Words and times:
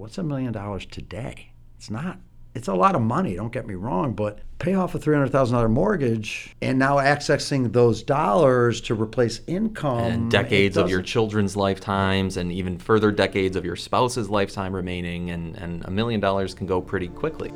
what's 0.00 0.16
a 0.16 0.22
million 0.22 0.50
dollars 0.50 0.86
today? 0.86 1.52
It's 1.76 1.90
not. 1.90 2.18
It's 2.54 2.68
a 2.68 2.74
lot 2.74 2.96
of 2.96 3.02
money, 3.02 3.34
don't 3.34 3.52
get 3.52 3.66
me 3.66 3.74
wrong, 3.74 4.14
but 4.14 4.38
pay 4.58 4.72
off 4.72 4.94
a 4.94 4.98
$300,000 4.98 5.70
mortgage 5.70 6.56
and 6.62 6.78
now 6.78 6.96
accessing 6.96 7.70
those 7.74 8.02
dollars 8.02 8.80
to 8.80 8.94
replace 8.94 9.42
income. 9.46 9.98
and 9.98 10.30
decades 10.30 10.78
of 10.78 10.88
your 10.88 11.02
children's 11.02 11.54
lifetimes 11.54 12.38
and 12.38 12.50
even 12.50 12.78
further 12.78 13.12
decades 13.12 13.56
of 13.56 13.64
your 13.66 13.76
spouse's 13.76 14.30
lifetime 14.30 14.74
remaining 14.74 15.30
and, 15.30 15.54
and 15.56 15.84
a 15.84 15.90
million 15.90 16.18
dollars 16.18 16.54
can 16.54 16.66
go 16.66 16.80
pretty 16.80 17.08
quickly 17.08 17.52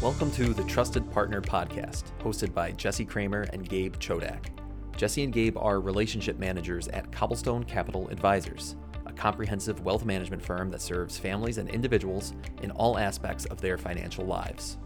welcome 0.00 0.30
to 0.30 0.54
the 0.54 0.64
trusted 0.64 1.10
partner 1.10 1.42
podcast 1.42 2.04
hosted 2.22 2.54
by 2.54 2.70
jesse 2.72 3.04
kramer 3.04 3.42
and 3.52 3.68
gabe 3.68 3.96
chodak 3.96 4.46
jesse 4.96 5.22
and 5.22 5.34
gabe 5.34 5.58
are 5.58 5.80
relationship 5.80 6.38
managers 6.38 6.88
at 6.88 7.12
cobblestone 7.12 7.62
capital 7.64 8.08
advisors 8.08 8.76
a 9.10 9.12
comprehensive 9.12 9.84
wealth 9.84 10.04
management 10.04 10.42
firm 10.42 10.70
that 10.70 10.80
serves 10.80 11.18
families 11.18 11.58
and 11.58 11.68
individuals 11.68 12.32
in 12.62 12.70
all 12.70 12.98
aspects 12.98 13.44
of 13.46 13.60
their 13.60 13.76
financial 13.76 14.24
lives 14.24 14.78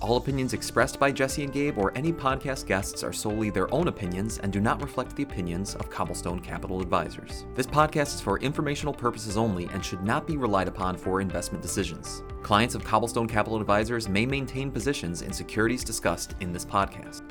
all 0.00 0.16
opinions 0.16 0.52
expressed 0.52 1.00
by 1.00 1.10
Jesse 1.10 1.42
and 1.42 1.52
Gabe 1.52 1.78
or 1.78 1.96
any 1.96 2.12
podcast 2.12 2.66
guests 2.66 3.02
are 3.02 3.12
solely 3.12 3.50
their 3.50 3.72
own 3.72 3.88
opinions 3.88 4.38
and 4.38 4.52
do 4.52 4.60
not 4.60 4.82
reflect 4.82 5.16
the 5.16 5.22
opinions 5.22 5.74
of 5.74 5.90
Cobblestone 5.90 6.40
Capital 6.40 6.80
Advisors. 6.80 7.44
This 7.54 7.66
podcast 7.66 8.14
is 8.14 8.20
for 8.20 8.38
informational 8.40 8.92
purposes 8.92 9.36
only 9.36 9.66
and 9.72 9.84
should 9.84 10.02
not 10.02 10.26
be 10.26 10.36
relied 10.36 10.68
upon 10.68 10.96
for 10.96 11.20
investment 11.20 11.62
decisions. 11.62 12.22
Clients 12.42 12.74
of 12.74 12.84
Cobblestone 12.84 13.28
Capital 13.28 13.58
Advisors 13.58 14.08
may 14.08 14.26
maintain 14.26 14.70
positions 14.70 15.22
in 15.22 15.32
securities 15.32 15.82
discussed 15.82 16.34
in 16.40 16.52
this 16.52 16.64
podcast. 16.64 17.22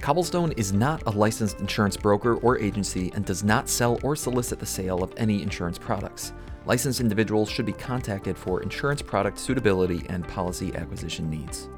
Cobblestone 0.00 0.52
is 0.52 0.72
not 0.72 1.02
a 1.06 1.10
licensed 1.10 1.60
insurance 1.60 1.96
broker 1.96 2.34
or 2.36 2.58
agency 2.58 3.10
and 3.14 3.24
does 3.24 3.42
not 3.42 3.68
sell 3.68 3.98
or 4.02 4.14
solicit 4.14 4.58
the 4.58 4.66
sale 4.66 5.02
of 5.02 5.12
any 5.16 5.42
insurance 5.42 5.78
products. 5.78 6.32
Licensed 6.66 7.00
individuals 7.00 7.50
should 7.50 7.66
be 7.66 7.72
contacted 7.72 8.36
for 8.36 8.62
insurance 8.62 9.02
product 9.02 9.38
suitability 9.38 10.04
and 10.08 10.26
policy 10.28 10.74
acquisition 10.74 11.28
needs. 11.28 11.68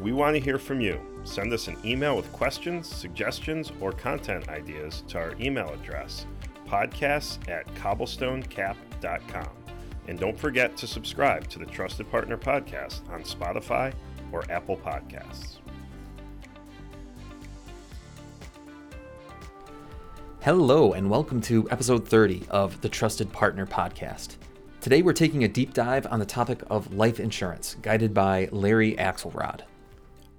We 0.00 0.12
want 0.12 0.34
to 0.34 0.40
hear 0.40 0.58
from 0.58 0.80
you. 0.80 1.00
Send 1.24 1.52
us 1.52 1.68
an 1.68 1.76
email 1.84 2.16
with 2.16 2.30
questions, 2.32 2.86
suggestions, 2.86 3.72
or 3.80 3.92
content 3.92 4.48
ideas 4.48 5.02
to 5.08 5.18
our 5.18 5.34
email 5.40 5.68
address, 5.68 6.24
podcasts 6.66 7.46
at 7.48 7.66
cobblestonecap.com. 7.74 9.48
And 10.06 10.18
don't 10.18 10.38
forget 10.38 10.76
to 10.78 10.86
subscribe 10.86 11.48
to 11.48 11.58
the 11.58 11.66
Trusted 11.66 12.10
Partner 12.10 12.38
Podcast 12.38 13.06
on 13.10 13.22
Spotify 13.24 13.92
or 14.32 14.50
Apple 14.50 14.78
Podcasts. 14.78 15.57
Hello, 20.48 20.94
and 20.94 21.10
welcome 21.10 21.42
to 21.42 21.68
episode 21.70 22.08
30 22.08 22.46
of 22.48 22.80
the 22.80 22.88
Trusted 22.88 23.30
Partner 23.30 23.66
Podcast. 23.66 24.36
Today, 24.80 25.02
we're 25.02 25.12
taking 25.12 25.44
a 25.44 25.48
deep 25.48 25.74
dive 25.74 26.06
on 26.10 26.20
the 26.20 26.24
topic 26.24 26.62
of 26.70 26.94
life 26.94 27.20
insurance, 27.20 27.76
guided 27.82 28.14
by 28.14 28.48
Larry 28.50 28.94
Axelrod. 28.94 29.60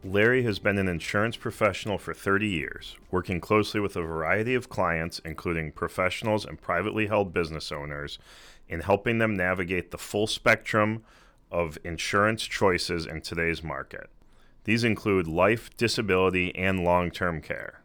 Larry 0.03 0.41
has 0.41 0.57
been 0.57 0.79
an 0.79 0.87
insurance 0.87 1.37
professional 1.37 1.99
for 1.99 2.15
30 2.15 2.47
years, 2.47 2.95
working 3.11 3.39
closely 3.39 3.79
with 3.79 3.95
a 3.95 4.01
variety 4.01 4.55
of 4.55 4.67
clients, 4.67 5.21
including 5.23 5.71
professionals 5.71 6.43
and 6.43 6.59
privately 6.59 7.05
held 7.05 7.31
business 7.31 7.71
owners, 7.71 8.17
in 8.67 8.79
helping 8.79 9.19
them 9.19 9.37
navigate 9.37 9.91
the 9.91 9.99
full 9.99 10.25
spectrum 10.25 11.03
of 11.51 11.77
insurance 11.83 12.41
choices 12.45 13.05
in 13.05 13.21
today's 13.21 13.61
market. 13.61 14.09
These 14.63 14.83
include 14.83 15.27
life, 15.27 15.69
disability, 15.77 16.55
and 16.55 16.83
long 16.83 17.11
term 17.11 17.41
care. 17.41 17.83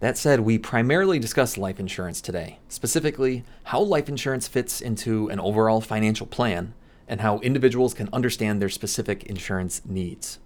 That 0.00 0.16
said, 0.16 0.40
we 0.40 0.58
primarily 0.58 1.18
discuss 1.18 1.58
life 1.58 1.78
insurance 1.78 2.22
today, 2.22 2.58
specifically 2.68 3.44
how 3.64 3.80
life 3.80 4.08
insurance 4.08 4.48
fits 4.48 4.80
into 4.80 5.28
an 5.28 5.38
overall 5.38 5.82
financial 5.82 6.26
plan 6.26 6.72
and 7.06 7.20
how 7.20 7.38
individuals 7.40 7.92
can 7.92 8.08
understand 8.10 8.62
their 8.62 8.70
specific 8.70 9.24
insurance 9.24 9.82
needs. 9.84 10.38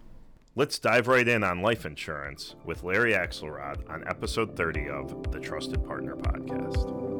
Let's 0.56 0.80
dive 0.80 1.06
right 1.06 1.26
in 1.26 1.44
on 1.44 1.62
life 1.62 1.86
insurance 1.86 2.56
with 2.64 2.82
Larry 2.82 3.12
Axelrod 3.12 3.88
on 3.88 4.02
episode 4.08 4.56
30 4.56 4.88
of 4.88 5.30
the 5.30 5.38
Trusted 5.38 5.84
Partner 5.86 6.16
Podcast. 6.16 7.14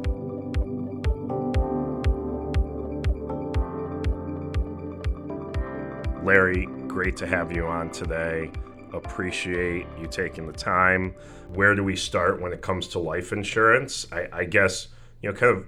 Larry, 6.25 6.67
great 6.89 7.17
to 7.19 7.29
have 7.29 7.55
you 7.55 7.67
on 7.67 7.91
today. 7.91 8.51
Appreciate 8.95 9.87
you 10.01 10.07
taking 10.07 10.47
the 10.47 10.53
time. 10.53 11.15
Where 11.53 11.75
do 11.75 11.83
we 11.83 11.97
start 11.97 12.41
when 12.41 12.53
it 12.53 12.63
comes 12.63 12.87
to 12.89 13.01
life 13.01 13.33
insurance? 13.33 14.07
I, 14.13 14.29
I 14.33 14.45
guess, 14.45 14.89
you 15.21 15.31
know, 15.31 15.37
kind 15.37 15.57
of 15.57 15.67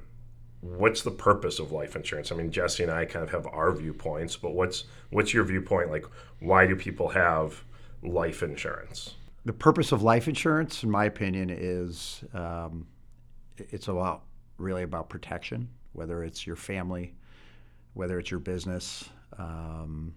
what's 0.60 1.02
the 1.02 1.10
purpose 1.10 1.58
of 1.58 1.72
life 1.72 1.96
insurance? 1.96 2.30
I 2.30 2.36
mean, 2.36 2.50
Jesse 2.50 2.84
and 2.84 2.92
I 2.92 3.04
kind 3.04 3.24
of 3.24 3.30
have 3.30 3.46
our 3.48 3.72
viewpoints, 3.72 4.36
but 4.36 4.54
what's 4.54 4.84
what's 5.10 5.34
your 5.34 5.44
viewpoint? 5.44 5.90
Like, 5.90 6.06
why 6.40 6.66
do 6.66 6.76
people 6.76 7.08
have 7.08 7.64
life 8.02 8.42
insurance? 8.42 9.14
The 9.44 9.52
purpose 9.52 9.92
of 9.92 10.02
life 10.02 10.28
insurance, 10.28 10.82
in 10.82 10.90
my 10.90 11.04
opinion, 11.04 11.50
is 11.50 12.24
um, 12.32 12.86
it's 13.58 13.88
about 13.88 14.22
really 14.58 14.82
about 14.82 15.08
protection, 15.08 15.68
whether 15.92 16.22
it's 16.24 16.46
your 16.46 16.56
family, 16.56 17.14
whether 17.94 18.18
it's 18.18 18.30
your 18.30 18.40
business. 18.40 19.08
Um, 19.38 20.14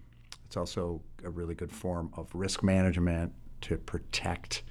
it's 0.50 0.56
also 0.56 1.00
a 1.22 1.30
really 1.30 1.54
good 1.54 1.70
form 1.70 2.10
of 2.16 2.26
risk 2.34 2.64
management 2.64 3.32
to 3.60 3.76
protect 3.76 4.64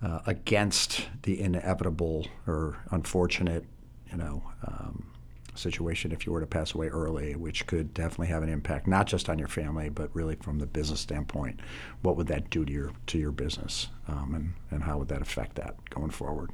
uh, 0.00 0.20
against 0.24 1.08
the 1.24 1.40
inevitable 1.40 2.28
or 2.46 2.76
unfortunate 2.92 3.64
you 4.12 4.16
know, 4.16 4.40
um, 4.64 5.10
situation 5.56 6.12
if 6.12 6.24
you 6.24 6.30
were 6.30 6.38
to 6.38 6.46
pass 6.46 6.74
away 6.74 6.86
early, 6.86 7.34
which 7.34 7.66
could 7.66 7.92
definitely 7.92 8.28
have 8.28 8.44
an 8.44 8.48
impact 8.48 8.86
not 8.86 9.08
just 9.08 9.28
on 9.28 9.36
your 9.36 9.48
family, 9.48 9.88
but 9.88 10.14
really 10.14 10.36
from 10.36 10.60
the 10.60 10.66
business 10.66 11.00
standpoint. 11.00 11.58
What 12.02 12.16
would 12.16 12.28
that 12.28 12.48
do 12.48 12.64
to 12.64 12.72
your 12.72 12.92
to 13.08 13.18
your 13.18 13.32
business, 13.32 13.88
um, 14.06 14.32
and 14.36 14.54
and 14.70 14.84
how 14.84 14.98
would 14.98 15.08
that 15.08 15.22
affect 15.22 15.56
that 15.56 15.74
going 15.90 16.10
forward? 16.10 16.50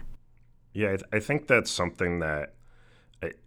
Yeah, 0.73 0.93
I, 0.93 0.97
th- 0.97 1.11
I 1.13 1.21
think 1.21 1.47
that's 1.47 1.71
something 1.71 2.21
that 2.21 2.55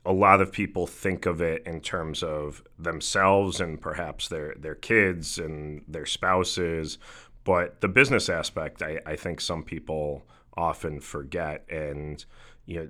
a 0.06 0.14
lot 0.14 0.42
of 0.42 0.52
people 0.52 0.86
think 0.86 1.26
of 1.26 1.42
it 1.42 1.64
in 1.66 1.82
terms 1.82 2.22
of 2.22 2.64
themselves 2.78 3.60
and 3.60 3.82
perhaps 3.82 4.28
their 4.28 4.54
their 4.56 4.76
kids 4.76 5.40
and 5.40 5.84
their 5.88 6.06
spouses, 6.06 6.98
but 7.44 7.82
the 7.82 7.88
business 7.88 8.30
aspect, 8.30 8.82
I, 8.82 9.00
I 9.06 9.16
think 9.16 9.42
some 9.42 9.64
people 9.64 10.26
often 10.56 11.00
forget, 11.00 11.66
and 11.70 12.24
you 12.66 12.80
know 12.80 12.90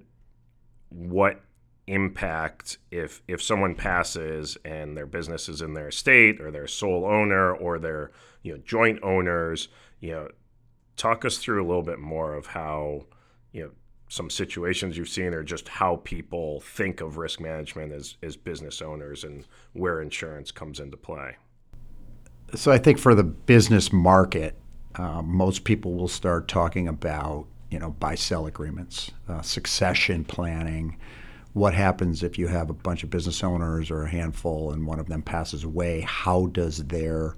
what 0.90 1.42
impact 1.88 2.78
if 2.92 3.22
if 3.28 3.42
someone 3.42 3.76
passes 3.76 4.58
and 4.64 4.96
their 4.96 5.06
business 5.06 5.50
is 5.50 5.62
in 5.62 5.74
their 5.74 5.90
estate 5.90 6.40
or 6.40 6.50
their 6.50 6.68
sole 6.68 7.06
owner 7.06 7.54
or 7.54 7.78
their 7.78 8.12
you 8.42 8.54
know 8.54 8.62
joint 8.66 8.98
owners 9.04 9.68
you 10.00 10.12
know 10.12 10.30
talk 10.96 11.26
us 11.26 11.38
through 11.38 11.62
a 11.62 11.68
little 11.68 11.84
bit 11.84 12.00
more 12.00 12.36
of 12.36 12.46
how 12.48 13.04
you 13.52 13.64
know 13.64 13.72
some 14.13 14.29
situations 14.29 14.97
you've 14.97 15.09
seen 15.09 15.34
or 15.34 15.44
just 15.44 15.68
how 15.68 15.97
people 16.03 16.62
think 16.62 17.01
of 17.01 17.18
risk 17.18 17.40
management 17.40 17.91
as, 17.91 18.18
as 18.22 18.35
business 18.35 18.81
owners 18.81 19.24
and 19.24 19.46
where 19.74 20.01
insurance 20.01 20.51
comes 20.51 20.79
into 20.79 20.97
play 20.97 21.35
so 22.56 22.72
i 22.72 22.78
think 22.78 23.00
for 23.00 23.16
the 23.16 23.24
business 23.24 23.91
market 23.91 24.57
um, 24.96 25.28
most 25.28 25.63
people 25.63 25.96
will 25.96 26.07
start 26.07 26.47
talking 26.47 26.88
about 26.88 27.47
you 27.74 27.79
know, 27.79 27.90
buy 27.90 28.13
sell 28.13 28.46
agreements, 28.46 29.09
uh, 29.28 29.41
succession 29.41 30.24
planning. 30.24 30.95
What 31.53 31.74
happens 31.74 32.22
if 32.22 32.38
you 32.38 32.47
have 32.47 32.69
a 32.69 32.74
bunch 32.74 33.03
of 33.03 33.09
business 33.09 33.44
owners 33.44 33.90
or 33.90 34.03
a 34.03 34.09
handful 34.09 34.72
and 34.72 34.85
one 34.85 35.00
of 35.00 35.07
them 35.07 35.24
passes 35.24 35.63
away? 35.63 36.01
How 36.01 36.45
does 36.47 36.84
their 36.85 37.35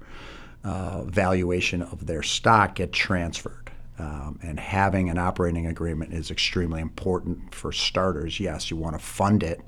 uh, 0.65 1.05
valuation 1.05 1.81
of 1.81 2.05
their 2.05 2.21
stock 2.21 2.75
get 2.75 2.91
transferred? 2.91 3.64
Um, 3.97 4.39
and 4.43 4.59
having 4.59 5.09
an 5.09 5.17
operating 5.17 5.67
agreement 5.67 6.13
is 6.13 6.29
extremely 6.29 6.81
important 6.81 7.55
for 7.55 7.71
starters. 7.71 8.41
Yes, 8.41 8.69
you 8.69 8.75
want 8.75 8.99
to 8.99 9.03
fund 9.03 9.41
it 9.41 9.61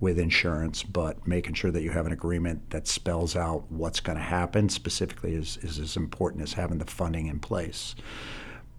with 0.00 0.18
insurance, 0.18 0.82
but 0.82 1.26
making 1.26 1.54
sure 1.54 1.70
that 1.70 1.82
you 1.82 1.90
have 1.90 2.04
an 2.04 2.12
agreement 2.12 2.70
that 2.70 2.86
spells 2.86 3.36
out 3.36 3.64
what's 3.70 4.00
going 4.00 4.18
to 4.18 4.24
happen 4.24 4.68
specifically 4.68 5.34
is, 5.34 5.56
is 5.62 5.78
as 5.78 5.96
important 5.96 6.42
as 6.42 6.52
having 6.52 6.76
the 6.76 6.84
funding 6.84 7.26
in 7.26 7.38
place 7.38 7.94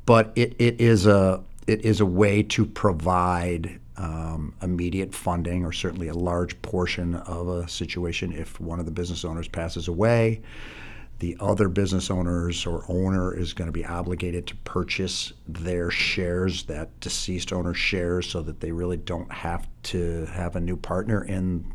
but 0.06 0.31
it, 0.36 0.56
it 0.60 0.80
is 0.80 1.06
a 1.06 1.44
it 1.68 1.86
is 1.86 2.00
a 2.00 2.06
way 2.06 2.44
to 2.44 2.66
provide 2.66 3.80
um, 3.98 4.54
immediate 4.62 5.14
funding 5.14 5.64
or 5.64 5.72
certainly 5.72 6.08
a 6.08 6.14
large 6.14 6.60
portion 6.62 7.16
of 7.16 7.48
a 7.48 7.68
situation 7.68 8.31
if 8.34 8.60
one 8.60 8.80
of 8.80 8.86
the 8.86 8.92
business 8.92 9.24
owners 9.24 9.48
passes 9.48 9.88
away 9.88 10.42
the 11.22 11.38
other 11.40 11.70
business 11.70 12.10
owners 12.10 12.66
or 12.66 12.84
owner 12.90 13.32
is 13.32 13.54
going 13.54 13.68
to 13.68 13.72
be 13.72 13.86
obligated 13.86 14.48
to 14.48 14.56
purchase 14.58 15.32
their 15.48 15.92
shares 15.92 16.64
that 16.64 17.00
deceased 17.00 17.54
owner 17.54 17.76
shares 17.76 18.28
so 18.28 18.42
that 18.42 18.60
they 18.60 18.72
really 18.72 18.98
don't 18.98 19.32
have 19.32 19.68
to 19.84 20.26
have 20.34 20.56
a 20.56 20.60
new 20.60 20.76
partner 20.76 21.24
in 21.24 21.72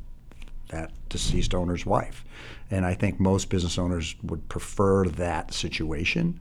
that 0.70 0.90
deceased 1.08 1.54
owner's 1.54 1.86
wife. 1.86 2.24
And 2.72 2.84
I 2.84 2.94
think 2.94 3.20
most 3.20 3.48
business 3.48 3.78
owners 3.78 4.16
would 4.24 4.48
prefer 4.48 5.06
that 5.10 5.54
situation. 5.54 6.40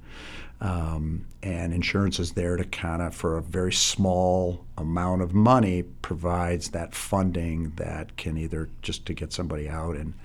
Um, 0.60 1.28
and 1.44 1.76
insurance 1.76 2.20
is 2.20 2.32
there 2.32 2.58
to 2.58 2.64
kind 2.64 3.04
of, 3.04 3.14
for 3.14 3.38
a 3.38 3.42
very 3.44 3.74
small 3.74 4.66
amount 4.80 5.22
of 5.22 5.32
money, 5.32 5.84
provides 6.02 6.70
that 6.70 6.96
funding 6.96 7.70
that 7.76 8.18
can 8.18 8.36
either 8.36 8.68
just 8.82 9.06
to 9.06 9.14
get 9.14 9.32
somebody 9.32 9.70
out 9.70 9.96
and, 9.96 10.16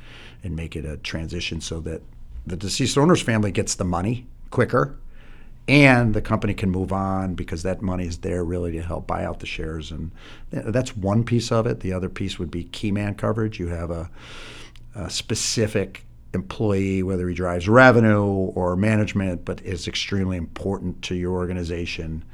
and 0.42 0.56
make 0.56 0.76
it 0.76 0.86
a 0.86 0.96
transition 0.96 1.60
so 1.60 1.80
that 1.80 2.00
the 2.46 2.56
deceased 2.56 2.98
owner's 2.98 3.22
family 3.22 3.52
gets 3.52 3.74
the 3.74 3.84
money 3.84 4.26
quicker 4.50 4.96
and 5.68 6.14
the 6.14 6.20
company 6.20 6.52
can 6.52 6.70
move 6.70 6.92
on 6.92 7.34
because 7.34 7.62
that 7.62 7.80
money 7.80 8.06
is 8.06 8.18
there 8.18 8.42
really 8.42 8.72
to 8.72 8.82
help 8.82 9.06
buy 9.06 9.24
out 9.24 9.38
the 9.38 9.46
shares. 9.46 9.92
And 9.92 10.10
that's 10.50 10.96
one 10.96 11.22
piece 11.22 11.52
of 11.52 11.66
it. 11.66 11.80
The 11.80 11.92
other 11.92 12.08
piece 12.08 12.38
would 12.38 12.50
be 12.50 12.64
key 12.64 12.90
man 12.90 13.14
coverage. 13.14 13.60
You 13.60 13.68
have 13.68 13.90
a, 13.90 14.10
a 14.96 15.08
specific 15.08 16.04
employee 16.32 17.02
whether 17.02 17.28
he 17.28 17.34
drives 17.34 17.68
revenue 17.68 18.22
or 18.22 18.76
management 18.76 19.44
but 19.44 19.60
is 19.62 19.88
extremely 19.88 20.36
important 20.36 21.02
to 21.02 21.14
your 21.14 21.32
organization. 21.32 22.24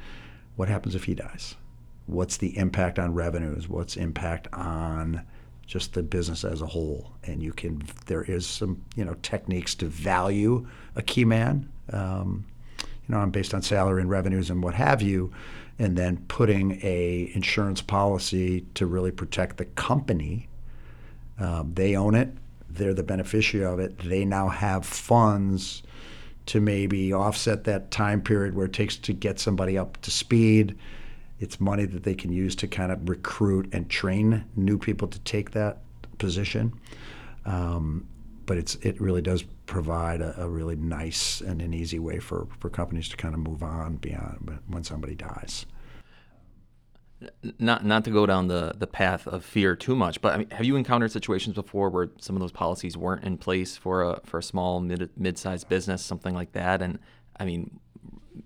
What 0.55 0.69
happens 0.69 0.95
if 0.95 1.03
he 1.03 1.13
dies? 1.13 1.55
What's 2.07 2.37
the 2.37 2.57
impact 2.57 2.97
on 2.99 3.13
revenues? 3.13 3.67
What's 3.67 3.97
impact 3.97 4.47
on 4.53 5.23
just 5.67 5.93
the 5.93 6.01
business 6.01 6.43
as 6.43 6.61
a 6.61 6.65
whole. 6.65 7.11
And 7.25 7.43
you 7.43 7.51
can 7.53 7.83
there 8.07 8.23
is 8.23 8.47
some 8.47 8.81
you 8.95 9.05
know 9.05 9.15
techniques 9.21 9.75
to 9.75 9.85
value 9.85 10.65
a 10.95 11.01
key 11.03 11.25
man, 11.25 11.69
um, 11.91 12.45
you 12.79 13.15
know, 13.15 13.25
based 13.27 13.53
on 13.53 13.61
salary 13.61 14.01
and 14.01 14.09
revenues 14.09 14.49
and 14.49 14.63
what 14.63 14.73
have 14.73 15.01
you, 15.01 15.31
and 15.77 15.95
then 15.95 16.17
putting 16.27 16.79
a 16.83 17.29
insurance 17.35 17.81
policy 17.81 18.65
to 18.73 18.87
really 18.87 19.11
protect 19.11 19.57
the 19.57 19.65
company. 19.65 20.47
Um, 21.37 21.73
they 21.75 21.95
own 21.95 22.15
it. 22.15 22.29
They're 22.69 22.95
the 22.95 23.03
beneficiary 23.03 23.65
of 23.65 23.79
it. 23.79 23.99
They 23.99 24.25
now 24.25 24.49
have 24.49 24.85
funds 24.85 25.83
to 26.47 26.61
maybe 26.61 27.13
offset 27.13 27.65
that 27.65 27.91
time 27.91 28.21
period 28.21 28.55
where 28.55 28.65
it 28.65 28.73
takes 28.73 28.95
to 28.95 29.13
get 29.13 29.37
somebody 29.39 29.77
up 29.77 30.01
to 30.01 30.09
speed 30.09 30.77
it's 31.39 31.59
money 31.59 31.85
that 31.85 32.03
they 32.03 32.15
can 32.15 32.31
use 32.31 32.55
to 32.55 32.67
kind 32.67 32.91
of 32.91 33.07
recruit 33.07 33.69
and 33.71 33.89
train 33.89 34.45
new 34.55 34.77
people 34.77 35.07
to 35.07 35.19
take 35.19 35.51
that 35.51 35.79
position. 36.17 36.73
Um, 37.45 38.07
but 38.45 38.57
it's 38.57 38.75
it 38.75 38.99
really 38.99 39.21
does 39.21 39.43
provide 39.65 40.21
a, 40.21 40.41
a, 40.41 40.47
really 40.47 40.75
nice 40.75 41.41
and 41.41 41.61
an 41.61 41.73
easy 41.73 41.99
way 41.99 42.19
for, 42.19 42.47
for 42.59 42.69
companies 42.69 43.09
to 43.09 43.17
kind 43.17 43.33
of 43.33 43.41
move 43.41 43.61
on 43.61 43.97
beyond 43.97 44.59
when 44.67 44.83
somebody 44.83 45.15
dies. 45.15 45.65
Not 47.59 47.85
not 47.85 48.05
to 48.05 48.11
go 48.11 48.25
down 48.25 48.47
the, 48.47 48.73
the 48.77 48.87
path 48.87 49.27
of 49.27 49.43
fear 49.43 49.75
too 49.75 49.95
much, 49.95 50.21
but 50.21 50.33
I 50.33 50.37
mean, 50.37 50.49
have 50.51 50.65
you 50.65 50.75
encountered 50.75 51.11
situations 51.11 51.55
before 51.55 51.89
where 51.89 52.09
some 52.19 52.35
of 52.35 52.39
those 52.39 52.51
policies 52.51 52.95
weren't 52.95 53.23
in 53.23 53.37
place 53.37 53.75
for 53.75 54.03
a 54.03 54.21
for 54.23 54.37
a 54.37 54.43
small 54.43 54.79
mid 54.79 55.09
mid 55.17 55.37
sized 55.37 55.67
business, 55.67 56.03
something 56.03 56.33
like 56.33 56.53
that? 56.53 56.81
And 56.81 56.99
I 57.39 57.45
mean, 57.45 57.79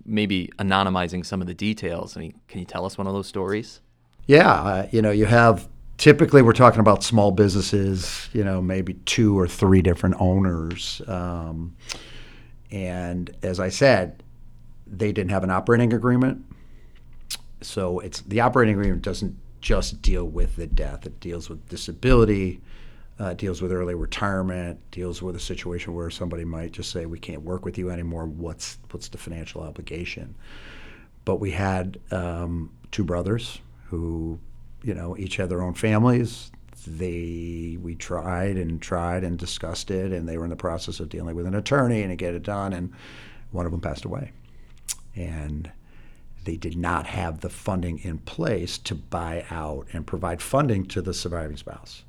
maybe 0.06 0.50
anonymizing 0.60 1.26
some 1.26 1.42
of 1.42 1.48
the 1.48 1.54
details. 1.54 2.18
I 2.18 2.22
mean, 2.22 2.40
can 2.48 2.60
you 2.60 2.66
tell 2.66 2.86
us 2.86 2.98
one 2.98 3.08
of 3.08 3.14
those 3.14 3.28
stories? 3.28 3.82
Yeah, 4.28 4.52
uh, 4.52 4.88
you 4.92 5.02
know, 5.02 5.12
you 5.12 5.26
have 5.26 5.68
typically 5.98 6.42
we're 6.42 6.54
talking 6.54 6.80
about 6.80 7.04
small 7.04 7.32
businesses, 7.32 8.30
you 8.34 8.44
know, 8.44 8.62
maybe 8.62 8.96
two 9.06 9.38
or 9.38 9.48
three 9.48 9.82
different 9.82 10.16
owners. 10.20 11.02
Um, 11.08 11.76
and 12.72 13.30
as 13.44 13.60
I 13.60 13.70
said, 13.70 14.24
they 14.88 15.12
didn't 15.12 15.32
have 15.32 15.44
an 15.44 15.52
operating 15.52 15.94
agreement. 15.94 16.46
So 17.62 18.00
it's 18.00 18.22
the 18.22 18.42
operating 18.42 18.76
agreement 18.76 19.04
doesn't 19.04 19.38
just 19.62 20.02
deal 20.02 20.26
with 20.26 20.56
the 20.56 20.66
death; 20.66 21.06
it 21.06 21.20
deals 21.20 21.50
with 21.50 21.70
disability, 21.70 22.62
uh, 23.22 23.36
deals 23.36 23.62
with 23.62 23.72
early 23.72 23.94
retirement, 23.94 24.80
deals 24.90 25.22
with 25.22 25.36
a 25.36 25.40
situation 25.40 25.94
where 25.94 26.10
somebody 26.10 26.44
might 26.44 26.72
just 26.72 26.90
say, 26.90 27.06
"We 27.06 27.20
can't 27.20 27.44
work 27.44 27.66
with 27.66 27.78
you 27.78 27.92
anymore. 27.92 28.26
What's 28.26 28.80
what's 28.90 29.10
the 29.10 29.20
financial 29.20 29.62
obligation?" 29.62 30.34
But 31.24 31.36
we 31.36 31.52
had 31.52 32.00
um, 32.10 32.72
two 32.90 33.04
brothers 33.04 33.60
who, 33.86 34.40
you 34.82 34.96
know, 34.96 35.16
each 35.18 35.36
had 35.36 35.50
their 35.50 35.62
own 35.62 35.76
families. 35.76 36.52
They 36.88 37.78
we 37.80 37.94
tried 37.94 38.58
and 38.58 38.82
tried 38.82 39.24
and 39.24 39.38
discussed 39.38 39.92
it, 39.92 40.12
and 40.12 40.28
they 40.28 40.40
were 40.40 40.46
in 40.46 40.50
the 40.50 40.56
process 40.56 41.00
of 41.00 41.10
dealing 41.10 41.36
with 41.36 41.46
an 41.46 41.54
attorney 41.54 42.02
and 42.02 42.10
to 42.10 42.16
get 42.16 42.34
it 42.34 42.42
done. 42.42 42.74
And 42.74 42.92
one 43.52 43.68
of 43.68 43.72
them 43.72 43.82
passed 43.82 44.04
away, 44.04 44.32
and 45.16 45.72
they 46.46 46.58
did 46.58 46.76
not 46.76 47.06
have 47.06 47.42
the 47.42 47.52
funding 47.52 48.00
in 48.00 48.18
place 48.18 48.80
to 48.80 48.96
buy 48.96 49.46
out 49.52 49.86
and 49.94 50.08
provide 50.08 50.42
funding 50.42 50.88
to 50.88 51.04
the 51.04 51.14
surviving 51.14 51.58
spouse 51.58 52.04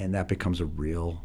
and 0.00 0.14
that 0.14 0.26
becomes 0.28 0.60
a 0.60 0.66
real 0.66 1.22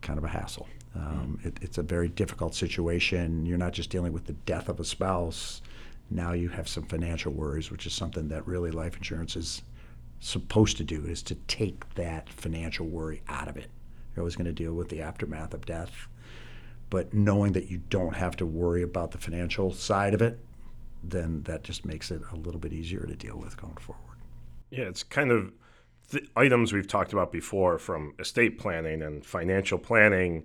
kind 0.00 0.18
of 0.18 0.24
a 0.24 0.28
hassle. 0.28 0.68
Um, 0.94 1.38
it, 1.42 1.58
it's 1.60 1.78
a 1.78 1.82
very 1.82 2.08
difficult 2.08 2.54
situation. 2.54 3.44
You're 3.44 3.58
not 3.58 3.72
just 3.72 3.90
dealing 3.90 4.12
with 4.12 4.26
the 4.26 4.32
death 4.32 4.68
of 4.68 4.80
a 4.80 4.84
spouse. 4.84 5.60
Now 6.08 6.32
you 6.32 6.48
have 6.48 6.68
some 6.68 6.84
financial 6.84 7.32
worries, 7.32 7.70
which 7.70 7.86
is 7.86 7.92
something 7.92 8.28
that 8.28 8.46
really 8.46 8.70
life 8.70 8.96
insurance 8.96 9.36
is 9.36 9.62
supposed 10.20 10.76
to 10.78 10.84
do, 10.84 11.04
is 11.04 11.22
to 11.24 11.34
take 11.34 11.92
that 11.94 12.28
financial 12.30 12.86
worry 12.86 13.20
out 13.28 13.48
of 13.48 13.56
it. 13.56 13.68
You're 14.14 14.22
always 14.22 14.36
going 14.36 14.46
to 14.46 14.52
deal 14.52 14.74
with 14.74 14.88
the 14.88 15.02
aftermath 15.02 15.52
of 15.52 15.66
death, 15.66 16.08
but 16.90 17.12
knowing 17.12 17.52
that 17.52 17.70
you 17.70 17.78
don't 17.90 18.14
have 18.14 18.36
to 18.36 18.46
worry 18.46 18.82
about 18.82 19.10
the 19.10 19.18
financial 19.18 19.72
side 19.72 20.14
of 20.14 20.22
it, 20.22 20.38
then 21.02 21.42
that 21.42 21.62
just 21.62 21.84
makes 21.84 22.10
it 22.10 22.22
a 22.32 22.36
little 22.36 22.60
bit 22.60 22.72
easier 22.72 23.04
to 23.06 23.14
deal 23.14 23.36
with 23.36 23.56
going 23.56 23.76
forward. 23.76 24.18
Yeah, 24.70 24.84
it's 24.84 25.02
kind 25.02 25.30
of 25.30 25.52
items 26.36 26.72
we've 26.72 26.88
talked 26.88 27.12
about 27.12 27.32
before 27.32 27.78
from 27.78 28.14
estate 28.18 28.58
planning 28.58 29.02
and 29.02 29.24
financial 29.24 29.78
planning. 29.78 30.44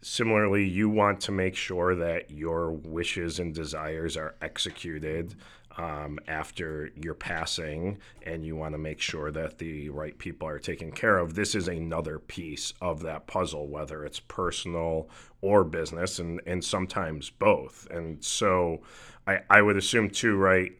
Similarly, 0.00 0.68
you 0.68 0.88
want 0.88 1.20
to 1.22 1.32
make 1.32 1.56
sure 1.56 1.94
that 1.94 2.30
your 2.30 2.70
wishes 2.70 3.38
and 3.38 3.54
desires 3.54 4.16
are 4.16 4.36
executed 4.40 5.34
um, 5.76 6.18
after 6.26 6.90
your 6.96 7.14
passing, 7.14 7.98
and 8.26 8.44
you 8.44 8.56
want 8.56 8.74
to 8.74 8.78
make 8.78 9.00
sure 9.00 9.30
that 9.30 9.58
the 9.58 9.88
right 9.90 10.16
people 10.18 10.46
are 10.48 10.58
taken 10.58 10.90
care 10.90 11.18
of. 11.18 11.34
This 11.34 11.54
is 11.54 11.68
another 11.68 12.18
piece 12.18 12.74
of 12.80 13.02
that 13.02 13.26
puzzle, 13.26 13.68
whether 13.68 14.04
it's 14.04 14.20
personal 14.20 15.08
or 15.40 15.64
business, 15.64 16.18
and, 16.18 16.40
and 16.46 16.64
sometimes 16.64 17.30
both. 17.30 17.86
And 17.90 18.22
so 18.24 18.82
I, 19.26 19.40
I 19.48 19.62
would 19.62 19.76
assume, 19.76 20.10
too, 20.10 20.36
right? 20.36 20.72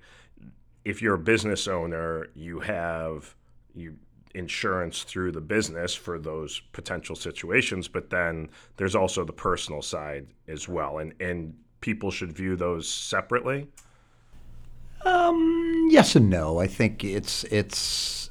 If 0.85 1.01
you're 1.01 1.15
a 1.15 1.19
business 1.19 1.69
owner, 1.69 2.29
you 2.35 2.61
have 2.61 3.35
you 3.75 3.97
insurance 4.39 5.03
through 5.03 5.33
the 5.33 5.41
business 5.41 5.95
for 5.95 6.19
those 6.19 6.61
potential 6.73 7.17
situations, 7.17 7.89
but 7.89 8.11
then 8.11 8.49
there's 8.77 8.95
also 8.95 9.25
the 9.25 9.33
personal 9.33 9.83
side 9.83 10.27
as 10.47 10.69
well, 10.69 10.99
and 10.99 11.15
and 11.21 11.55
people 11.81 12.11
should 12.11 12.33
view 12.33 12.57
those 12.57 12.89
separately. 12.89 13.69
Um, 15.05 15.89
yes 15.91 16.17
and 16.17 16.29
no. 16.29 16.59
I 16.59 16.67
think 16.67 17.05
it's 17.05 17.45
it's 17.45 18.31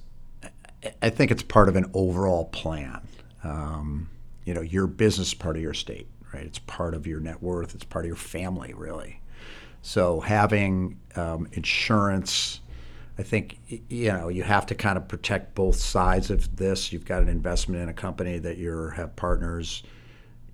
I 1.01 1.09
think 1.09 1.31
it's 1.31 1.43
part 1.43 1.69
of 1.69 1.75
an 1.75 1.89
overall 1.93 2.45
plan. 2.45 3.01
Um, 3.43 4.09
you 4.45 4.53
know, 4.53 4.61
your 4.61 4.87
business 4.87 5.33
part 5.33 5.55
of 5.55 5.61
your 5.61 5.73
state, 5.73 6.07
right? 6.33 6.45
It's 6.45 6.59
part 6.59 6.93
of 6.93 7.07
your 7.07 7.19
net 7.19 7.41
worth. 7.41 7.75
It's 7.75 7.83
part 7.83 8.05
of 8.05 8.07
your 8.07 8.15
family, 8.15 8.73
really. 8.73 9.21
So 9.81 10.19
having 10.19 10.99
um, 11.15 11.47
insurance 11.53 12.61
I 13.17 13.23
think 13.23 13.59
you 13.89 14.11
know 14.11 14.29
you 14.29 14.43
have 14.43 14.65
to 14.67 14.75
kind 14.75 14.97
of 14.97 15.07
protect 15.07 15.55
both 15.55 15.75
sides 15.75 16.29
of 16.29 16.55
this. 16.55 16.91
You've 16.93 17.05
got 17.05 17.21
an 17.21 17.29
investment 17.29 17.81
in 17.81 17.89
a 17.89 17.93
company 17.93 18.37
that 18.39 18.57
you 18.57 18.89
have 18.95 19.15
partners. 19.15 19.83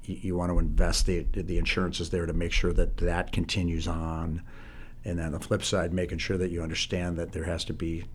You, 0.03 0.17
you 0.21 0.35
want 0.35 0.51
to 0.51 0.59
invest 0.59 1.05
the 1.05 1.25
the 1.33 1.57
insurance 1.57 1.99
is 1.99 2.09
there 2.09 2.25
to 2.25 2.33
make 2.33 2.51
sure 2.51 2.73
that 2.73 2.97
that 2.97 3.31
continues 3.31 3.87
on, 3.87 4.41
and 5.03 5.19
then 5.19 5.31
the 5.33 5.39
flip 5.39 5.63
side, 5.63 5.93
making 5.93 6.19
sure 6.19 6.37
that 6.37 6.51
you 6.51 6.63
understand 6.63 7.17
that 7.17 7.33
there 7.33 7.43
has 7.43 7.65
to 7.65 7.73
be 7.73 8.05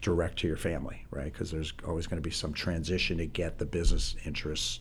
direct 0.00 0.38
to 0.38 0.46
your 0.46 0.56
family, 0.56 1.04
right? 1.10 1.32
Because 1.32 1.50
there's 1.50 1.72
always 1.86 2.06
going 2.06 2.22
to 2.22 2.28
be 2.28 2.34
some 2.34 2.52
transition 2.52 3.18
to 3.18 3.26
get 3.26 3.58
the 3.58 3.66
business 3.66 4.14
interests 4.24 4.78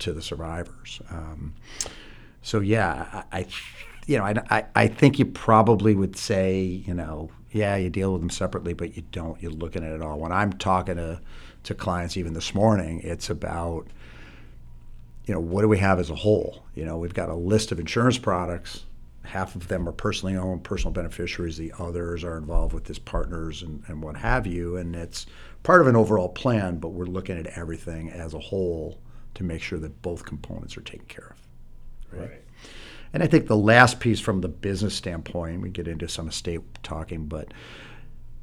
to 0.00 0.12
the 0.12 0.22
survivors. 0.22 1.00
Um, 1.10 1.54
so 2.42 2.58
yeah, 2.58 3.22
I, 3.30 3.38
I 3.38 3.46
you 4.06 4.18
know, 4.18 4.24
I, 4.24 4.64
I 4.74 4.88
think 4.88 5.20
you 5.20 5.26
probably 5.26 5.94
would 5.94 6.16
say, 6.16 6.62
you 6.62 6.94
know, 6.94 7.30
yeah, 7.52 7.76
you 7.76 7.90
deal 7.90 8.12
with 8.12 8.22
them 8.22 8.30
separately, 8.30 8.74
but 8.74 8.96
you 8.96 9.02
don't. 9.10 9.40
You're 9.42 9.52
looking 9.52 9.84
at 9.84 9.92
it 9.92 10.02
all. 10.02 10.18
When 10.18 10.32
I'm 10.32 10.52
talking 10.52 10.96
to 10.96 11.20
to 11.64 11.74
clients, 11.74 12.16
even 12.16 12.32
this 12.32 12.54
morning, 12.54 13.00
it's 13.02 13.28
about 13.28 13.86
you 15.26 15.34
know 15.34 15.40
what 15.40 15.62
do 15.62 15.68
we 15.68 15.78
have 15.78 15.98
as 15.98 16.10
a 16.10 16.14
whole. 16.14 16.64
You 16.74 16.84
know, 16.84 16.98
we've 16.98 17.14
got 17.14 17.28
a 17.28 17.34
list 17.34 17.72
of 17.72 17.80
insurance 17.80 18.18
products. 18.18 18.84
Half 19.24 19.54
of 19.54 19.68
them 19.68 19.88
are 19.88 19.92
personally 19.92 20.36
owned, 20.36 20.64
personal 20.64 20.92
beneficiaries. 20.92 21.56
The 21.56 21.72
others 21.78 22.24
are 22.24 22.38
involved 22.38 22.72
with 22.72 22.86
his 22.86 22.98
partners 22.98 23.62
and, 23.62 23.82
and 23.86 24.02
what 24.02 24.16
have 24.16 24.46
you. 24.46 24.76
And 24.76 24.96
it's 24.96 25.26
part 25.62 25.82
of 25.82 25.86
an 25.88 25.94
overall 25.94 26.30
plan, 26.30 26.78
but 26.78 26.88
we're 26.88 27.04
looking 27.04 27.36
at 27.36 27.46
everything 27.48 28.10
as 28.10 28.32
a 28.32 28.38
whole 28.38 28.98
to 29.34 29.44
make 29.44 29.60
sure 29.60 29.78
that 29.78 30.02
both 30.02 30.24
components 30.24 30.76
are 30.76 30.82
taken 30.82 31.06
care 31.06 31.34
of. 31.36 32.18
Right. 32.18 32.30
right. 32.30 32.44
And 33.12 33.22
I 33.22 33.26
think 33.26 33.46
the 33.46 33.56
last 33.56 34.00
piece 34.00 34.20
from 34.20 34.40
the 34.40 34.48
business 34.48 34.94
standpoint, 34.94 35.62
we 35.62 35.70
get 35.70 35.88
into 35.88 36.08
some 36.08 36.28
estate 36.28 36.60
talking, 36.82 37.26
but 37.26 37.52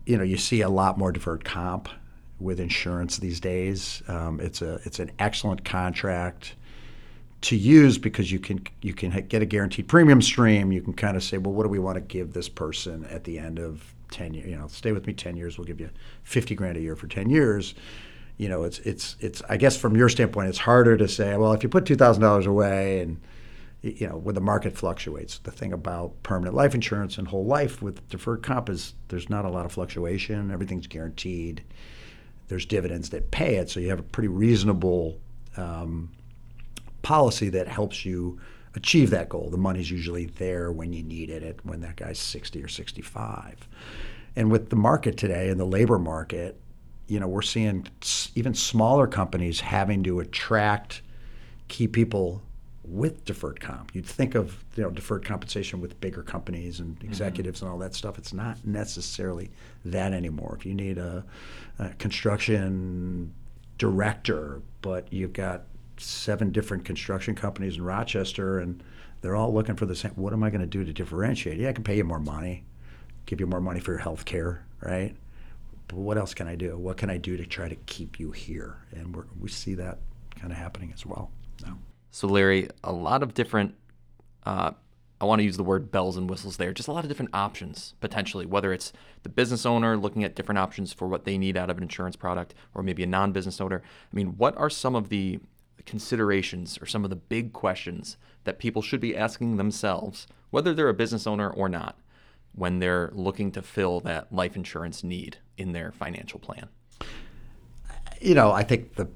you 0.05 0.17
know, 0.17 0.23
you 0.23 0.37
see 0.37 0.61
a 0.61 0.69
lot 0.69 0.97
more 0.97 1.11
deferred 1.11 1.43
comp 1.43 1.89
with 2.39 2.59
insurance 2.59 3.17
these 3.17 3.39
days. 3.39 4.01
Um, 4.07 4.39
it's 4.39 4.61
a 4.61 4.79
it's 4.85 4.99
an 4.99 5.11
excellent 5.19 5.65
contract 5.65 6.55
to 7.41 7.55
use 7.55 7.97
because 7.97 8.31
you 8.31 8.39
can 8.39 8.65
you 8.81 8.93
can 8.93 9.11
get 9.27 9.41
a 9.41 9.45
guaranteed 9.45 9.87
premium 9.87 10.21
stream. 10.21 10.71
You 10.71 10.81
can 10.81 10.93
kind 10.93 11.17
of 11.17 11.23
say, 11.23 11.37
well, 11.37 11.53
what 11.53 11.63
do 11.63 11.69
we 11.69 11.79
want 11.79 11.95
to 11.95 12.01
give 12.01 12.33
this 12.33 12.49
person 12.49 13.05
at 13.05 13.23
the 13.23 13.37
end 13.37 13.59
of 13.59 13.93
ten 14.11 14.33
years? 14.33 14.47
You 14.47 14.57
know, 14.57 14.67
stay 14.67 14.91
with 14.91 15.05
me 15.07 15.13
ten 15.13 15.35
years. 15.35 15.57
We'll 15.57 15.67
give 15.67 15.79
you 15.79 15.89
fifty 16.23 16.55
grand 16.55 16.77
a 16.77 16.81
year 16.81 16.95
for 16.95 17.07
ten 17.07 17.29
years. 17.29 17.73
You 18.37 18.49
know, 18.49 18.63
it's 18.63 18.79
it's 18.79 19.15
it's. 19.19 19.41
I 19.49 19.57
guess 19.57 19.75
from 19.75 19.95
your 19.95 20.09
standpoint, 20.09 20.49
it's 20.49 20.59
harder 20.59 20.95
to 20.97 21.07
say, 21.07 21.35
well, 21.37 21.53
if 21.53 21.63
you 21.63 21.69
put 21.69 21.85
two 21.85 21.95
thousand 21.95 22.21
dollars 22.21 22.45
away 22.45 23.01
and 23.01 23.19
you 23.81 24.07
know, 24.07 24.17
when 24.17 24.35
the 24.35 24.41
market 24.41 24.75
fluctuates. 24.75 25.39
The 25.39 25.51
thing 25.51 25.73
about 25.73 26.23
permanent 26.23 26.55
life 26.55 26.73
insurance 26.73 27.17
and 27.17 27.27
whole 27.27 27.45
life 27.45 27.81
with 27.81 28.07
deferred 28.09 28.43
comp 28.43 28.69
is 28.69 28.93
there's 29.09 29.29
not 29.29 29.45
a 29.45 29.49
lot 29.49 29.65
of 29.65 29.71
fluctuation. 29.71 30.51
Everything's 30.51 30.87
guaranteed. 30.87 31.63
There's 32.47 32.65
dividends 32.65 33.09
that 33.09 33.31
pay 33.31 33.55
it, 33.55 33.69
so 33.69 33.79
you 33.79 33.89
have 33.89 33.99
a 33.99 34.03
pretty 34.03 34.29
reasonable 34.29 35.19
um, 35.57 36.11
policy 37.01 37.49
that 37.49 37.67
helps 37.67 38.05
you 38.05 38.39
achieve 38.75 39.09
that 39.09 39.29
goal. 39.29 39.49
The 39.49 39.57
money's 39.57 39.91
usually 39.91 40.25
there 40.25 40.71
when 40.71 40.93
you 40.93 41.03
need 41.03 41.29
it, 41.29 41.59
when 41.63 41.81
that 41.81 41.97
guy's 41.97 42.19
60 42.19 42.63
or 42.63 42.67
65. 42.67 43.67
And 44.35 44.51
with 44.51 44.69
the 44.69 44.75
market 44.75 45.17
today 45.17 45.49
and 45.49 45.59
the 45.59 45.65
labor 45.65 45.99
market, 45.99 46.59
you 47.07 47.19
know, 47.19 47.27
we're 47.27 47.41
seeing 47.41 47.87
even 48.35 48.53
smaller 48.53 49.07
companies 49.07 49.59
having 49.59 50.03
to 50.03 50.19
attract 50.19 51.01
key 51.67 51.87
people 51.87 52.41
with 52.87 53.25
deferred 53.25 53.59
comp. 53.59 53.93
You'd 53.93 54.05
think 54.05 54.33
of 54.33 54.63
you 54.75 54.83
know 54.83 54.89
deferred 54.89 55.25
compensation 55.25 55.81
with 55.81 55.99
bigger 55.99 56.23
companies 56.23 56.79
and 56.79 56.95
mm-hmm. 56.95 57.07
executives 57.07 57.59
mm-hmm. 57.59 57.67
and 57.67 57.73
all 57.73 57.79
that 57.79 57.93
stuff. 57.93 58.17
It's 58.17 58.33
not 58.33 58.65
necessarily 58.65 59.51
that 59.85 60.13
anymore. 60.13 60.55
If 60.57 60.65
you 60.65 60.73
need 60.73 60.97
a, 60.97 61.23
a, 61.79 61.89
construction 61.95 63.33
director, 63.77 64.61
but 64.81 65.11
you've 65.11 65.33
got 65.33 65.63
seven 65.97 66.51
different 66.51 66.85
construction 66.85 67.35
companies 67.35 67.75
in 67.75 67.83
Rochester 67.83 68.59
and 68.59 68.81
they're 69.21 69.35
all 69.35 69.53
looking 69.53 69.75
for 69.75 69.85
the 69.85 69.95
same. 69.95 70.11
What 70.11 70.33
am 70.33 70.43
I 70.43 70.49
going 70.49 70.61
to 70.61 70.67
do 70.67 70.83
to 70.83 70.93
differentiate? 70.93 71.59
Yeah, 71.59 71.69
I 71.69 71.73
can 71.73 71.83
pay 71.83 71.97
you 71.97 72.03
more 72.03 72.19
money, 72.19 72.63
give 73.25 73.39
you 73.39 73.47
more 73.47 73.61
money 73.61 73.79
for 73.79 73.91
your 73.91 73.99
health 73.99 74.25
care, 74.25 74.65
right? 74.79 75.15
But 75.87 75.97
what 75.97 76.17
else 76.17 76.33
can 76.33 76.47
I 76.47 76.55
do? 76.55 76.77
What 76.77 76.97
can 76.97 77.09
I 77.09 77.17
do 77.17 77.35
to 77.37 77.45
try 77.45 77.67
to 77.67 77.75
keep 77.75 78.19
you 78.19 78.31
here? 78.31 78.77
And 78.91 79.15
we 79.15 79.23
we 79.41 79.49
see 79.49 79.73
that 79.75 79.99
kind 80.39 80.51
of 80.51 80.57
happening 80.57 80.91
as 80.93 81.05
well. 81.05 81.31
Now. 81.65 81.77
So, 82.11 82.27
Larry, 82.27 82.69
a 82.83 82.91
lot 82.91 83.23
of 83.23 83.33
different, 83.33 83.75
uh, 84.45 84.71
I 85.19 85.25
want 85.25 85.39
to 85.39 85.43
use 85.43 85.57
the 85.57 85.63
word 85.63 85.91
bells 85.91 86.17
and 86.17 86.29
whistles 86.29 86.57
there, 86.57 86.73
just 86.73 86.87
a 86.87 86.91
lot 86.91 87.03
of 87.03 87.09
different 87.09 87.31
options 87.33 87.95
potentially, 87.99 88.45
whether 88.45 88.71
it's 88.71 88.93
the 89.23 89.29
business 89.29 89.65
owner 89.65 89.97
looking 89.97 90.23
at 90.23 90.35
different 90.35 90.59
options 90.59 90.93
for 90.93 91.07
what 91.07 91.25
they 91.25 91.37
need 91.37 91.57
out 91.57 91.69
of 91.69 91.77
an 91.77 91.83
insurance 91.83 92.15
product, 92.15 92.53
or 92.73 92.83
maybe 92.83 93.03
a 93.03 93.07
non 93.07 93.31
business 93.31 93.59
owner. 93.59 93.81
I 93.83 94.15
mean, 94.15 94.37
what 94.37 94.55
are 94.57 94.69
some 94.69 94.95
of 94.95 95.09
the 95.09 95.39
considerations 95.85 96.77
or 96.81 96.85
some 96.85 97.03
of 97.03 97.09
the 97.09 97.15
big 97.15 97.53
questions 97.53 98.17
that 98.43 98.59
people 98.59 98.81
should 98.81 98.99
be 98.99 99.17
asking 99.17 99.57
themselves, 99.57 100.27
whether 100.51 100.73
they're 100.73 100.89
a 100.89 100.93
business 100.93 101.25
owner 101.25 101.49
or 101.49 101.67
not, 101.67 101.97
when 102.53 102.79
they're 102.79 103.11
looking 103.13 103.51
to 103.51 103.61
fill 103.61 103.99
that 104.01 104.31
life 104.31 104.55
insurance 104.55 105.03
need 105.03 105.37
in 105.57 105.71
their 105.71 105.91
financial 105.91 106.39
plan? 106.39 106.67
You 108.21 108.35
know, 108.35 108.51
I 108.51 108.63
think 108.63 108.95
the 108.95 109.07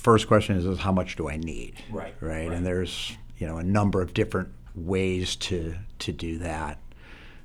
first 0.00 0.26
question 0.26 0.56
is, 0.56 0.64
is 0.64 0.78
how 0.78 0.92
much 0.92 1.16
do 1.16 1.28
I 1.28 1.36
need? 1.36 1.74
Right, 1.90 2.14
right. 2.20 2.48
Right. 2.48 2.52
And 2.52 2.66
there's 2.66 3.16
you 3.38 3.46
know 3.46 3.58
a 3.58 3.62
number 3.62 4.00
of 4.02 4.14
different 4.14 4.48
ways 4.74 5.36
to 5.36 5.74
to 6.00 6.12
do 6.12 6.38
that. 6.38 6.78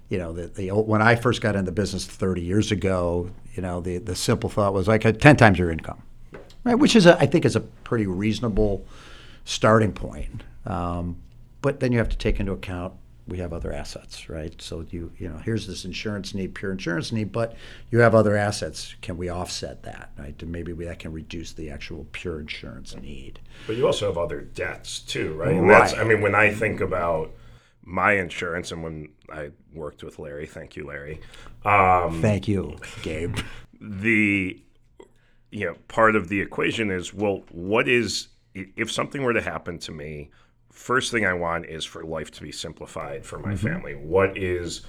You 0.10 0.18
know, 0.18 0.34
the, 0.34 0.48
the 0.48 0.70
when 0.70 1.02
I 1.02 1.16
first 1.16 1.42
got 1.42 1.56
into 1.56 1.72
business 1.72 2.06
30 2.06 2.42
years 2.42 2.72
ago, 2.72 3.32
you 3.56 3.62
know, 3.62 3.82
the 3.82 3.98
the 3.98 4.16
simple 4.16 4.50
thought 4.50 4.74
was 4.74 4.88
like 4.88 5.02
10 5.02 5.36
times 5.36 5.60
your 5.60 5.72
income, 5.72 6.02
right? 6.64 6.76
Which 6.76 6.96
is 6.96 7.06
a, 7.06 7.20
I 7.20 7.26
think 7.26 7.46
is 7.46 7.56
a 7.56 7.62
pretty 7.62 8.06
reasonable 8.06 8.86
starting 9.46 9.92
point. 9.94 10.44
Um, 10.66 11.18
but 11.62 11.80
then 11.80 11.92
you 11.92 11.98
have 11.98 12.10
to 12.10 12.18
take 12.18 12.40
into 12.40 12.52
account 12.52 12.94
we 13.28 13.40
have 13.40 13.54
other 13.54 13.74
assets, 13.74 14.30
right? 14.30 14.60
So 14.62 14.86
you 14.90 15.12
you 15.18 15.28
know 15.30 15.38
here's 15.38 15.68
this 15.68 15.86
insurance 15.86 16.34
need, 16.34 16.54
pure 16.54 16.72
insurance 16.72 17.12
need, 17.12 17.32
but 17.32 17.56
you 17.90 18.00
have 18.00 18.14
other 18.14 18.36
assets. 18.38 18.96
Can 19.02 19.18
we 19.18 19.30
offset 19.30 19.84
that, 19.84 20.12
right? 20.18 20.40
And 20.42 20.52
maybe 20.52 20.74
we, 20.74 20.86
that 20.86 21.00
can 21.00 21.12
reduce 21.12 21.54
the 21.54 21.70
actual 21.70 22.08
pure 22.12 22.40
insurance 22.40 22.96
need. 22.96 23.40
But 23.66 23.78
you 23.78 23.86
also 23.88 24.08
have 24.08 24.18
other 24.18 24.42
debts 24.42 25.00
too, 25.00 25.34
right? 25.34 25.56
And 25.56 25.68
right. 25.68 25.98
I 25.98 26.04
mean, 26.04 26.22
when 26.22 26.36
I 26.36 26.54
think 26.54 26.82
about 26.82 27.32
my 27.84 28.14
insurance, 28.14 28.72
and 28.72 28.84
when 28.84 29.10
I 29.32 29.52
worked 29.74 30.04
with 30.04 30.20
Larry, 30.20 30.46
thank 30.46 30.76
you, 30.76 30.86
Larry. 30.86 31.22
Um, 31.64 32.22
thank 32.22 32.48
you, 32.48 32.78
Gabe. 33.02 33.38
The 33.82 34.62
you 35.52 35.66
know 35.66 35.76
part 35.88 36.16
of 36.16 36.30
the 36.30 36.42
equation 36.42 36.92
is 36.92 37.14
well, 37.14 37.44
what 37.50 37.88
is 37.88 38.28
if 38.54 38.92
something 38.92 39.24
were 39.24 39.34
to 39.34 39.42
happen 39.42 39.80
to 39.80 39.92
me? 39.92 40.30
First 40.76 41.12
thing 41.12 41.26
I 41.26 41.34
want 41.34 41.66
is 41.66 41.86
for 41.86 42.04
life 42.04 42.30
to 42.32 42.42
be 42.42 42.52
simplified 42.52 43.26
for 43.26 43.40
my 43.40 43.54
mm-hmm. 43.54 43.68
family. 43.68 43.96
What 43.96 44.38
is 44.38 44.82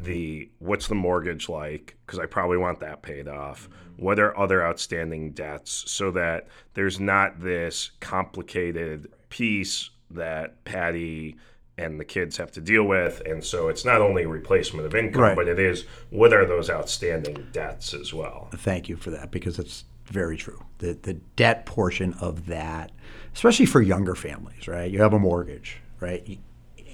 the 0.00 0.50
what's 0.58 0.88
the 0.88 0.94
mortgage 0.94 1.48
like? 1.48 1.96
Because 2.04 2.18
I 2.18 2.26
probably 2.26 2.58
want 2.58 2.80
that 2.80 3.02
paid 3.02 3.28
off. 3.28 3.68
What 3.96 4.18
are 4.18 4.36
other 4.36 4.64
outstanding 4.64 5.32
debts 5.32 5.84
so 5.90 6.10
that 6.12 6.48
there's 6.74 7.00
not 7.00 7.40
this 7.40 7.92
complicated 8.00 9.12
piece 9.28 9.90
that 10.10 10.64
Patty 10.64 11.36
and 11.76 12.00
the 12.00 12.04
kids 12.04 12.36
have 12.36 12.50
to 12.52 12.60
deal 12.60 12.82
with. 12.82 13.22
And 13.24 13.42
so 13.44 13.68
it's 13.68 13.84
not 13.84 14.00
only 14.00 14.26
replacement 14.26 14.84
of 14.84 14.94
income, 14.96 15.22
right. 15.22 15.36
but 15.36 15.46
it 15.46 15.60
is 15.60 15.84
what 16.10 16.32
are 16.32 16.44
those 16.44 16.68
outstanding 16.68 17.46
debts 17.52 17.94
as 17.94 18.12
well. 18.12 18.48
Thank 18.52 18.88
you 18.88 18.96
for 18.96 19.10
that 19.10 19.30
because 19.30 19.60
it's 19.60 19.84
very 20.08 20.36
true. 20.36 20.62
The 20.78 20.98
the 21.00 21.14
debt 21.14 21.66
portion 21.66 22.14
of 22.14 22.46
that, 22.46 22.92
especially 23.34 23.66
for 23.66 23.80
younger 23.80 24.14
families, 24.14 24.68
right? 24.68 24.90
You 24.90 25.00
have 25.02 25.12
a 25.12 25.18
mortgage, 25.18 25.78
right? 26.00 26.38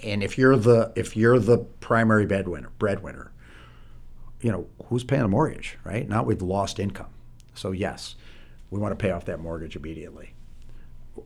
And 0.02 0.22
if 0.22 0.36
you're 0.38 0.56
the 0.56 0.92
if 0.96 1.16
you're 1.16 1.38
the 1.38 1.58
primary 1.58 2.26
breadwinner, 2.26 2.70
breadwinner, 2.78 3.32
you 4.40 4.52
know 4.52 4.66
who's 4.86 5.04
paying 5.04 5.22
the 5.22 5.28
mortgage, 5.28 5.78
right? 5.84 6.08
Not 6.08 6.26
with 6.26 6.42
lost 6.42 6.78
income. 6.78 7.10
So 7.54 7.72
yes, 7.72 8.16
we 8.70 8.78
want 8.78 8.92
to 8.92 9.02
pay 9.02 9.10
off 9.10 9.24
that 9.26 9.40
mortgage 9.40 9.76
immediately. 9.76 10.34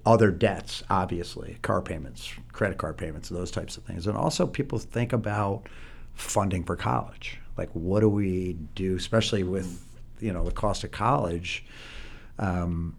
Other 0.05 0.31
debts, 0.31 0.83
obviously, 0.91 1.59
car 1.63 1.81
payments, 1.81 2.31
credit 2.53 2.77
card 2.77 2.99
payments, 2.99 3.31
those 3.31 3.51
types 3.51 3.79
of 3.79 3.85
things, 3.85 4.07
and 4.07 4.17
also 4.17 4.47
people 4.47 4.79
think 4.79 5.15
about 5.15 5.67
funding 6.13 6.63
for 6.63 6.77
college. 6.77 7.39
Like, 7.57 7.71
what 7.73 8.01
do 8.01 8.09
we 8.09 8.59
do, 8.75 8.97
especially 8.97 9.43
with 9.45 9.85
you 10.21 10.33
know 10.33 10.45
the 10.45 10.53
cost 10.53 10.85
of 10.85 10.91
college. 10.91 11.65
Um, 12.39 12.97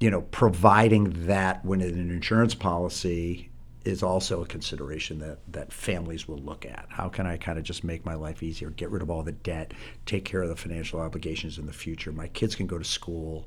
you 0.00 0.10
know, 0.10 0.22
providing 0.22 1.26
that 1.26 1.64
when 1.64 1.80
an 1.80 2.10
insurance 2.10 2.54
policy 2.54 3.48
is 3.84 4.02
also 4.02 4.42
a 4.42 4.46
consideration 4.46 5.18
that, 5.18 5.38
that 5.52 5.72
families 5.72 6.26
will 6.26 6.38
look 6.38 6.64
at. 6.64 6.86
How 6.88 7.08
can 7.08 7.26
I 7.26 7.36
kind 7.36 7.58
of 7.58 7.64
just 7.64 7.84
make 7.84 8.04
my 8.04 8.14
life 8.14 8.42
easier, 8.42 8.70
get 8.70 8.90
rid 8.90 9.02
of 9.02 9.10
all 9.10 9.22
the 9.22 9.32
debt, 9.32 9.72
take 10.06 10.24
care 10.24 10.42
of 10.42 10.48
the 10.48 10.56
financial 10.56 11.00
obligations 11.00 11.58
in 11.58 11.66
the 11.66 11.72
future? 11.72 12.10
My 12.10 12.28
kids 12.28 12.54
can 12.54 12.66
go 12.66 12.78
to 12.78 12.84
school, 12.84 13.46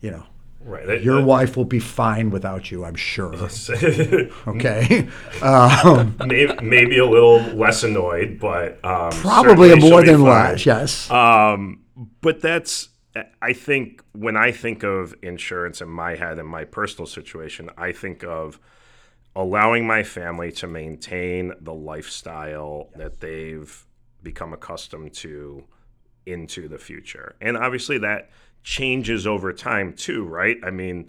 you 0.00 0.10
know. 0.10 0.24
Right. 0.66 0.84
That, 0.84 1.02
Your 1.04 1.20
that, 1.20 1.26
wife 1.26 1.56
will 1.56 1.64
be 1.64 1.78
fine 1.78 2.30
without 2.30 2.72
you, 2.72 2.84
I'm 2.84 2.96
sure. 2.96 3.32
okay. 4.48 5.08
um, 5.40 6.16
maybe, 6.26 6.52
maybe, 6.60 6.98
a 6.98 7.06
little 7.06 7.38
less 7.54 7.84
annoyed, 7.84 8.38
but 8.40 8.84
um, 8.84 9.12
probably 9.12 9.70
a 9.70 9.76
more 9.76 10.02
than 10.02 10.22
less. 10.22 10.66
Yes. 10.66 11.08
Um, 11.08 11.84
but 12.20 12.40
that's 12.40 12.88
I 13.40 13.52
think 13.52 14.02
when 14.12 14.36
I 14.36 14.50
think 14.50 14.82
of 14.82 15.14
insurance 15.22 15.80
in 15.80 15.88
my 15.88 16.16
head 16.16 16.38
and 16.38 16.48
my 16.48 16.64
personal 16.64 17.06
situation, 17.06 17.70
I 17.78 17.92
think 17.92 18.24
of 18.24 18.58
allowing 19.34 19.86
my 19.86 20.02
family 20.02 20.50
to 20.50 20.66
maintain 20.66 21.52
the 21.60 21.72
lifestyle 21.72 22.88
yes. 22.90 22.98
that 22.98 23.20
they've 23.20 23.86
become 24.22 24.52
accustomed 24.52 25.12
to 25.14 25.64
into 26.26 26.68
the 26.68 26.78
future. 26.78 27.36
And 27.40 27.56
obviously 27.56 27.98
that 27.98 28.30
changes 28.66 29.28
over 29.28 29.52
time 29.52 29.92
too, 29.92 30.24
right? 30.24 30.58
I 30.64 30.70
mean, 30.70 31.08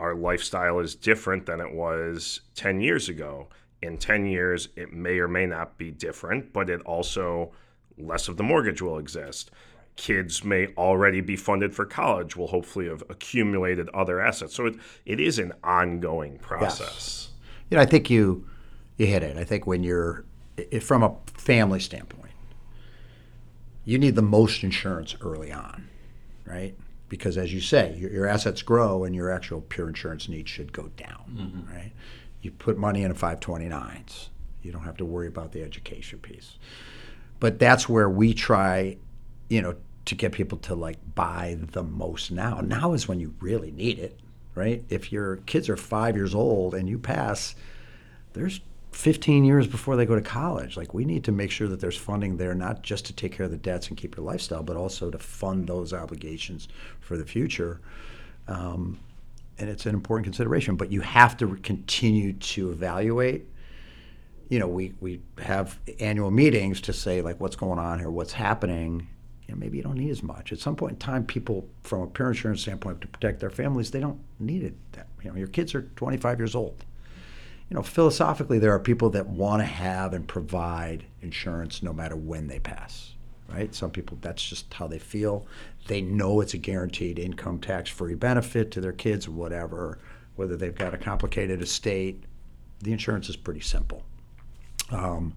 our 0.00 0.14
lifestyle 0.14 0.80
is 0.80 0.96
different 0.96 1.46
than 1.46 1.60
it 1.60 1.72
was 1.72 2.40
10 2.56 2.80
years 2.80 3.08
ago. 3.08 3.48
In 3.80 3.96
10 3.96 4.26
years, 4.26 4.70
it 4.74 4.92
may 4.92 5.18
or 5.20 5.28
may 5.28 5.46
not 5.46 5.78
be 5.78 5.92
different, 5.92 6.52
but 6.52 6.68
it 6.68 6.80
also 6.82 7.52
less 7.96 8.26
of 8.26 8.36
the 8.36 8.42
mortgage 8.42 8.82
will 8.82 8.98
exist 8.98 9.52
kids 9.94 10.44
may 10.44 10.66
already 10.76 11.22
be 11.22 11.36
funded 11.36 11.74
for 11.74 11.86
college 11.86 12.36
will 12.36 12.48
hopefully 12.48 12.86
have 12.86 13.02
accumulated 13.08 13.88
other 13.94 14.20
assets 14.20 14.54
so 14.54 14.66
it, 14.66 14.74
it 15.06 15.18
is 15.18 15.38
an 15.38 15.50
ongoing 15.64 16.36
process 16.36 16.80
yes. 16.80 17.28
you 17.70 17.76
know 17.78 17.82
i 17.82 17.86
think 17.86 18.10
you 18.10 18.46
you 18.98 19.06
hit 19.06 19.22
it 19.22 19.38
i 19.38 19.44
think 19.44 19.66
when 19.66 19.82
you're 19.82 20.22
from 20.82 21.02
a 21.02 21.16
family 21.32 21.80
standpoint 21.80 22.34
you 23.86 23.98
need 23.98 24.14
the 24.14 24.20
most 24.20 24.62
insurance 24.62 25.16
early 25.22 25.50
on 25.50 25.88
right 26.44 26.74
because 27.08 27.36
as 27.36 27.52
you 27.52 27.60
say 27.60 27.96
your, 27.96 28.10
your 28.10 28.26
assets 28.26 28.62
grow 28.62 29.04
and 29.04 29.14
your 29.14 29.30
actual 29.30 29.60
pure 29.60 29.88
insurance 29.88 30.28
needs 30.28 30.50
should 30.50 30.72
go 30.72 30.88
down 30.96 31.24
mm-hmm. 31.34 31.74
right 31.74 31.92
you 32.42 32.50
put 32.50 32.76
money 32.76 33.02
in 33.02 33.10
a 33.10 33.14
529s 33.14 34.28
you 34.62 34.72
don't 34.72 34.84
have 34.84 34.96
to 34.96 35.04
worry 35.04 35.28
about 35.28 35.52
the 35.52 35.62
education 35.62 36.18
piece 36.18 36.58
but 37.40 37.58
that's 37.58 37.88
where 37.88 38.08
we 38.08 38.34
try 38.34 38.96
you 39.48 39.62
know 39.62 39.76
to 40.06 40.14
get 40.14 40.32
people 40.32 40.56
to 40.58 40.74
like 40.74 40.98
buy 41.14 41.58
the 41.72 41.82
most 41.82 42.30
now. 42.30 42.60
Now 42.60 42.92
is 42.92 43.06
when 43.06 43.20
you 43.20 43.34
really 43.40 43.72
need 43.72 43.98
it, 43.98 44.18
right? 44.54 44.82
If 44.88 45.12
your 45.12 45.36
kids 45.38 45.68
are 45.68 45.76
five 45.76 46.16
years 46.16 46.34
old 46.34 46.74
and 46.74 46.88
you 46.88 46.98
pass, 46.98 47.54
there's 48.32 48.60
15 48.96 49.44
years 49.44 49.66
before 49.66 49.94
they 49.94 50.06
go 50.06 50.14
to 50.14 50.22
college. 50.22 50.74
Like 50.74 50.94
we 50.94 51.04
need 51.04 51.22
to 51.24 51.32
make 51.32 51.50
sure 51.50 51.68
that 51.68 51.80
there's 51.80 51.98
funding 51.98 52.38
there, 52.38 52.54
not 52.54 52.82
just 52.82 53.04
to 53.06 53.12
take 53.12 53.30
care 53.30 53.44
of 53.44 53.52
the 53.52 53.58
debts 53.58 53.88
and 53.88 53.96
keep 53.96 54.16
your 54.16 54.24
lifestyle, 54.24 54.62
but 54.62 54.74
also 54.74 55.10
to 55.10 55.18
fund 55.18 55.66
those 55.66 55.92
obligations 55.92 56.66
for 57.00 57.18
the 57.18 57.24
future. 57.24 57.78
Um, 58.48 58.98
and 59.58 59.68
it's 59.68 59.84
an 59.84 59.94
important 59.94 60.24
consideration. 60.24 60.76
But 60.76 60.90
you 60.90 61.02
have 61.02 61.36
to 61.36 61.56
continue 61.56 62.32
to 62.32 62.70
evaluate. 62.70 63.44
You 64.48 64.60
know, 64.60 64.66
we 64.66 64.94
we 65.00 65.20
have 65.42 65.78
annual 66.00 66.30
meetings 66.30 66.80
to 66.82 66.94
say 66.94 67.20
like 67.20 67.38
what's 67.38 67.56
going 67.56 67.78
on 67.78 67.98
here, 67.98 68.10
what's 68.10 68.32
happening. 68.32 69.06
You 69.46 69.54
know, 69.54 69.60
maybe 69.60 69.76
you 69.76 69.82
don't 69.82 69.98
need 69.98 70.10
as 70.10 70.22
much. 70.22 70.52
At 70.52 70.58
some 70.58 70.74
point 70.74 70.92
in 70.92 70.98
time, 70.98 71.26
people, 71.26 71.68
from 71.82 72.00
a 72.00 72.06
parent 72.06 72.36
insurance 72.36 72.62
standpoint, 72.62 73.02
to 73.02 73.08
protect 73.08 73.40
their 73.40 73.50
families, 73.50 73.90
they 73.90 74.00
don't 74.00 74.20
need 74.40 74.62
it. 74.62 74.74
That 74.92 75.06
you 75.22 75.30
know, 75.30 75.36
your 75.36 75.48
kids 75.48 75.74
are 75.74 75.82
25 75.96 76.40
years 76.40 76.54
old 76.54 76.82
you 77.68 77.74
know, 77.74 77.82
philosophically, 77.82 78.58
there 78.58 78.72
are 78.72 78.78
people 78.78 79.10
that 79.10 79.26
want 79.26 79.60
to 79.60 79.66
have 79.66 80.12
and 80.12 80.26
provide 80.26 81.04
insurance 81.20 81.82
no 81.82 81.92
matter 81.92 82.14
when 82.14 82.46
they 82.46 82.60
pass, 82.60 83.14
right? 83.48 83.74
Some 83.74 83.90
people, 83.90 84.18
that's 84.20 84.44
just 84.44 84.72
how 84.72 84.86
they 84.86 85.00
feel. 85.00 85.46
They 85.88 86.00
know 86.00 86.40
it's 86.40 86.54
a 86.54 86.58
guaranteed 86.58 87.18
income 87.18 87.58
tax 87.58 87.90
free 87.90 88.14
benefit 88.14 88.70
to 88.72 88.80
their 88.80 88.92
kids 88.92 89.26
or 89.26 89.32
whatever, 89.32 89.98
whether 90.36 90.56
they've 90.56 90.74
got 90.74 90.94
a 90.94 90.98
complicated 90.98 91.60
estate. 91.60 92.22
The 92.82 92.92
insurance 92.92 93.28
is 93.28 93.36
pretty 93.36 93.60
simple. 93.60 94.02
Um, 94.90 95.34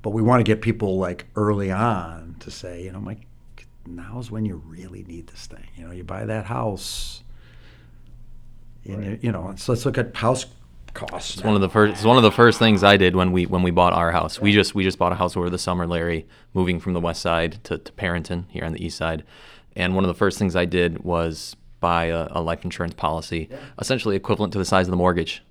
but 0.00 0.10
we 0.10 0.22
want 0.22 0.40
to 0.40 0.44
get 0.44 0.62
people 0.62 0.98
like 0.98 1.26
early 1.36 1.70
on 1.70 2.36
to 2.40 2.50
say, 2.50 2.84
you 2.84 2.92
know, 2.92 3.00
Mike, 3.00 3.26
now's 3.84 4.30
when 4.30 4.46
you 4.46 4.62
really 4.66 5.02
need 5.04 5.26
this 5.26 5.46
thing. 5.46 5.66
You 5.76 5.86
know, 5.86 5.92
you 5.92 6.04
buy 6.04 6.24
that 6.24 6.46
house, 6.46 7.22
and 8.84 8.98
right. 8.98 9.10
you, 9.10 9.18
you 9.22 9.32
know, 9.32 9.52
so 9.56 9.72
let's 9.72 9.84
look 9.84 9.98
at 9.98 10.16
house 10.16 10.46
costs. 10.96 11.34
It's 11.34 11.44
one 11.44 11.54
of 11.54 11.60
the 11.60 11.68
first. 11.68 11.94
It's 11.94 12.04
one 12.04 12.16
of 12.16 12.22
the 12.22 12.32
first 12.32 12.58
things 12.58 12.82
I 12.82 12.96
did 12.96 13.14
when 13.14 13.30
we 13.30 13.46
when 13.46 13.62
we 13.62 13.70
bought 13.70 13.92
our 13.92 14.10
house. 14.10 14.40
We 14.40 14.52
just 14.52 14.74
we 14.74 14.82
just 14.82 14.98
bought 14.98 15.12
a 15.12 15.16
house 15.16 15.36
over 15.36 15.50
the 15.50 15.58
summer, 15.58 15.86
Larry, 15.86 16.26
moving 16.54 16.80
from 16.80 16.94
the 16.94 17.00
west 17.00 17.22
side 17.22 17.62
to, 17.64 17.78
to 17.78 17.92
Perinton 17.92 18.46
here 18.48 18.64
on 18.64 18.72
the 18.72 18.84
east 18.84 18.96
side. 18.96 19.22
And 19.76 19.94
one 19.94 20.04
of 20.04 20.08
the 20.08 20.14
first 20.14 20.38
things 20.38 20.56
I 20.56 20.64
did 20.64 21.04
was 21.04 21.54
buy 21.80 22.06
a, 22.06 22.28
a 22.30 22.40
life 22.40 22.64
insurance 22.64 22.94
policy, 22.94 23.48
yeah. 23.50 23.58
essentially 23.78 24.16
equivalent 24.16 24.52
to 24.54 24.58
the 24.58 24.64
size 24.64 24.86
of 24.86 24.90
the 24.90 24.96
mortgage. 24.96 25.42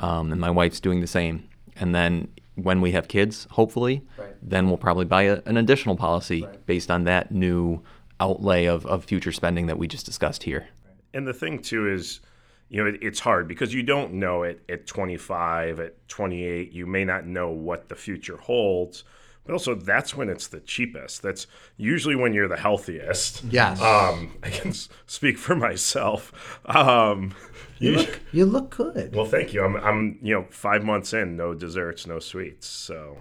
Um, 0.00 0.32
and 0.32 0.40
my 0.40 0.50
wife's 0.50 0.80
doing 0.80 1.00
the 1.00 1.06
same. 1.06 1.48
And 1.76 1.94
then 1.94 2.28
when 2.56 2.80
we 2.80 2.92
have 2.92 3.06
kids, 3.08 3.46
hopefully, 3.52 4.02
right. 4.18 4.34
then 4.42 4.66
we'll 4.66 4.76
probably 4.76 5.04
buy 5.04 5.22
a, 5.22 5.40
an 5.46 5.56
additional 5.56 5.96
policy 5.96 6.42
right. 6.42 6.66
based 6.66 6.90
on 6.90 7.04
that 7.04 7.30
new 7.30 7.82
outlay 8.20 8.66
of, 8.66 8.84
of 8.86 9.04
future 9.04 9.32
spending 9.32 9.66
that 9.66 9.78
we 9.78 9.86
just 9.86 10.04
discussed 10.04 10.42
here. 10.42 10.68
And 11.14 11.26
the 11.26 11.32
thing 11.32 11.60
too 11.60 11.88
is 11.88 12.20
you 12.68 12.82
know, 12.82 12.88
it, 12.88 12.98
it's 13.02 13.20
hard 13.20 13.48
because 13.48 13.72
you 13.72 13.82
don't 13.82 14.14
know 14.14 14.42
it 14.42 14.62
at 14.68 14.86
25, 14.86 15.80
at 15.80 16.08
28. 16.08 16.72
You 16.72 16.86
may 16.86 17.04
not 17.04 17.26
know 17.26 17.50
what 17.50 17.88
the 17.88 17.94
future 17.94 18.36
holds. 18.36 19.04
But 19.44 19.54
also, 19.54 19.74
that's 19.74 20.14
when 20.14 20.28
it's 20.28 20.48
the 20.48 20.60
cheapest. 20.60 21.22
That's 21.22 21.46
usually 21.78 22.14
when 22.14 22.34
you're 22.34 22.48
the 22.48 22.58
healthiest. 22.58 23.44
Yes. 23.44 23.80
Um, 23.80 24.36
I 24.42 24.50
can 24.50 24.74
speak 25.06 25.38
for 25.38 25.56
myself. 25.56 26.60
Um, 26.66 27.34
you, 27.78 27.92
look, 27.92 28.20
you 28.30 28.44
look 28.44 28.68
good. 28.68 29.16
Well, 29.16 29.24
thank 29.24 29.54
you. 29.54 29.64
I'm, 29.64 29.76
I'm, 29.76 30.18
you 30.20 30.34
know, 30.34 30.46
five 30.50 30.84
months 30.84 31.14
in, 31.14 31.38
no 31.38 31.54
desserts, 31.54 32.06
no 32.06 32.18
sweets. 32.18 32.66
So 32.66 33.16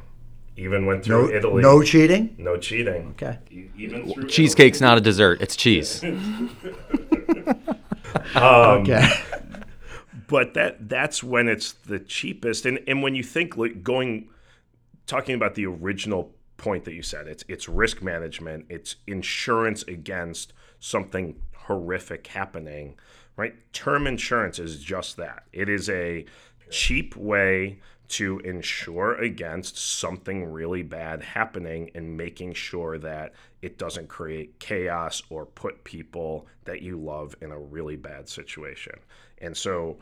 even 0.58 0.86
went 0.86 1.06
through 1.06 1.30
no, 1.30 1.34
Italy. 1.34 1.62
No 1.62 1.82
cheating. 1.82 2.36
No 2.38 2.58
cheating. 2.58 3.12
Okay. 3.12 3.40
Even 3.78 4.12
through 4.12 4.28
cheesecake's 4.28 4.80
Italy. 4.80 4.90
not 4.90 4.98
a 4.98 5.02
dessert; 5.02 5.42
it's 5.42 5.56
cheese. 5.56 6.04
um, 8.36 8.82
okay 8.82 9.08
but 10.28 10.54
that 10.54 10.90
that's 10.90 11.24
when 11.24 11.48
it's 11.48 11.74
the 11.74 12.00
cheapest. 12.00 12.66
And 12.66 12.80
and 12.88 13.02
when 13.02 13.16
you 13.16 13.24
think 13.24 13.58
like 13.58 13.84
going 13.84 14.30
talking 15.06 15.36
about 15.36 15.56
the 15.56 15.66
original 15.66 16.36
point 16.58 16.86
that 16.86 16.94
you 16.94 17.02
said, 17.02 17.28
it's 17.28 17.44
it's 17.48 17.68
risk 17.68 18.02
management, 18.02 18.66
it's 18.70 18.98
insurance 19.08 19.84
against 19.84 20.54
something 20.80 21.40
horrific 21.56 22.28
happening, 22.28 22.96
right? 23.36 23.56
Term 23.74 24.06
insurance 24.08 24.60
is 24.60 24.80
just 24.80 25.18
that. 25.18 25.44
It 25.54 25.70
is 25.70 25.90
a 25.90 26.26
cheap 26.70 27.16
way 27.16 27.80
to 28.10 28.40
insure 28.40 29.16
against 29.16 29.78
something 29.78 30.46
really 30.46 30.84
bad 30.84 31.22
happening 31.22 31.92
and 31.94 32.16
making 32.18 32.54
sure 32.54 32.98
that 32.98 33.34
it 33.62 33.78
doesn't 33.78 34.08
create 34.08 34.60
chaos 34.60 35.22
or 35.30 35.46
put 35.46 35.84
people 35.84 36.48
that 36.66 36.82
you 36.82 36.98
love 36.98 37.36
in 37.42 37.52
a 37.52 37.60
really 37.60 37.96
bad 37.96 38.30
situation. 38.30 38.94
And 39.40 39.56
so 39.56 39.98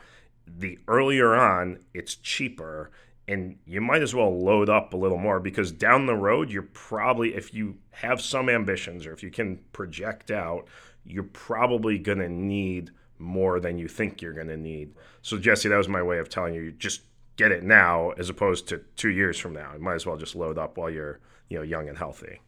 the 0.45 0.77
earlier 0.87 1.35
on, 1.35 1.79
it's 1.93 2.15
cheaper 2.15 2.91
and 3.27 3.57
you 3.65 3.81
might 3.81 4.03
as 4.03 4.13
well 4.13 4.39
load 4.39 4.69
up 4.69 4.93
a 4.93 4.97
little 4.97 5.17
more 5.17 5.39
because 5.39 5.71
down 5.71 6.05
the 6.05 6.15
road, 6.15 6.51
you're 6.51 6.61
probably, 6.61 7.33
if 7.33 7.53
you 7.53 7.77
have 7.89 8.21
some 8.21 8.49
ambitions 8.49 9.05
or 9.05 9.13
if 9.13 9.23
you 9.23 9.31
can 9.31 9.57
project 9.73 10.29
out, 10.29 10.67
you're 11.05 11.23
probably 11.23 11.97
going 11.97 12.19
to 12.19 12.29
need 12.29 12.91
more 13.17 13.59
than 13.59 13.77
you 13.77 13.87
think 13.87 14.21
you're 14.21 14.33
going 14.33 14.47
to 14.47 14.57
need. 14.57 14.93
So, 15.21 15.37
Jesse, 15.37 15.69
that 15.69 15.77
was 15.77 15.87
my 15.87 16.03
way 16.03 16.19
of 16.19 16.29
telling 16.29 16.53
you 16.53 16.71
just 16.71 17.01
get 17.37 17.51
it 17.51 17.63
now 17.63 18.11
as 18.11 18.29
opposed 18.29 18.67
to 18.69 18.81
two 18.95 19.09
years 19.09 19.37
from 19.37 19.53
now. 19.53 19.71
You 19.73 19.79
might 19.79 19.95
as 19.95 20.05
well 20.05 20.17
just 20.17 20.35
load 20.35 20.57
up 20.57 20.77
while 20.77 20.89
you're 20.89 21.19
you 21.49 21.57
know 21.57 21.63
young 21.63 21.89
and 21.89 21.97
healthy. 21.97 22.39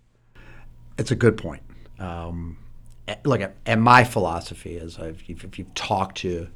It's 0.97 1.11
a 1.11 1.15
good 1.15 1.37
point. 1.37 1.63
Um, 1.99 2.57
look, 3.23 3.41
and 3.65 3.81
my 3.81 4.03
philosophy 4.03 4.77
is 4.77 4.97
I've, 4.97 5.23
if 5.27 5.59
you've 5.59 5.73
talked 5.73 6.17
to 6.19 6.47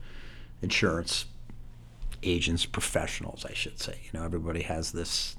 insurance 0.62 1.26
agents, 2.24 2.66
professionals, 2.66 3.46
I 3.46 3.54
should 3.54 3.80
say. 3.80 4.00
You 4.04 4.20
know, 4.20 4.26
everybody 4.26 4.62
has 4.64 4.92
this 4.92 5.36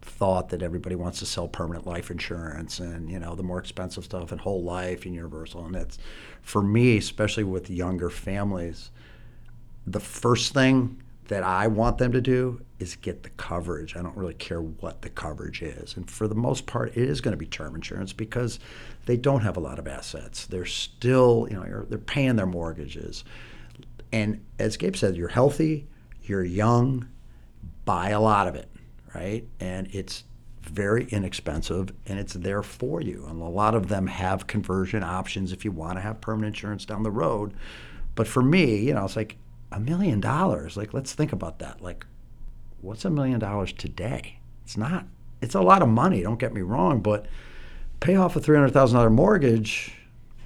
thought 0.00 0.50
that 0.50 0.62
everybody 0.62 0.94
wants 0.94 1.18
to 1.18 1.26
sell 1.26 1.48
permanent 1.48 1.86
life 1.86 2.10
insurance 2.10 2.78
and 2.78 3.10
you 3.10 3.18
know 3.18 3.34
the 3.34 3.42
more 3.42 3.58
expensive 3.58 4.04
stuff 4.04 4.30
and 4.30 4.40
whole 4.40 4.62
life 4.62 5.04
and 5.04 5.14
universal 5.14 5.66
and 5.66 5.74
it's 5.74 5.98
for 6.42 6.62
me 6.62 6.96
especially 6.96 7.42
with 7.42 7.68
younger 7.68 8.08
families 8.08 8.92
the 9.84 9.98
first 9.98 10.54
thing 10.54 11.02
that 11.28 11.42
I 11.42 11.66
want 11.66 11.98
them 11.98 12.12
to 12.12 12.20
do 12.20 12.60
is 12.78 12.96
get 12.96 13.22
the 13.22 13.30
coverage. 13.30 13.96
I 13.96 14.02
don't 14.02 14.16
really 14.16 14.34
care 14.34 14.60
what 14.60 15.02
the 15.02 15.08
coverage 15.08 15.62
is. 15.62 15.96
And 15.96 16.10
for 16.10 16.28
the 16.28 16.34
most 16.34 16.66
part, 16.66 16.96
it 16.96 17.08
is 17.08 17.20
going 17.20 17.32
to 17.32 17.38
be 17.38 17.46
term 17.46 17.74
insurance 17.74 18.12
because 18.12 18.58
they 19.06 19.16
don't 19.16 19.40
have 19.40 19.56
a 19.56 19.60
lot 19.60 19.78
of 19.78 19.88
assets. 19.88 20.46
They're 20.46 20.66
still, 20.66 21.48
you 21.50 21.56
know, 21.56 21.84
they're 21.88 21.98
paying 21.98 22.36
their 22.36 22.46
mortgages. 22.46 23.24
And 24.12 24.44
as 24.58 24.76
Gabe 24.76 24.94
said, 24.94 25.16
you're 25.16 25.28
healthy, 25.28 25.88
you're 26.22 26.44
young, 26.44 27.08
buy 27.84 28.10
a 28.10 28.20
lot 28.20 28.46
of 28.46 28.54
it, 28.54 28.70
right? 29.14 29.46
And 29.58 29.88
it's 29.92 30.24
very 30.62 31.06
inexpensive 31.10 31.92
and 32.06 32.18
it's 32.18 32.34
there 32.34 32.62
for 32.62 33.00
you. 33.00 33.24
And 33.28 33.40
a 33.40 33.46
lot 33.46 33.74
of 33.74 33.88
them 33.88 34.06
have 34.06 34.46
conversion 34.46 35.02
options 35.02 35.52
if 35.52 35.64
you 35.64 35.72
want 35.72 35.96
to 35.96 36.02
have 36.02 36.20
permanent 36.20 36.56
insurance 36.56 36.84
down 36.84 37.02
the 37.02 37.10
road. 37.10 37.54
But 38.14 38.26
for 38.26 38.42
me, 38.42 38.76
you 38.78 38.94
know, 38.94 39.04
it's 39.04 39.16
like 39.16 39.36
a 39.72 39.80
million 39.80 40.20
dollars. 40.20 40.76
Like, 40.76 40.94
let's 40.94 41.12
think 41.12 41.32
about 41.32 41.58
that. 41.60 41.82
Like, 41.82 42.06
what's 42.80 43.04
a 43.04 43.10
million 43.10 43.38
dollars 43.38 43.72
today? 43.72 44.38
It's 44.64 44.76
not, 44.76 45.06
it's 45.40 45.54
a 45.54 45.60
lot 45.60 45.82
of 45.82 45.88
money, 45.88 46.22
don't 46.22 46.38
get 46.38 46.52
me 46.52 46.62
wrong, 46.62 47.00
but 47.00 47.26
pay 48.00 48.16
off 48.16 48.36
a 48.36 48.40
$300,000 48.40 49.12
mortgage. 49.12 49.92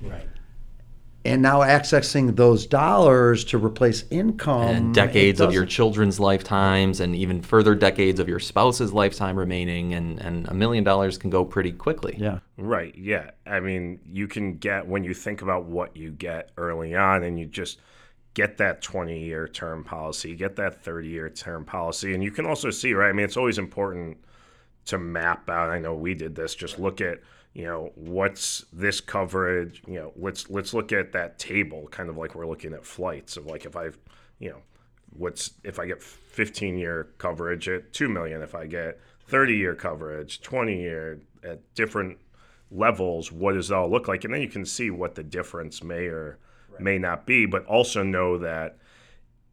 Right 0.03 0.27
and 1.25 1.43
now 1.43 1.61
accessing 1.61 2.35
those 2.37 2.67
dollars 2.67 3.45
to 3.45 3.59
replace 3.59 4.05
income 4.11 4.63
and 4.63 4.95
decades 4.95 5.41
of 5.41 5.53
your 5.53 5.67
children's 5.67 6.19
lifetimes 6.19 7.01
and 7.01 7.15
even 7.15 7.43
further 7.43 7.75
decades 7.75 8.19
of 8.21 8.29
your 8.29 8.39
spouse's 8.39 8.93
lifetime 8.93 9.39
remaining 9.39 9.93
and, 9.93 10.19
and 10.21 10.49
a 10.49 10.55
million 10.55 10.83
dollars 10.83 11.19
can 11.19 11.29
go 11.29 11.45
pretty 11.45 11.73
quickly 11.73 12.17
yeah 12.19 12.39
right 12.57 12.95
yeah 12.97 13.31
i 13.47 13.61
mean 13.61 14.01
you 14.07 14.27
can 14.27 14.57
get 14.57 14.87
when 14.87 15.05
you 15.05 15.13
think 15.13 15.43
about 15.43 15.65
what 15.65 15.95
you 15.97 16.11
get 16.11 16.51
early 16.57 16.95
on 16.95 17.23
and 17.23 17.39
you 17.39 17.45
just 17.45 17.81
get 18.35 18.59
that 18.59 18.81
20 18.83 19.19
year 19.19 19.49
term 19.49 19.83
policy 19.85 20.35
get 20.35 20.57
that 20.57 20.83
30 20.83 21.09
year 21.09 21.29
term 21.29 21.65
policy 21.65 22.15
and 22.15 22.23
you 22.23 22.31
can 22.31 22.47
also 22.47 22.71
see 22.71 22.93
right 22.95 23.11
i 23.11 23.13
mean 23.13 23.25
it's 23.25 23.37
always 23.37 23.59
important 23.59 24.17
to 24.85 24.99
map 24.99 25.49
out 25.51 25.71
i 25.71 25.79
know 25.79 25.95
we 25.95 26.15
did 26.15 26.35
this 26.35 26.55
just 26.55 26.79
look 26.79 27.01
at 27.01 27.19
you 27.53 27.65
know 27.65 27.91
what's 27.97 28.65
this 28.73 29.01
coverage 29.01 29.83
you 29.87 29.95
know 29.95 30.13
let's 30.17 30.49
let's 30.49 30.73
look 30.73 30.93
at 30.93 31.13
that 31.13 31.39
table 31.39 31.89
kind 31.91 32.09
of 32.09 32.17
like 32.17 32.35
we're 32.35 32.47
looking 32.47 32.73
at 32.73 32.87
flights 32.87 33.37
of 33.37 33.47
like 33.47 33.65
if 33.65 33.77
i 33.77 33.89
you 34.39 34.51
know 34.51 34.63
what's 35.17 35.53
if 35.65 35.81
i 35.81 35.87
get 35.87 36.01
15 36.01 36.79
year 36.79 37.09
coverage 37.19 37.69
at 37.69 37.93
2 37.93 38.09
million 38.09 38.43
if 38.43 38.55
i 38.55 38.67
get 38.67 39.01
30 39.27 39.57
year 39.57 39.75
coverage 39.75 40.41
20 40.41 40.81
year 40.81 41.21
at 41.43 41.75
different 41.75 42.17
levels 42.71 43.33
what 43.33 43.55
does 43.55 43.69
that 43.69 43.77
all 43.77 43.91
look 43.91 44.07
like 44.07 44.23
and 44.23 44.33
then 44.33 44.41
you 44.41 44.49
can 44.49 44.65
see 44.65 44.91
what 44.91 45.17
the 45.17 45.25
difference 45.25 45.83
may 45.83 46.07
or. 46.07 46.39
May 46.83 46.99
not 46.99 47.27
be 47.27 47.47
but 47.47 47.65
also 47.67 48.03
know 48.03 48.39
that 48.39 48.79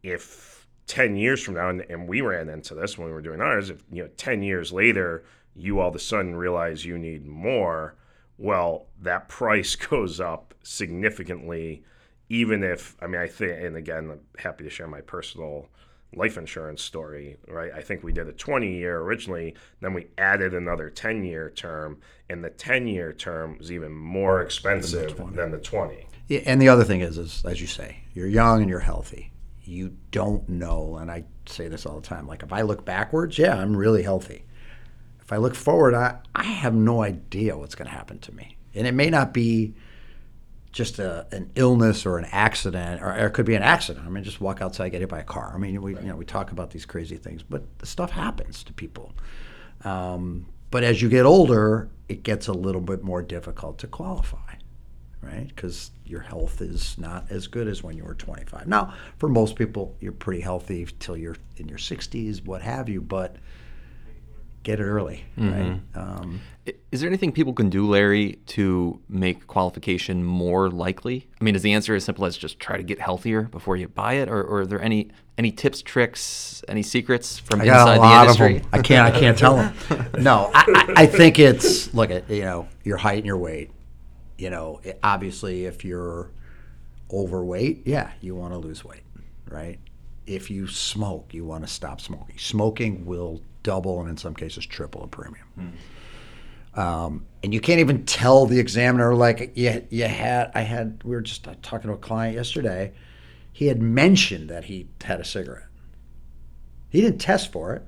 if 0.03 0.67
10 0.87 1.15
years 1.15 1.43
from 1.43 1.55
now 1.55 1.69
and, 1.69 1.81
and 1.89 2.07
we 2.07 2.21
ran 2.21 2.49
into 2.49 2.73
this 2.73 2.97
when 2.97 3.07
we 3.07 3.13
were 3.13 3.21
doing 3.21 3.41
ours 3.41 3.69
if 3.69 3.83
you 3.91 4.03
know 4.03 4.09
10 4.17 4.41
years 4.41 4.71
later 4.71 5.23
you 5.57 5.79
all 5.79 5.89
of 5.89 5.95
a 5.95 5.99
sudden 5.99 6.35
realize 6.35 6.85
you 6.85 6.97
need 6.97 7.25
more, 7.25 7.95
well, 8.37 8.87
that 9.01 9.27
price 9.27 9.75
goes 9.89 10.19
up 10.19 10.53
significantly, 10.63 11.83
even 12.29 12.63
if, 12.63 12.95
I 13.01 13.07
mean, 13.07 13.21
I 13.21 13.27
think, 13.27 13.63
and 13.63 13.75
again, 13.75 14.11
I'm 14.11 14.19
happy 14.37 14.63
to 14.63 14.69
share 14.69 14.87
my 14.87 15.01
personal 15.01 15.67
life 16.15 16.37
insurance 16.37 16.81
story, 16.81 17.37
right? 17.47 17.71
I 17.75 17.81
think 17.81 18.03
we 18.03 18.13
did 18.13 18.27
a 18.27 18.33
20 18.33 18.71
year 18.71 18.99
originally, 18.99 19.55
then 19.81 19.93
we 19.93 20.07
added 20.17 20.53
another 20.53 20.89
10 20.89 21.23
year 21.23 21.49
term, 21.49 21.99
and 22.29 22.43
the 22.43 22.49
10 22.49 22.87
year 22.87 23.11
term 23.11 23.57
was 23.57 23.71
even 23.71 23.91
more 23.91 24.41
expensive 24.41 25.17
than 25.33 25.51
the 25.51 25.57
20. 25.57 25.95
Yeah, 25.95 26.01
and 26.29 26.61
the 26.61 26.69
other 26.69 26.83
thing 26.83 27.01
is, 27.01 27.17
is 27.17 27.43
as 27.45 27.61
you 27.61 27.67
say, 27.67 27.97
you're 28.13 28.27
young 28.27 28.61
and 28.61 28.69
you're 28.69 28.79
healthy. 28.79 29.31
You 29.63 29.97
don't 30.11 30.47
know, 30.47 30.97
and 30.97 31.11
I 31.11 31.25
say 31.45 31.67
this 31.67 31.85
all 31.85 31.99
the 31.99 32.07
time. 32.07 32.27
Like 32.27 32.43
if 32.43 32.53
I 32.53 32.61
look 32.61 32.85
backwards, 32.85 33.37
yeah, 33.37 33.57
I'm 33.57 33.75
really 33.75 34.03
healthy. 34.03 34.45
If 35.21 35.33
I 35.33 35.37
look 35.37 35.55
forward, 35.55 35.93
I, 35.93 36.19
I 36.33 36.43
have 36.43 36.73
no 36.73 37.03
idea 37.03 37.57
what's 37.57 37.75
going 37.75 37.89
to 37.89 37.95
happen 37.95 38.19
to 38.19 38.33
me, 38.33 38.57
and 38.73 38.87
it 38.87 38.93
may 38.93 39.09
not 39.09 39.33
be 39.33 39.75
just 40.71 40.99
a, 40.99 41.25
an 41.31 41.49
illness 41.55 42.05
or 42.05 42.17
an 42.17 42.25
accident, 42.31 43.01
or, 43.01 43.07
or 43.07 43.27
it 43.27 43.31
could 43.31 43.45
be 43.45 43.55
an 43.55 43.63
accident. 43.63 44.05
I 44.05 44.09
mean, 44.09 44.23
just 44.23 44.39
walk 44.39 44.61
outside, 44.61 44.89
get 44.89 45.01
hit 45.01 45.09
by 45.09 45.19
a 45.19 45.23
car. 45.23 45.51
I 45.53 45.57
mean, 45.57 45.81
we 45.81 45.95
you 45.95 46.01
know 46.01 46.15
we 46.15 46.25
talk 46.25 46.51
about 46.51 46.71
these 46.71 46.85
crazy 46.85 47.17
things, 47.17 47.43
but 47.43 47.63
stuff 47.83 48.11
happens 48.11 48.63
to 48.63 48.73
people. 48.73 49.13
Um, 49.83 50.45
but 50.71 50.83
as 50.83 51.01
you 51.01 51.09
get 51.09 51.25
older, 51.25 51.89
it 52.07 52.23
gets 52.23 52.47
a 52.47 52.53
little 52.53 52.81
bit 52.81 53.03
more 53.03 53.21
difficult 53.21 53.79
to 53.79 53.87
qualify, 53.87 54.55
right? 55.21 55.47
Because 55.47 55.91
your 56.05 56.21
health 56.21 56.61
is 56.61 56.97
not 56.97 57.25
as 57.29 57.47
good 57.47 57.67
as 57.67 57.83
when 57.83 57.97
you 57.97 58.03
were 58.03 58.13
25. 58.15 58.67
Now, 58.67 58.93
for 59.17 59.27
most 59.29 59.55
people, 59.55 59.95
you're 59.99 60.11
pretty 60.11 60.41
healthy 60.41 60.87
till 60.99 61.17
you're 61.17 61.37
in 61.57 61.67
your 61.67 61.79
60s, 61.79 62.45
what 62.45 62.61
have 62.61 62.87
you, 62.89 63.01
but 63.01 63.35
get 64.63 64.79
it 64.81 64.83
early, 64.83 65.23
right? 65.37 65.79
Um, 65.95 66.41
Is 66.91 66.99
there 66.99 67.07
anything 67.07 67.31
people 67.31 67.53
can 67.53 67.69
do, 67.69 67.87
Larry, 67.87 68.37
to 68.47 68.99
make 69.07 69.47
qualification 69.47 70.25
more 70.25 70.69
likely? 70.69 71.29
I 71.39 71.43
mean, 71.43 71.55
is 71.55 71.61
the 71.61 71.71
answer 71.71 71.95
as 71.95 72.03
simple 72.03 72.25
as 72.25 72.37
just 72.37 72.59
try 72.59 72.75
to 72.75 72.83
get 72.83 72.99
healthier 72.99 73.43
before 73.43 73.77
you 73.77 73.87
buy 73.87 74.15
it, 74.15 74.27
or, 74.27 74.43
or 74.43 74.61
are 74.61 74.65
there 74.65 74.81
any 74.81 75.09
any 75.37 75.51
tips, 75.51 75.81
tricks, 75.83 76.63
any 76.67 76.81
secrets 76.81 77.37
from 77.39 77.61
inside 77.61 77.99
the 77.99 78.21
industry? 78.21 78.61
I 78.73 78.81
can't. 78.81 79.15
I 79.15 79.17
can't 79.17 79.37
tell 79.37 79.55
them. 79.55 79.73
No, 80.19 80.49
I, 80.53 80.93
I, 80.97 81.01
I 81.03 81.05
think 81.05 81.39
it's 81.39 81.93
look 81.93 82.09
at 82.11 82.29
you 82.29 82.41
know 82.41 82.67
your 82.83 82.97
height 82.97 83.17
and 83.19 83.25
your 83.25 83.37
weight. 83.37 83.69
You 84.37 84.49
know, 84.49 84.81
it, 84.83 84.99
obviously, 85.03 85.65
if 85.65 85.83
you're 85.83 86.29
overweight, 87.11 87.83
yeah, 87.85 88.11
you 88.21 88.35
want 88.35 88.53
to 88.53 88.59
lose 88.59 88.83
weight, 88.83 89.03
right? 89.49 89.79
If 90.25 90.51
you 90.51 90.67
smoke, 90.67 91.33
you 91.33 91.45
want 91.45 91.65
to 91.65 91.71
stop 91.71 92.01
smoking. 92.01 92.37
Smoking 92.37 93.05
will 93.05 93.41
double 93.63 93.99
and 94.01 94.09
in 94.09 94.17
some 94.17 94.33
cases 94.35 94.65
triple 94.65 95.03
a 95.03 95.07
premium. 95.07 95.47
Um, 96.75 97.25
and 97.43 97.53
you 97.53 97.59
can't 97.59 97.79
even 97.79 98.05
tell 98.05 98.45
the 98.45 98.59
examiner 98.59 99.15
like 99.15 99.53
you, 99.55 99.85
you 99.89 100.05
had. 100.05 100.51
I 100.53 100.61
had. 100.61 101.01
We 101.03 101.15
were 101.15 101.21
just 101.21 101.47
talking 101.63 101.89
to 101.89 101.93
a 101.93 101.97
client 101.97 102.35
yesterday. 102.35 102.93
He 103.51 103.67
had 103.67 103.81
mentioned 103.81 104.49
that 104.49 104.65
he 104.65 104.87
had 105.03 105.19
a 105.19 105.25
cigarette. 105.25 105.65
He 106.89 107.01
didn't 107.01 107.19
test 107.19 107.51
for 107.51 107.73
it, 107.73 107.83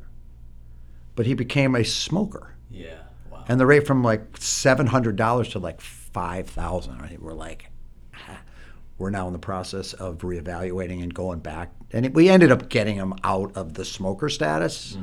but 1.15 1.27
he 1.27 1.35
became 1.35 1.75
a 1.75 1.83
smoker. 1.83 2.55
Yeah. 2.71 2.95
Wow. 3.31 3.45
And 3.47 3.59
the 3.59 3.67
rate 3.67 3.85
from 3.85 4.03
like 4.03 4.37
seven 4.37 4.87
hundred 4.87 5.15
dollars 5.15 5.49
to 5.49 5.59
like 5.59 5.81
five 6.19 6.49
thousand. 6.49 6.99
Right? 6.99 7.21
We're 7.21 7.33
like, 7.33 7.71
ah. 8.13 8.41
we're 8.97 9.09
now 9.09 9.27
in 9.27 9.33
the 9.33 9.39
process 9.39 9.93
of 9.93 10.17
reevaluating 10.17 11.01
and 11.01 11.13
going 11.13 11.39
back. 11.39 11.71
And 11.93 12.05
it, 12.05 12.13
we 12.13 12.27
ended 12.27 12.51
up 12.51 12.67
getting 12.67 12.95
him 12.95 13.13
out 13.23 13.55
of 13.55 13.73
the 13.73 13.85
smoker 13.85 14.27
status, 14.27 14.97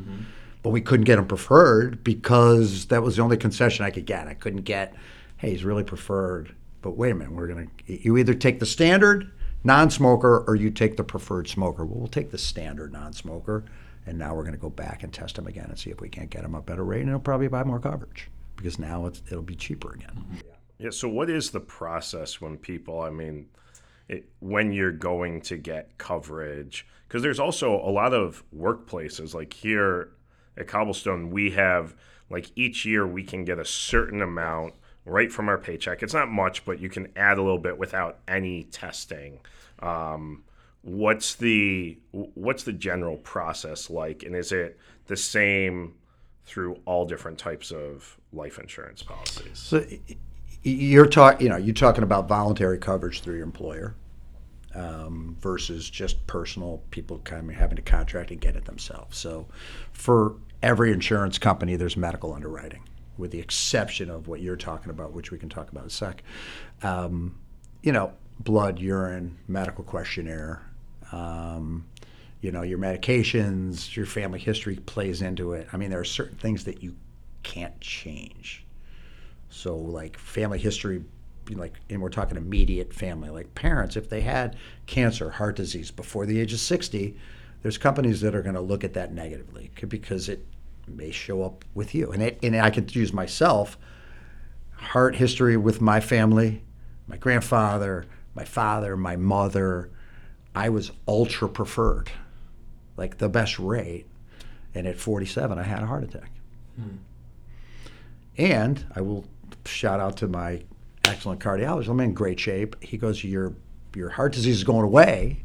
but 0.63 0.71
we 0.71 0.83
couldn't 0.83 1.05
get 1.05 1.19
him 1.19 1.27
preferred 1.27 2.05
because 2.05 2.87
that 2.87 3.03
was 3.03 3.17
the 3.17 3.23
only 3.23 3.39
concession 3.39 3.87
I 3.87 3.91
could 3.91 4.05
get. 4.05 4.29
I 4.29 4.35
couldn't 4.35 4.63
get, 4.63 4.95
hey, 5.39 5.53
he's 5.53 5.65
really 5.65 5.85
preferred. 5.85 6.55
But 6.83 6.99
wait 6.99 7.13
a 7.13 7.15
minute, 7.15 7.33
we're 7.33 7.49
gonna. 7.49 7.69
You 7.87 8.19
either 8.19 8.35
take 8.35 8.61
the 8.61 8.67
standard 8.67 9.33
non-smoker 9.65 10.45
or 10.47 10.55
you 10.55 10.71
take 10.71 10.99
the 10.99 11.05
preferred 11.05 11.49
smoker. 11.49 11.85
Well, 11.87 11.99
we'll 11.99 12.09
take 12.09 12.31
the 12.31 12.39
standard 12.39 12.93
non-smoker, 12.93 13.65
and 14.05 14.19
now 14.19 14.35
we're 14.35 14.43
going 14.43 14.55
to 14.55 14.61
go 14.61 14.71
back 14.71 15.03
and 15.03 15.13
test 15.13 15.39
him 15.39 15.47
again 15.47 15.67
and 15.71 15.79
see 15.79 15.91
if 15.91 16.01
we 16.01 16.09
can't 16.09 16.31
get 16.31 16.45
him 16.45 16.55
a 16.55 16.61
better 16.61 16.85
rate, 16.85 17.01
and 17.01 17.09
he'll 17.09 17.19
probably 17.19 17.49
buy 17.49 17.65
more 17.65 17.81
coverage 17.81 18.29
because 18.57 18.79
now 18.79 19.07
it's, 19.07 19.23
it'll 19.29 19.43
be 19.43 19.57
cheaper 19.57 19.93
again. 19.93 20.41
Yeah. 20.79 20.91
So, 20.91 21.09
what 21.09 21.31
is 21.31 21.51
the 21.51 21.61
process 21.61 22.41
when 22.41 22.57
people? 22.57 23.01
I 23.01 23.11
mean, 23.11 23.49
it, 24.09 24.29
when 24.41 24.73
you're 24.73 24.93
going 24.93 25.41
to 25.43 25.57
get 25.57 25.99
coverage, 25.99 26.87
because 27.09 27.23
there's 27.23 27.41
also 27.41 27.75
a 27.75 27.91
lot 27.91 28.13
of 28.13 28.45
workplaces 28.55 29.35
like 29.35 29.53
here 29.53 30.11
at 30.57 30.67
Cobblestone, 30.67 31.31
we 31.31 31.51
have 31.53 31.95
like 32.31 32.51
each 32.57 32.85
year 32.85 33.07
we 33.07 33.23
can 33.23 33.45
get 33.45 33.59
a 33.59 33.65
certain 33.65 34.23
amount 34.23 34.75
right 35.05 35.33
from 35.33 35.49
our 35.49 35.59
paycheck. 35.59 36.03
It's 36.03 36.15
not 36.15 36.29
much, 36.29 36.65
but 36.65 36.81
you 36.81 36.89
can 36.89 37.09
add 37.17 37.39
a 37.39 37.43
little 37.43 37.59
bit 37.59 37.79
without 37.79 38.19
any 38.27 38.65
testing. 38.65 39.41
Um, 39.81 40.45
what's 40.83 41.35
the 41.35 41.99
what's 42.13 42.65
the 42.65 42.73
general 42.73 43.17
process 43.19 43.91
like, 43.91 44.23
and 44.25 44.35
is 44.35 44.53
it 44.53 44.79
the 45.07 45.17
same 45.17 45.95
through 46.45 46.79
all 46.85 47.05
different 47.05 47.39
types 47.39 47.71
of 47.71 48.17
life 48.33 48.59
insurance 48.59 49.03
policies? 49.03 49.59
So 49.59 49.85
you're 50.67 51.07
talking, 51.07 51.45
you 51.45 51.49
know, 51.49 51.57
you're 51.57 51.75
talking 51.75 52.03
about 52.03 52.29
voluntary 52.29 52.79
coverage 52.79 53.21
through 53.21 53.37
your 53.37 53.45
employer 53.45 53.95
um, 54.75 55.37
versus 55.41 55.89
just 55.89 56.27
personal 56.27 56.83
people 56.91 57.21
kind 57.21 57.49
of 57.49 57.57
having 57.57 57.77
to 57.77 57.83
contract 57.83 58.31
and 58.33 58.41
get 58.41 58.57
it 58.57 58.65
themselves. 58.65 59.17
So 59.17 59.47
for 59.93 60.35
every 60.63 60.93
insurance 60.93 61.39
company, 61.39 61.77
there's 61.77 61.97
medical 61.97 62.35
underwriting, 62.35 62.83
with 63.17 63.31
the 63.31 63.39
exception 63.39 64.11
of 64.11 64.27
what 64.27 64.41
you're 64.41 64.57
talking 64.57 64.91
about, 64.91 65.13
which 65.13 65.31
we 65.31 65.39
can 65.39 65.49
talk 65.49 65.71
about 65.71 65.83
in 65.83 65.87
a 65.87 65.91
sec. 65.91 66.23
Um, 66.83 67.39
you 67.83 67.93
know, 67.93 68.13
blood, 68.41 68.81
urine, 68.81 69.39
medical 69.47 69.85
questionnaire. 69.85 70.63
Um, 71.13 71.87
you 72.41 72.51
know, 72.51 72.63
your 72.63 72.79
medications, 72.79 73.95
your 73.95 74.07
family 74.07 74.41
history 74.41 74.77
plays 74.77 75.23
into 75.23 75.53
it. 75.53 75.69
I 75.73 75.77
mean, 75.77 75.91
there 75.91 76.01
are 76.01 76.05
certain 76.05 76.37
things 76.37 76.65
that 76.65 76.83
you 76.83 76.97
can't 77.45 77.81
change. 77.81 78.66
So, 79.49 79.77
like 79.77 80.19
family 80.19 80.59
history, 80.59 81.05
like, 81.51 81.75
and 81.89 82.03
we're 82.03 82.09
talking 82.09 82.37
immediate 82.37 82.93
family, 82.93 83.31
like 83.31 83.55
parents, 83.55 83.97
if 83.97 84.09
they 84.09 84.21
had 84.21 84.57
cancer, 84.87 85.31
heart 85.31 85.57
disease 85.57 85.91
before 85.91 86.27
the 86.27 86.41
age 86.41 86.53
of 86.53 86.61
60, 86.61 87.17
there's 87.63 87.79
companies 87.79 88.21
that 88.21 88.35
are 88.35 88.43
going 88.43 88.55
to 88.55 88.61
look 88.61 88.85
at 88.85 88.95
that 88.95 89.13
negatively 89.13 89.71
because 89.89 90.29
it 90.29 90.45
may 90.87 91.11
show 91.11 91.43
up 91.43 91.65
with 91.75 91.95
you. 91.95 92.13
And, 92.13 92.23
it, 92.23 92.39
and 92.43 92.57
I 92.57 92.71
can 92.71 92.87
use 92.91 93.13
myself, 93.13 93.79
heart 94.73 95.17
history 95.17 95.57
with 95.57 95.81
my 95.81 96.01
family, 96.01 96.63
my 97.07 97.17
grandfather, 97.17 98.07
my 98.35 98.45
father, 98.45 98.97
my 98.97 99.17
mother. 99.17 99.91
I 100.55 100.69
was 100.69 100.93
ultra 101.07 101.49
preferred, 101.49 102.11
like 102.97 103.19
the 103.19 103.29
best 103.29 103.59
rate. 103.59 104.07
And 104.75 104.87
at 104.87 104.97
47, 104.97 105.59
I 105.59 105.63
had 105.63 105.83
a 105.83 105.87
heart 105.87 106.05
attack. 106.05 106.31
Hmm. 106.77 106.97
And 108.37 108.85
I 108.95 109.01
will 109.01 109.25
shout 109.67 110.01
out 110.01 110.17
to 110.19 110.29
my 110.29 110.63
excellent 111.05 111.41
cardiologist. 111.41 111.89
I'm 111.89 112.01
in 112.01 112.15
great 112.15 112.41
shape. 112.41 112.83
He 112.83 112.97
goes, 112.97 113.23
"Your 113.23 113.55
your 113.95 114.11
heart 114.11 114.33
disease 114.33 114.57
is 114.57 114.65
going 114.65 114.85
away." 114.85 115.45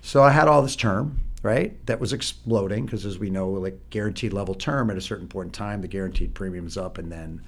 So 0.00 0.22
I 0.22 0.30
had 0.30 0.48
all 0.48 0.62
this 0.62 0.76
term, 0.76 1.20
right? 1.42 1.84
That 1.86 2.00
was 2.00 2.12
exploding 2.12 2.86
because, 2.86 3.04
as 3.04 3.18
we 3.18 3.30
know, 3.30 3.50
like 3.50 3.90
guaranteed 3.90 4.32
level 4.32 4.54
term 4.54 4.90
at 4.90 4.96
a 4.96 5.00
certain 5.00 5.28
point 5.28 5.46
in 5.46 5.52
time, 5.52 5.80
the 5.80 5.88
guaranteed 5.88 6.34
premium 6.34 6.66
is 6.66 6.76
up, 6.76 6.98
and 6.98 7.10
then 7.10 7.42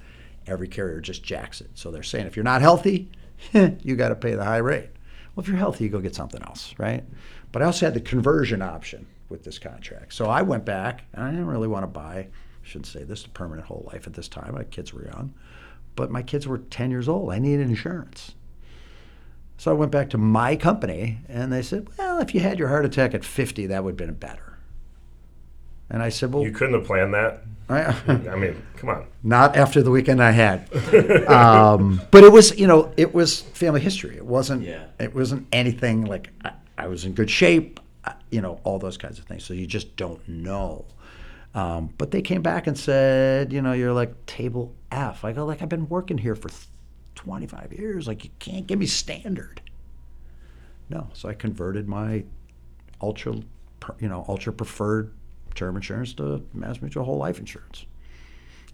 every 0.47 0.67
carrier 0.67 0.99
just 1.01 1.23
jacks 1.23 1.61
it. 1.61 1.69
So 1.75 1.91
they're 1.91 2.03
saying 2.03 2.27
if 2.27 2.35
you're 2.35 2.43
not 2.43 2.61
healthy, 2.61 3.09
you 3.53 3.95
got 3.95 4.09
to 4.09 4.15
pay 4.15 4.35
the 4.35 4.43
high 4.43 4.57
rate. 4.57 4.89
Well, 5.35 5.43
if 5.43 5.47
you're 5.47 5.57
healthy, 5.57 5.85
you 5.85 5.89
go 5.89 5.99
get 5.99 6.15
something 6.15 6.41
else, 6.43 6.73
right? 6.77 7.03
But 7.51 7.61
I 7.61 7.65
also 7.65 7.85
had 7.85 7.93
the 7.93 8.01
conversion 8.01 8.61
option 8.61 9.07
with 9.29 9.43
this 9.43 9.59
contract. 9.59 10.13
So 10.13 10.25
I 10.25 10.41
went 10.41 10.65
back, 10.65 11.05
and 11.13 11.23
I 11.23 11.31
didn't 11.31 11.47
really 11.47 11.67
want 11.67 11.83
to 11.83 11.87
buy. 11.87 12.15
I 12.15 12.27
shouldn't 12.63 12.87
say 12.87 13.03
this, 13.03 13.25
permanent 13.25 13.67
whole 13.67 13.89
life 13.91 14.07
at 14.07 14.13
this 14.13 14.27
time. 14.27 14.53
My 14.55 14.65
kids 14.65 14.93
were 14.93 15.05
young, 15.05 15.33
but 15.95 16.09
my 16.11 16.21
kids 16.21 16.47
were 16.47 16.57
10 16.59 16.91
years 16.91 17.07
old. 17.09 17.31
I 17.31 17.39
needed 17.39 17.67
insurance. 17.67 18.33
So 19.57 19.69
I 19.71 19.73
went 19.75 19.91
back 19.91 20.09
to 20.11 20.17
my 20.17 20.55
company, 20.55 21.19
and 21.29 21.53
they 21.53 21.61
said, 21.61 21.87
"Well, 21.97 22.19
if 22.19 22.33
you 22.33 22.39
had 22.39 22.57
your 22.57 22.69
heart 22.69 22.83
attack 22.85 23.13
at 23.13 23.23
50, 23.23 23.67
that 23.67 23.83
would 23.83 23.91
have 23.91 23.97
been 24.07 24.15
better." 24.15 24.57
And 25.89 26.01
I 26.01 26.09
said, 26.09 26.33
"Well, 26.33 26.43
You 26.43 26.51
couldn't 26.51 26.73
have 26.75 26.85
planned 26.85 27.13
that. 27.13 27.43
I, 27.69 27.83
I 28.07 28.35
mean, 28.35 28.61
come 28.77 28.89
on. 28.89 29.05
not 29.23 29.55
after 29.55 29.83
the 29.83 29.91
weekend 29.91 30.21
I 30.21 30.31
had. 30.31 30.67
um, 31.29 32.01
but 32.11 32.23
it 32.23 32.31
was, 32.31 32.57
you 32.59 32.65
know, 32.67 32.91
it 32.97 33.13
was 33.13 33.41
family 33.41 33.81
history. 33.81 34.15
It 34.17 34.25
wasn't. 34.25 34.63
Yeah. 34.63 34.85
It 34.99 35.13
wasn't 35.13 35.47
anything 35.53 36.05
like 36.05 36.31
I, 36.43 36.53
I 36.77 36.87
was 36.87 37.05
in 37.05 37.13
good 37.13 37.29
shape. 37.29 37.79
uh, 38.03 38.13
You 38.31 38.41
know, 38.41 38.59
all 38.63 38.79
those 38.79 38.97
kinds 38.97 39.19
of 39.19 39.25
things. 39.25 39.43
So 39.45 39.53
you 39.53 39.67
just 39.67 39.95
don't 39.95 40.27
know. 40.27 40.85
Um, 41.53 41.93
but 41.97 42.11
they 42.11 42.21
came 42.21 42.41
back 42.41 42.67
and 42.67 42.77
said, 42.77 43.51
you 43.51 43.61
know, 43.61 43.73
you're 43.73 43.93
like 43.93 44.25
table 44.25 44.73
F. 44.91 45.25
I 45.25 45.33
go, 45.33 45.45
like 45.45 45.61
I've 45.61 45.69
been 45.69 45.89
working 45.89 46.17
here 46.17 46.35
for 46.35 46.49
25 47.15 47.73
years. 47.73 48.07
Like 48.07 48.23
you 48.23 48.29
can't 48.39 48.67
give 48.67 48.79
me 48.79 48.85
standard. 48.85 49.61
No, 50.89 51.09
so 51.13 51.29
I 51.29 51.33
converted 51.33 51.87
my 51.87 52.23
ultra, 53.01 53.35
you 53.99 54.07
know, 54.07 54.25
ultra 54.27 54.53
preferred 54.53 55.13
term 55.55 55.75
insurance 55.75 56.13
to 56.13 56.45
Mass 56.53 56.81
Mutual 56.81 57.03
whole 57.03 57.17
life 57.17 57.39
insurance 57.39 57.85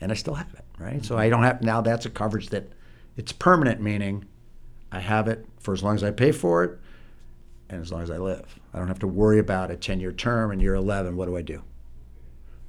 and 0.01 0.11
I 0.11 0.15
still 0.15 0.35
have 0.35 0.53
it, 0.53 0.65
right? 0.77 1.03
So 1.03 1.17
I 1.17 1.29
don't 1.29 1.43
have 1.43 1.61
now. 1.61 1.81
That's 1.81 2.05
a 2.05 2.09
coverage 2.09 2.49
that 2.49 2.71
It's 3.15 3.31
permanent, 3.31 3.81
meaning 3.81 4.25
I 4.91 4.99
have 4.99 5.27
it 5.27 5.45
for 5.59 5.73
as 5.73 5.81
long 5.83 5.95
as 5.95 6.03
I 6.03 6.11
pay 6.11 6.31
for 6.31 6.63
it 6.63 6.79
and 7.69 7.81
as 7.81 7.91
long 7.91 8.03
as 8.03 8.11
I 8.11 8.17
live. 8.17 8.59
I 8.73 8.77
don't 8.77 8.87
have 8.87 8.99
to 8.99 9.07
worry 9.07 9.39
about 9.39 9.71
a 9.71 9.75
10 9.75 9.99
year 9.99 10.11
term 10.11 10.51
and 10.51 10.61
year 10.61 10.75
11, 10.75 11.15
what 11.15 11.25
do 11.25 11.35
I 11.35 11.41
do? 11.41 11.63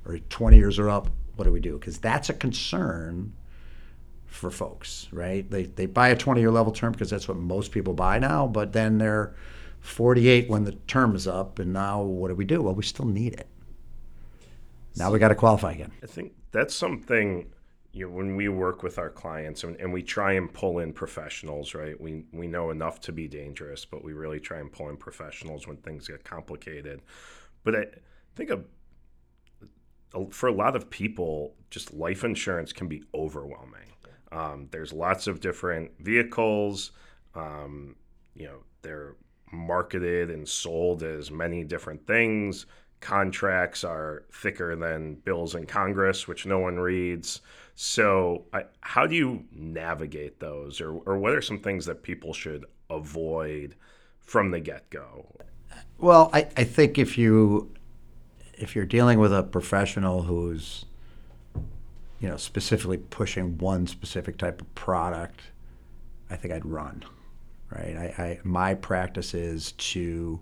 Or 0.08 0.18
20 0.18 0.56
years 0.56 0.78
are 0.78 0.88
up, 0.88 1.08
what 1.36 1.44
do 1.44 1.52
we 1.52 1.60
do? 1.60 1.78
Because 1.78 1.98
that's 1.98 2.30
a 2.30 2.34
concern 2.34 3.34
for 4.26 4.50
folks, 4.50 5.08
right? 5.12 5.48
They, 5.50 5.64
they 5.64 5.86
buy 5.86 6.08
a 6.08 6.16
20 6.16 6.40
year 6.40 6.50
level 6.50 6.72
term 6.72 6.92
because 6.92 7.10
that's 7.10 7.28
what 7.28 7.36
most 7.36 7.72
people 7.72 7.94
buy 7.94 8.18
now, 8.18 8.46
but 8.46 8.72
then 8.72 8.98
they're 8.98 9.34
48 9.80 10.48
when 10.48 10.64
the 10.64 10.72
term 10.72 11.14
is 11.14 11.26
up, 11.26 11.58
and 11.58 11.72
now 11.72 12.02
what 12.02 12.28
do 12.28 12.34
we 12.34 12.44
do? 12.44 12.62
Well, 12.62 12.74
we 12.74 12.82
still 12.82 13.06
need 13.06 13.34
it. 13.34 13.48
Now 14.96 15.10
we 15.12 15.18
got 15.18 15.28
to 15.28 15.34
qualify 15.34 15.72
again. 15.72 15.92
I 16.02 16.06
think 16.06 16.32
that's 16.50 16.74
something 16.74 17.46
you 17.92 18.06
know, 18.06 18.14
when 18.14 18.36
we 18.36 18.48
work 18.48 18.82
with 18.82 18.98
our 18.98 19.10
clients 19.10 19.64
and, 19.64 19.76
and, 19.76 19.92
we 19.92 20.02
try 20.02 20.32
and 20.32 20.52
pull 20.52 20.80
in 20.80 20.92
professionals, 20.92 21.74
right? 21.74 21.98
We 22.00 22.24
we 22.32 22.46
know 22.46 22.70
enough 22.70 23.00
to 23.02 23.12
be 23.12 23.28
dangerous, 23.28 23.84
but 23.84 24.04
we 24.04 24.12
really 24.12 24.40
try 24.40 24.58
and 24.58 24.70
pull 24.70 24.88
in 24.90 24.96
professionals 24.96 25.66
when 25.66 25.78
things 25.78 26.08
get 26.08 26.24
complicated. 26.24 27.00
But 27.64 27.76
I 27.76 27.86
think 28.34 28.50
a, 28.50 28.54
a, 28.56 28.60
for 30.30 30.48
a 30.48 30.52
lot 30.52 30.76
of 30.76 30.90
people, 30.90 31.54
just 31.70 31.92
life 31.92 32.24
insurance 32.24 32.72
can 32.72 32.88
be 32.88 33.02
overwhelming. 33.14 33.92
Um, 34.32 34.68
there's 34.70 34.92
lots 34.92 35.26
of 35.26 35.40
different 35.40 35.90
vehicles. 36.00 36.92
Um, 37.34 37.96
you 38.34 38.46
know, 38.46 38.58
they're 38.82 39.16
marketed 39.52 40.30
and 40.30 40.46
sold 40.46 41.02
as 41.02 41.30
many 41.30 41.64
different 41.64 42.06
things. 42.06 42.66
Contracts 43.00 43.84
are 43.84 44.24
thicker 44.32 44.76
than 44.76 45.14
bills 45.14 45.54
in 45.54 45.66
Congress, 45.66 46.26
which 46.26 46.46
no 46.46 46.58
one 46.58 46.78
reads. 46.78 47.40
So, 47.74 48.44
I, 48.52 48.64
how 48.80 49.06
do 49.06 49.14
you 49.14 49.44
navigate 49.52 50.40
those, 50.40 50.80
or, 50.80 50.94
or 51.06 51.16
what 51.18 51.32
are 51.32 51.40
some 51.40 51.60
things 51.60 51.86
that 51.86 52.02
people 52.02 52.32
should 52.32 52.64
avoid 52.90 53.76
from 54.20 54.50
the 54.50 54.58
get 54.60 54.90
go? 54.90 55.26
Well, 55.98 56.28
I, 56.32 56.48
I 56.56 56.64
think 56.64 56.98
if 56.98 57.16
you 57.16 57.72
if 58.58 58.74
you're 58.74 58.86
dealing 58.86 59.18
with 59.18 59.32
a 59.32 59.42
professional 59.42 60.22
who's 60.22 60.84
you 62.20 62.28
know 62.28 62.36
specifically 62.36 62.98
pushing 62.98 63.58
one 63.58 63.86
specific 63.86 64.38
type 64.38 64.60
of 64.60 64.74
product, 64.74 65.40
I 66.30 66.36
think 66.36 66.52
I'd 66.52 66.66
run. 66.66 67.04
Right. 67.70 67.96
I, 67.96 68.22
I 68.22 68.40
my 68.44 68.74
practice 68.74 69.34
is 69.34 69.72
to 69.72 70.40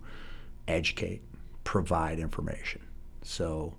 educate, 0.69 1.23
provide 1.65 2.19
information. 2.19 2.83
So 3.23 3.75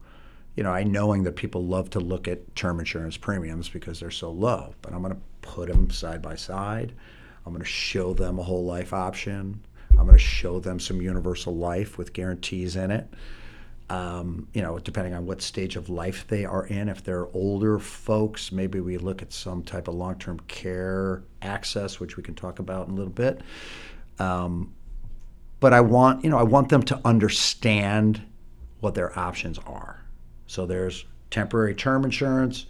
you 0.55 0.63
know, 0.63 0.71
I 0.71 0.83
knowing 0.83 1.23
that 1.23 1.35
people 1.35 1.65
love 1.65 1.91
to 1.91 1.99
look 1.99 2.27
at 2.27 2.55
term 2.55 2.79
insurance 2.79 3.15
premiums 3.15 3.69
because 3.69 3.99
they're 3.99 4.09
so 4.09 4.31
low, 4.31 4.73
but 4.81 4.91
I'm 4.91 5.01
going 5.01 5.13
to 5.13 5.21
put 5.41 5.69
them 5.69 5.91
side 5.91 6.21
by 6.21 6.35
side. 6.35 6.93
I'm 7.45 7.53
going 7.53 7.63
to 7.63 7.69
show 7.69 8.13
them 8.13 8.39
a 8.39 8.43
whole 8.43 8.65
life 8.65 8.91
option. 8.91 9.61
I'm 9.91 10.05
going 10.05 10.17
to 10.17 10.23
show 10.23 10.59
them 10.59 10.79
some 10.79 10.99
universal 10.99 11.55
life 11.55 11.97
with 11.97 12.11
guarantees 12.11 12.75
in 12.75 12.89
it. 12.89 13.07
Um, 13.89 14.49
you 14.53 14.61
know, 14.61 14.79
depending 14.79 15.13
on 15.13 15.25
what 15.25 15.41
stage 15.41 15.77
of 15.77 15.87
life 15.87 16.27
they 16.27 16.43
are 16.43 16.65
in. 16.65 16.89
If 16.89 17.05
they're 17.05 17.27
older 17.33 17.79
folks, 17.79 18.51
maybe 18.51 18.81
we 18.81 18.97
look 18.97 19.21
at 19.21 19.31
some 19.31 19.63
type 19.63 19.87
of 19.87 19.95
long-term 19.95 20.41
care 20.49 21.23
access, 21.41 21.97
which 21.97 22.17
we 22.17 22.23
can 22.23 22.35
talk 22.35 22.59
about 22.59 22.87
in 22.87 22.93
a 22.95 22.97
little 22.97 23.13
bit. 23.13 23.39
Um, 24.19 24.73
but 25.61 25.71
I 25.71 25.79
want, 25.79 26.25
you 26.25 26.29
know, 26.29 26.37
I 26.37 26.43
want 26.43 26.67
them 26.67 26.83
to 26.83 26.99
understand 27.05 28.21
what 28.81 28.93
their 28.93 29.17
options 29.17 29.57
are. 29.65 30.03
So 30.47 30.65
there's 30.65 31.05
temporary 31.31 31.73
term 31.73 32.03
insurance. 32.03 32.65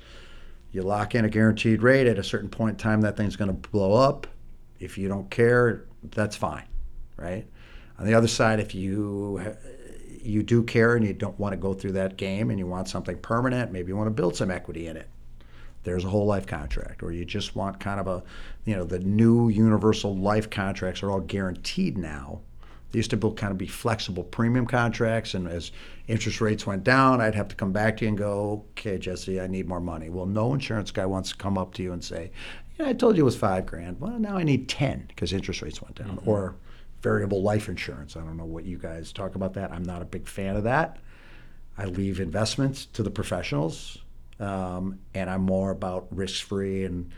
You 0.71 0.83
lock 0.83 1.15
in 1.15 1.25
a 1.25 1.29
guaranteed 1.29 1.81
rate 1.81 2.05
at 2.05 2.19
a 2.19 2.23
certain 2.23 2.49
point 2.49 2.73
in 2.73 2.77
time, 2.77 3.01
that 3.01 3.17
thing's 3.17 3.35
going 3.35 3.49
to 3.49 3.69
blow 3.69 3.93
up. 3.93 4.27
If 4.79 4.97
you 4.97 5.07
don't 5.07 5.29
care, 5.31 5.85
that's 6.03 6.35
fine, 6.35 6.67
right? 7.15 7.47
On 7.97 8.05
the 8.05 8.13
other 8.13 8.27
side, 8.27 8.59
if 8.59 8.75
you 8.75 9.41
you 10.21 10.43
do 10.43 10.63
care 10.63 10.95
and 10.95 11.05
you 11.05 11.13
don't 11.13 11.39
want 11.39 11.53
to 11.53 11.57
go 11.57 11.73
through 11.73 11.93
that 11.93 12.17
game 12.17 12.49
and 12.49 12.59
you 12.59 12.67
want 12.67 12.87
something 12.87 13.17
permanent, 13.17 13.71
maybe 13.71 13.89
you 13.89 13.97
want 13.97 14.07
to 14.07 14.11
build 14.11 14.35
some 14.35 14.51
equity 14.51 14.87
in 14.87 14.97
it. 14.97 15.07
There's 15.83 16.03
a 16.03 16.09
whole 16.09 16.25
life 16.25 16.45
contract, 16.45 17.01
or 17.01 17.11
you 17.11 17.23
just 17.23 17.55
want 17.55 17.79
kind 17.79 17.99
of 17.99 18.07
a, 18.07 18.23
you 18.65 18.75
know, 18.75 18.83
the 18.83 18.99
new 18.99 19.47
universal 19.47 20.15
life 20.15 20.49
contracts 20.49 21.01
are 21.01 21.11
all 21.11 21.21
guaranteed 21.21 21.97
now. 21.97 22.41
They 22.91 22.99
used 22.99 23.09
to 23.11 23.17
be 23.17 23.31
kind 23.31 23.51
of 23.51 23.57
be 23.57 23.67
flexible 23.67 24.23
premium 24.23 24.65
contracts, 24.65 25.33
and 25.33 25.47
as 25.47 25.71
interest 26.07 26.41
rates 26.41 26.65
went 26.65 26.83
down, 26.83 27.21
I'd 27.21 27.35
have 27.35 27.47
to 27.49 27.55
come 27.55 27.71
back 27.71 27.97
to 27.97 28.05
you 28.05 28.09
and 28.09 28.17
go, 28.17 28.65
okay, 28.71 28.97
Jesse, 28.97 29.39
I 29.39 29.47
need 29.47 29.67
more 29.67 29.79
money. 29.79 30.09
Well, 30.09 30.25
no 30.25 30.53
insurance 30.53 30.91
guy 30.91 31.05
wants 31.05 31.29
to 31.29 31.37
come 31.37 31.57
up 31.57 31.73
to 31.75 31.83
you 31.83 31.93
and 31.93 32.03
say, 32.03 32.31
yeah, 32.79 32.89
I 32.89 32.93
told 32.93 33.17
you 33.17 33.23
it 33.23 33.25
was 33.25 33.37
five 33.37 33.65
grand. 33.65 33.99
Well, 33.99 34.19
now 34.19 34.37
I 34.37 34.43
need 34.43 34.69
10 34.69 35.05
because 35.07 35.33
interest 35.33 35.61
rates 35.61 35.81
went 35.81 35.95
down. 35.95 36.17
Mm-hmm. 36.17 36.29
Or 36.29 36.55
variable 37.07 37.41
life 37.41 37.69
insurance. 37.69 38.17
I 38.17 38.19
don't 38.19 38.35
know 38.35 38.43
what 38.43 38.65
you 38.65 38.77
guys 38.77 39.13
talk 39.13 39.35
about 39.35 39.53
that. 39.53 39.71
I'm 39.71 39.83
not 39.83 40.01
a 40.01 40.05
big 40.05 40.27
fan 40.27 40.57
of 40.57 40.65
that. 40.65 40.97
I 41.77 41.85
leave 41.85 42.19
investments 42.19 42.85
to 42.87 43.01
the 43.01 43.09
professionals, 43.09 43.99
um, 44.41 44.99
and 45.13 45.29
I'm 45.29 45.43
more 45.43 45.71
about 45.71 46.07
risk 46.11 46.45
free 46.45 46.83
and 46.83 47.09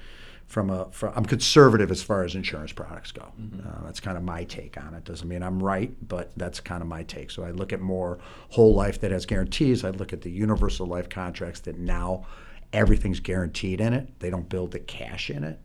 from 0.45 0.69
a 0.69 0.91
from, 0.91 1.13
I'm 1.15 1.25
conservative 1.25 1.89
as 1.89 2.03
far 2.03 2.23
as 2.23 2.35
insurance 2.35 2.71
products 2.71 3.11
go. 3.11 3.31
Mm-hmm. 3.41 3.67
Uh, 3.67 3.85
that's 3.85 3.99
kind 3.99 4.15
of 4.15 4.23
my 4.23 4.43
take 4.43 4.77
on 4.77 4.93
it. 4.93 5.05
Doesn't 5.05 5.27
mean 5.27 5.41
I'm 5.41 5.61
right, 5.61 5.91
but 6.07 6.31
that's 6.37 6.59
kind 6.59 6.83
of 6.83 6.87
my 6.87 7.03
take. 7.03 7.31
So 7.31 7.43
I 7.43 7.51
look 7.51 7.73
at 7.73 7.81
more 7.81 8.19
whole 8.49 8.75
life 8.75 8.99
that 9.01 9.11
has 9.11 9.25
guarantees. 9.25 9.83
I 9.83 9.89
look 9.89 10.13
at 10.13 10.21
the 10.21 10.31
universal 10.31 10.85
life 10.85 11.09
contracts 11.09 11.61
that 11.61 11.79
now 11.79 12.27
everything's 12.73 13.19
guaranteed 13.19 13.81
in 13.81 13.93
it. 13.93 14.19
They 14.19 14.29
don't 14.29 14.49
build 14.49 14.71
the 14.71 14.79
cash 14.79 15.31
in 15.31 15.43
it, 15.43 15.59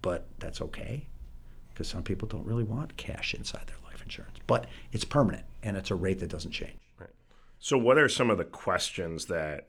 but 0.00 0.26
that's 0.38 0.60
okay 0.60 1.06
because 1.74 1.88
some 1.88 2.02
people 2.02 2.28
don't 2.28 2.46
really 2.46 2.64
want 2.64 2.96
cash 2.96 3.34
inside 3.34 3.66
their 3.66 3.76
life 3.84 4.00
insurance. 4.02 4.38
But 4.46 4.66
it's 4.92 5.04
permanent 5.04 5.44
and 5.62 5.76
it's 5.76 5.90
a 5.90 5.94
rate 5.94 6.20
that 6.20 6.30
doesn't 6.30 6.52
change. 6.52 6.78
Right. 6.98 7.10
So 7.58 7.76
what 7.76 7.98
are 7.98 8.08
some 8.08 8.30
of 8.30 8.38
the 8.38 8.44
questions 8.44 9.26
that 9.26 9.68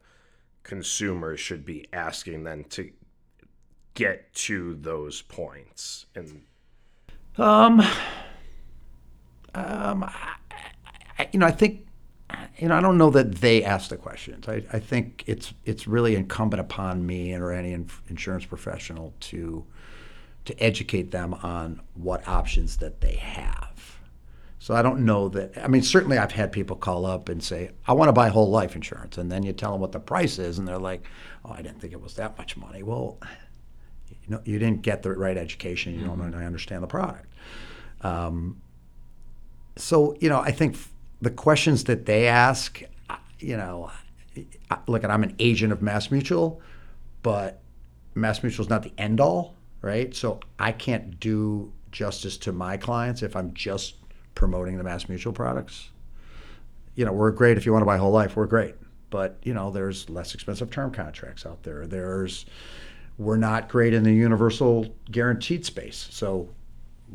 consumers 0.64 1.40
should 1.40 1.66
be 1.66 1.88
asking 1.94 2.44
then 2.44 2.64
to 2.66 2.92
get 3.94 4.34
to 4.34 4.76
those 4.76 5.22
points 5.22 6.06
and 6.16 6.42
um 7.38 7.80
um 9.54 10.04
I, 10.04 10.36
I, 11.20 11.30
you 11.32 11.40
know 11.40 11.46
i 11.46 11.52
think 11.52 11.88
you 12.58 12.68
know 12.68 12.76
i 12.76 12.82
don't 12.82 12.98
know 12.98 13.12
that 13.12 13.36
they 13.36 13.64
ask 13.64 13.90
the 13.90 13.96
questions 13.96 14.50
i, 14.50 14.64
I 14.74 14.80
think 14.80 15.24
it's 15.28 15.54
it's 15.64 15.88
really 15.88 16.16
incumbent 16.16 16.60
upon 16.60 17.06
me 17.06 17.34
or 17.36 17.52
any 17.52 17.72
insurance 18.10 18.46
professional 18.46 19.14
to 19.22 19.66
to 20.46 20.64
educate 20.64 21.12
them 21.12 21.34
on 21.36 21.82
what 21.94 22.28
options 22.28 22.78
that 22.78 23.02
they 23.02 23.16
have 23.16 24.00
so 24.60 24.74
i 24.74 24.82
don't 24.82 25.00
know 25.00 25.28
that 25.30 25.52
i 25.64 25.68
mean 25.68 25.82
certainly 25.82 26.18
i've 26.18 26.32
had 26.32 26.52
people 26.52 26.76
call 26.76 27.06
up 27.06 27.30
and 27.30 27.44
say 27.44 27.72
i 27.88 27.94
want 27.94 28.08
to 28.08 28.14
buy 28.14 28.30
whole 28.30 28.50
life 28.50 28.76
insurance 28.76 29.18
and 29.18 29.32
then 29.32 29.44
you 29.44 29.54
tell 29.54 29.72
them 29.72 29.82
what 29.82 29.92
the 29.92 30.00
price 30.00 30.40
is 30.40 30.58
and 30.58 30.68
they're 30.68 30.78
like 30.78 31.06
oh 31.44 31.52
i 31.52 31.62
didn't 31.62 31.80
think 31.80 31.94
it 31.94 32.02
was 32.02 32.16
that 32.16 32.38
much 32.38 32.56
money 32.58 32.84
well 32.84 33.18
you 34.28 34.36
know, 34.36 34.42
you 34.44 34.60
didn't 34.60 34.82
get 34.82 35.04
the 35.04 35.12
right 35.12 35.38
education. 35.38 35.94
You 35.94 36.00
mm-hmm. 36.00 36.20
don't 36.20 36.32
really 36.32 36.46
understand 36.46 36.84
the 36.84 36.88
product. 36.88 37.32
Um, 38.02 38.62
so 39.76 40.16
you 40.20 40.30
know, 40.30 40.40
I 40.40 40.52
think 40.52 40.78
the 41.22 41.30
questions 41.30 41.86
that 41.86 42.06
they 42.06 42.28
ask, 42.28 42.82
you 43.40 43.58
know, 43.58 43.92
look 44.88 45.04
I'm 45.04 45.24
an 45.24 45.36
agent 45.40 45.72
of 45.72 45.82
Mass 45.82 46.12
Mutual, 46.12 46.62
but 47.24 47.62
Mass 48.16 48.42
Mutual 48.42 48.66
is 48.66 48.70
not 48.70 48.84
the 48.84 48.94
end 48.98 49.20
all, 49.20 49.56
right? 49.86 50.16
So 50.16 50.40
I 50.58 50.72
can't 50.72 51.20
do 51.20 51.72
justice 51.92 52.38
to 52.40 52.52
my 52.52 52.76
clients 52.76 53.22
if 53.22 53.36
I'm 53.36 53.54
just 53.54 53.96
promoting 54.34 54.78
the 54.78 54.84
Mass 54.84 55.08
Mutual 55.08 55.32
products. 55.32 55.92
You 56.96 57.06
know, 57.06 57.14
we're 57.14 57.32
great 57.32 57.58
if 57.58 57.66
you 57.66 57.72
want 57.72 57.84
to 57.84 57.86
buy 57.86 57.98
whole 57.98 58.12
life. 58.12 58.36
We're 58.36 58.48
great, 58.48 58.76
but 59.12 59.38
you 59.44 59.54
know, 59.54 59.70
there's 59.70 60.10
less 60.10 60.34
expensive 60.34 60.72
term 60.72 60.92
contracts 60.92 61.46
out 61.46 61.62
there. 61.62 61.86
There's 61.86 62.46
we're 63.18 63.38
not 63.38 63.70
great 63.70 63.94
in 63.94 64.04
the 64.04 64.12
universal 64.12 64.88
guaranteed 65.12 65.66
space. 65.66 66.08
So 66.10 66.50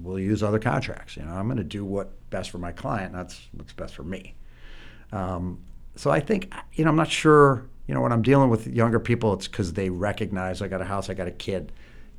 we'll 0.00 0.20
use 0.20 0.42
other 0.42 0.60
contracts. 0.60 1.16
You 1.16 1.24
know, 1.24 1.32
I'm 1.32 1.46
going 1.46 1.58
to 1.58 1.64
do 1.64 1.84
what's 1.84 2.14
best 2.30 2.50
for 2.50 2.58
my 2.58 2.72
client. 2.72 3.12
That's 3.12 3.48
what's 3.52 3.72
best 3.72 3.94
for 3.94 4.04
me. 4.04 4.34
Um, 5.12 5.60
so 5.96 6.10
I 6.10 6.20
think, 6.20 6.54
you 6.74 6.84
know, 6.84 6.90
I'm 6.90 6.96
not 6.96 7.10
sure. 7.10 7.66
You 7.88 7.94
know, 7.94 8.00
when 8.00 8.12
I'm 8.12 8.22
dealing 8.22 8.48
with 8.48 8.68
younger 8.68 9.00
people, 9.00 9.34
it's 9.34 9.48
because 9.48 9.72
they 9.72 9.90
recognize 9.90 10.62
I 10.62 10.68
got 10.68 10.80
a 10.80 10.84
house, 10.84 11.10
I 11.10 11.14
got 11.14 11.26
a 11.26 11.32
kid. 11.32 11.72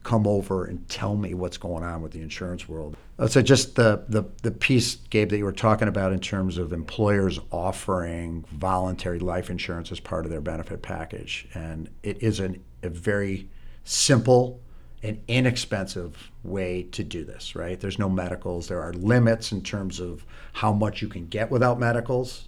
Come 0.04 0.26
over 0.26 0.66
and 0.66 0.88
tell 0.90 1.16
me 1.16 1.34
what's 1.34 1.58
going 1.58 1.84
on 1.84 2.02
with 2.02 2.12
the 2.12 2.22
insurance 2.22 2.68
world. 2.68 2.98
So 3.28 3.42
just 3.42 3.76
the, 3.76 4.04
the 4.08 4.24
the 4.42 4.52
piece, 4.52 4.96
Gabe, 4.96 5.30
that 5.30 5.38
you 5.38 5.46
were 5.46 5.52
talking 5.52 5.88
about 5.88 6.12
in 6.12 6.20
terms 6.20 6.58
of 6.58 6.74
employers 6.74 7.40
offering 7.52 8.46
voluntary 8.52 9.20
life 9.20 9.52
insurance 9.52 9.92
as 9.92 10.00
part 10.00 10.26
of 10.26 10.32
their 10.32 10.42
benefit 10.42 10.82
package, 10.82 11.48
and 11.54 11.88
it 12.02 12.24
is 12.24 12.40
an, 12.40 12.64
a 12.82 12.90
very 12.90 13.48
simple 13.84 14.60
and 15.04 15.22
inexpensive 15.28 16.32
way 16.44 16.84
to 16.84 17.04
do 17.04 17.24
this, 17.24 17.56
right? 17.56 17.80
There's 17.80 18.00
no 18.00 18.10
medicals. 18.10 18.68
There 18.68 18.82
are 18.82 18.94
limits 18.94 19.52
in 19.52 19.62
terms 19.62 20.00
of 20.00 20.26
how 20.54 20.72
much 20.74 21.02
you 21.02 21.08
can 21.08 21.28
get 21.28 21.50
without 21.52 21.80
medicals. 21.80 22.48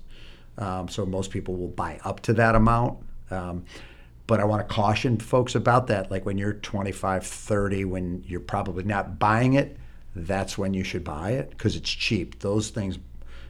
Um, 0.57 0.87
so 0.87 1.05
most 1.05 1.31
people 1.31 1.55
will 1.55 1.69
buy 1.69 1.99
up 2.03 2.19
to 2.21 2.33
that 2.33 2.55
amount. 2.55 2.99
Um, 3.31 3.65
But 4.25 4.39
I 4.39 4.45
want 4.45 4.67
to 4.67 4.73
caution 4.73 5.17
folks 5.17 5.53
about 5.53 5.87
that. 5.87 6.09
Like 6.09 6.25
when 6.25 6.37
you're 6.37 6.53
25, 6.53 7.25
30, 7.25 7.85
when 7.85 8.23
you're 8.25 8.39
probably 8.39 8.83
not 8.83 9.19
buying 9.19 9.53
it, 9.53 9.77
that's 10.15 10.57
when 10.57 10.73
you 10.73 10.83
should 10.83 11.03
buy 11.03 11.31
it 11.31 11.49
because 11.49 11.75
it's 11.75 11.89
cheap. 11.89 12.39
Those 12.39 12.69
things, 12.69 12.97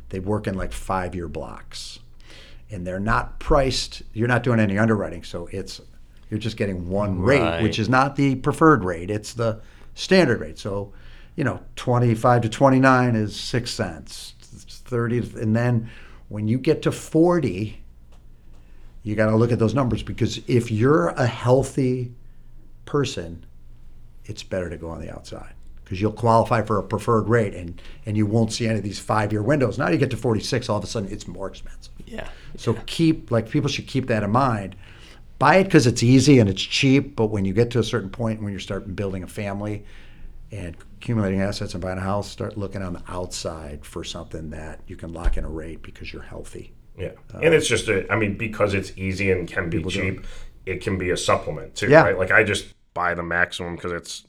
they 0.09 0.19
work 0.19 0.47
in 0.47 0.55
like 0.55 0.71
five 0.71 1.13
year 1.13 1.27
blocks. 1.27 1.99
And 2.71 2.87
they're 2.87 2.99
not 2.99 3.39
priced, 3.39 4.01
you're 4.13 4.27
not 4.27 4.41
doing 4.41 4.59
any 4.59 4.79
underwriting. 4.79 5.23
So 5.23 5.47
it's, 5.51 5.79
you're 6.31 6.39
just 6.39 6.57
getting 6.57 6.89
one 6.89 7.19
rate, 7.21 7.41
Right. 7.41 7.61
which 7.61 7.77
is 7.77 7.87
not 7.87 8.15
the 8.15 8.33
preferred 8.35 8.83
rate, 8.83 9.11
it's 9.11 9.33
the 9.33 9.61
standard 9.93 10.39
rate. 10.41 10.57
So, 10.57 10.91
you 11.35 11.43
know, 11.43 11.59
25 11.75 12.41
to 12.41 12.49
29 12.49 13.15
is 13.15 13.35
six 13.35 13.69
cents, 13.69 14.33
30, 14.41 15.19
and 15.39 15.55
then 15.55 15.91
when 16.29 16.47
you 16.47 16.57
get 16.57 16.81
to 16.83 16.91
40, 16.91 17.82
you 19.03 19.15
got 19.15 19.29
to 19.29 19.35
look 19.35 19.51
at 19.51 19.59
those 19.59 19.73
numbers 19.73 20.01
because 20.01 20.39
if 20.47 20.71
you're 20.71 21.09
a 21.09 21.27
healthy 21.27 22.13
person, 22.85 23.45
it's 24.25 24.43
better 24.43 24.69
to 24.69 24.77
go 24.77 24.89
on 24.89 25.01
the 25.01 25.13
outside 25.13 25.53
because 25.83 26.01
you'll 26.01 26.13
qualify 26.13 26.61
for 26.61 26.79
a 26.79 26.83
preferred 26.83 27.27
rate 27.27 27.53
and, 27.53 27.81
and 28.05 28.15
you 28.15 28.25
won't 28.25 28.53
see 28.53 28.65
any 28.65 28.77
of 28.77 28.83
these 28.83 28.99
five 28.99 29.31
year 29.31 29.43
windows. 29.43 29.77
Now 29.77 29.89
you 29.89 29.97
get 29.97 30.09
to 30.11 30.17
46, 30.17 30.69
all 30.69 30.77
of 30.77 30.83
a 30.83 30.87
sudden 30.87 31.11
it's 31.11 31.27
more 31.27 31.47
expensive. 31.47 31.93
Yeah. 32.05 32.27
So 32.57 32.75
keep, 32.85 33.29
like, 33.29 33.49
people 33.49 33.69
should 33.69 33.87
keep 33.87 34.07
that 34.07 34.23
in 34.23 34.31
mind. 34.31 34.75
Buy 35.39 35.57
it 35.57 35.65
because 35.65 35.85
it's 35.85 36.01
easy 36.01 36.39
and 36.39 36.49
it's 36.49 36.61
cheap, 36.61 37.15
but 37.15 37.27
when 37.27 37.43
you 37.43 37.53
get 37.53 37.69
to 37.71 37.79
a 37.79 37.83
certain 37.83 38.09
point, 38.09 38.41
when 38.41 38.53
you 38.53 38.59
start 38.59 38.95
building 38.95 39.23
a 39.23 39.27
family 39.27 39.83
and 40.51 40.77
accumulating 40.97 41.41
assets 41.41 41.73
and 41.73 41.83
buying 41.83 41.97
a 41.97 42.01
house, 42.01 42.29
start 42.29 42.57
looking 42.57 42.81
on 42.81 42.93
the 42.93 43.03
outside 43.09 43.83
for 43.83 44.03
something 44.03 44.51
that 44.51 44.79
you 44.87 44.95
can 44.95 45.11
lock 45.11 45.35
in 45.35 45.43
a 45.43 45.49
rate 45.49 45.81
because 45.81 46.13
you're 46.13 46.21
healthy. 46.21 46.73
Yeah, 46.97 47.11
uh, 47.33 47.39
and 47.39 47.53
it's 47.53 47.67
just 47.67 47.87
a. 47.87 48.11
I 48.11 48.15
mean, 48.15 48.37
because 48.37 48.73
it's 48.73 48.91
easy 48.97 49.31
and 49.31 49.47
can 49.47 49.69
be 49.69 49.83
cheap, 49.83 50.25
it 50.65 50.81
can 50.81 50.97
be 50.97 51.09
a 51.09 51.17
supplement 51.17 51.75
too, 51.75 51.87
Yeah. 51.89 52.03
right? 52.03 52.17
Like 52.17 52.31
I 52.31 52.43
just 52.43 52.73
buy 52.93 53.13
the 53.15 53.23
maximum 53.23 53.75
because 53.75 53.91
it's 53.91 54.25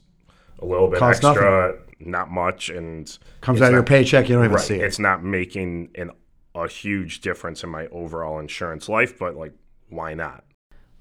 a 0.59 0.65
little 0.65 0.87
bit 0.87 0.99
Costs 0.99 1.23
extra, 1.23 1.77
not 1.99 2.31
much, 2.31 2.69
and 2.69 3.05
Comes 3.41 3.59
it's 3.59 3.65
out 3.65 3.67
of 3.67 3.73
your 3.73 3.83
paycheck, 3.83 4.27
you 4.29 4.35
don't 4.35 4.45
even 4.45 4.55
Right, 4.55 4.65
see 4.65 4.75
it. 4.75 4.81
it's 4.81 4.99
not 4.99 5.23
making 5.23 5.89
an 5.95 6.11
a 6.55 6.67
huge 6.69 7.19
difference 7.19 7.63
in 7.63 7.69
my 7.69 7.85
overall 7.87 8.39
insurance 8.39 8.87
life, 8.87 9.19
but 9.19 9.35
like, 9.35 9.51
why 9.89 10.13
not? 10.13 10.45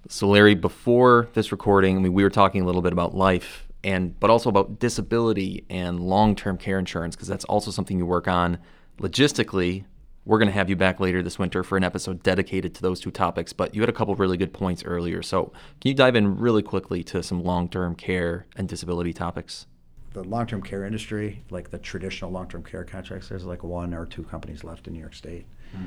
So 0.09 0.29
Larry, 0.29 0.55
before 0.57 1.29
this 1.35 1.51
recording, 1.53 1.97
I 1.97 2.01
mean, 2.01 2.13
we 2.13 2.25
were 2.25 2.31
talking 2.31 2.61
a 2.61 2.67
little 2.67 2.83
bit 2.83 2.93
about 2.93 3.15
life 3.15 3.67
and 3.85 4.19
but 4.21 4.31
also 4.31 4.49
about 4.51 4.81
disability 4.81 5.65
and 5.71 6.01
long-term 6.01 6.59
care 6.59 6.79
insurance 6.79 7.15
because 7.15 7.29
that's 7.29 7.45
also 7.45 7.71
something 7.71 7.97
you 7.99 8.05
work 8.05 8.27
on 8.29 8.59
logistically. 8.99 9.85
We're 10.27 10.39
going 10.39 10.49
to 10.49 10.55
have 10.55 10.71
you 10.71 10.77
back 10.77 11.01
later 11.01 11.23
this 11.23 11.39
winter 11.39 11.63
for 11.63 11.77
an 11.77 11.85
episode 11.85 12.23
dedicated 12.23 12.75
to 12.77 12.83
those 12.83 12.99
two 12.99 13.11
topics, 13.11 13.53
but 13.53 13.75
you 13.75 13.83
had 13.83 13.91
a 13.91 13.93
couple 13.93 14.15
really 14.15 14.39
good 14.39 14.55
points 14.55 14.83
earlier. 14.85 15.23
So, 15.23 15.53
can 15.81 15.91
you 15.91 15.95
dive 15.95 16.17
in 16.17 16.39
really 16.39 16.63
quickly 16.63 17.03
to 17.05 17.23
some 17.23 17.45
long-term 17.45 17.97
care 17.97 18.47
and 18.57 18.67
disability 18.67 19.13
topics? 19.13 19.67
the 20.15 20.23
long-term 20.23 20.63
care 20.63 20.85
industry, 20.85 21.43
like 21.51 21.71
the 21.71 21.79
traditional 21.79 22.31
long-term 22.31 22.63
care 22.63 22.85
contracts, 22.85 23.29
there's 23.29 23.45
like 23.45 23.63
one 23.63 23.93
or 23.93 24.07
two 24.07 24.23
companies 24.23 24.65
left 24.65 24.87
in 24.87 24.95
New 24.95 25.01
York 25.01 25.15
State, 25.15 25.45
hmm. 25.73 25.87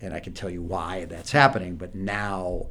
and 0.00 0.14
I 0.14 0.20
can 0.20 0.32
tell 0.32 0.48
you 0.48 0.62
why 0.62 1.04
that's 1.04 1.32
happening. 1.32 1.74
But 1.76 1.94
now 1.94 2.68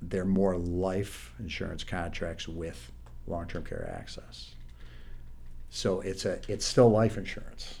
there 0.00 0.22
are 0.22 0.26
more 0.26 0.56
life 0.56 1.34
insurance 1.38 1.84
contracts 1.84 2.48
with 2.48 2.90
long-term 3.26 3.64
care 3.64 3.94
access. 3.96 4.54
So 5.68 6.00
it's 6.00 6.24
a 6.24 6.40
it's 6.48 6.64
still 6.64 6.90
life 6.90 7.16
insurance, 7.16 7.80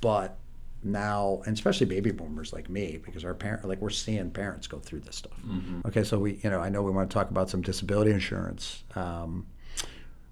but 0.00 0.38
now 0.82 1.42
and 1.44 1.54
especially 1.54 1.86
baby 1.86 2.10
boomers 2.10 2.52
like 2.52 2.70
me 2.70 2.98
because 3.04 3.24
our 3.24 3.34
parent 3.34 3.68
like 3.68 3.80
we're 3.82 3.90
seeing 3.90 4.30
parents 4.30 4.66
go 4.66 4.78
through 4.78 5.00
this 5.00 5.16
stuff. 5.16 5.38
Okay, 5.86 6.04
so 6.04 6.18
we 6.18 6.40
you 6.42 6.50
know 6.50 6.60
I 6.60 6.68
know 6.68 6.82
we 6.82 6.90
want 6.90 7.10
to 7.10 7.14
talk 7.14 7.30
about 7.30 7.50
some 7.50 7.62
disability 7.62 8.12
insurance. 8.12 8.84
Um, 8.94 9.46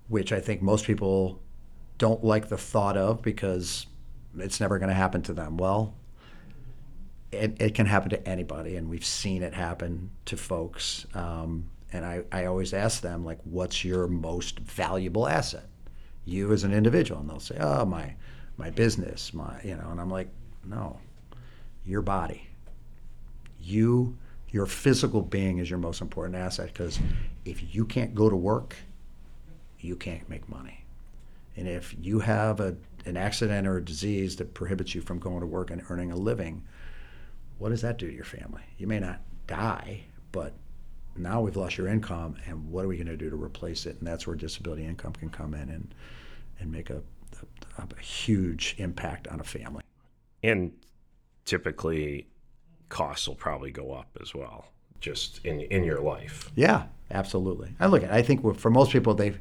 which 0.09 0.33
I 0.33 0.41
think 0.41 0.63
most 0.63 0.87
people 0.87 1.41
don't 1.99 2.25
like 2.25 2.49
the 2.49 2.57
thought 2.57 2.97
of 2.97 3.23
because 3.23 3.87
it's 4.39 4.61
never 4.61 4.79
going 4.79 4.89
to 4.89 4.95
happen 4.95 5.23
to 5.23 5.33
them. 5.33 5.57
Well, 5.57 5.95
it, 7.31 7.61
it 7.61 7.75
can 7.75 7.87
happen 7.87 8.11
to 8.11 8.29
anybody, 8.29 8.77
and 8.77 8.89
we've 8.89 9.05
seen 9.05 9.43
it 9.43 9.55
happen 9.55 10.11
to 10.27 10.37
folks. 10.37 11.07
Um, 11.15 11.69
and 11.93 12.05
I, 12.05 12.23
I 12.33 12.47
always 12.47 12.73
ask 12.73 13.03
them, 13.03 13.25
like, 13.25 13.39
what's 13.45 13.85
your 13.85 14.09
most 14.09 14.59
valuable 14.61 15.29
asset? 15.29 15.69
You 16.25 16.53
as 16.53 16.65
an 16.65 16.73
individual. 16.73 17.21
And 17.21 17.29
they'll 17.29 17.41
say, 17.41 17.57
oh, 17.61 17.85
my, 17.85 18.15
my 18.57 18.71
business, 18.71 19.33
my, 19.35 19.61
you 19.63 19.75
know, 19.75 19.89
and 19.91 20.01
I'm 20.01 20.11
like, 20.11 20.29
no, 20.65 20.99
your 21.85 22.03
body. 22.03 22.49
You, 23.61 24.17
your 24.51 24.67
physical 24.67 25.23
being 25.23 25.59
is 25.59 25.69
your 25.69 25.79
most 25.79 26.01
important 26.01 26.37
asset 26.37 26.73
because 26.73 26.99
if 27.45 27.75
you 27.75 27.85
can't 27.85 28.15
go 28.15 28.31
to 28.31 28.37
work, 28.37 28.77
you 29.81 29.97
can't 29.97 30.29
make 30.29 30.49
money. 30.49 30.85
And 31.57 31.67
if 31.69 31.95
you 32.01 32.21
have 32.21 32.61
a, 32.61 32.77
an 33.05 33.17
accident 33.17 33.67
or 33.67 33.79
a 33.79 33.85
disease 33.85 34.37
that 34.37 34.55
prohibits 34.55 34.95
you 34.95 35.01
from 35.01 35.19
going 35.19 35.41
to 35.41 35.47
work 35.47 35.71
and 35.71 35.83
earning 35.91 36.13
a 36.13 36.17
living, 36.17 36.63
what 37.59 37.71
does 37.71 37.83
that 37.83 37.99
do 37.99 38.07
to 38.07 38.15
your 38.15 38.25
family? 38.25 38.63
You 38.79 38.87
may 38.87 39.01
not 39.01 39.21
die, 39.47 40.03
but 40.31 40.53
now 41.17 41.41
we've 41.41 41.57
lost 41.57 41.77
your 41.77 41.89
income, 41.89 42.37
and 42.47 42.71
what 42.71 42.85
are 42.85 42.89
we 42.89 42.97
going 42.97 43.09
to 43.09 43.17
do 43.17 43.29
to 43.29 43.37
replace 43.37 43.87
it? 43.87 43.97
And 43.99 44.07
that's 44.07 44.27
where 44.27 44.37
disability 44.37 44.85
income 44.85 45.13
can 45.13 45.31
come 45.31 45.55
in 45.55 45.69
and, 45.69 45.95
and 46.61 46.71
make 46.71 46.91
a, 46.91 47.03
a, 47.79 47.83
a 47.83 48.01
huge 48.01 48.77
impact 48.79 49.27
on 49.27 49.41
a 49.41 49.45
family. 49.45 49.83
And 50.43 50.73
typically, 51.45 52.29
costs 52.89 53.27
will 53.29 53.35
probably 53.35 53.71
go 53.71 53.93
up 53.93 54.17
as 54.21 54.35
well, 54.35 54.67
just 55.01 55.45
in 55.45 55.61
in 55.61 55.85
your 55.85 56.01
life. 56.01 56.51
Yeah, 56.55 56.85
absolutely. 57.11 57.75
I 57.81 57.87
look 57.87 58.03
at. 58.03 58.13
I 58.13 58.23
think 58.23 58.57
for 58.57 58.71
most 58.71 58.93
people, 58.93 59.15
they, 59.15 59.35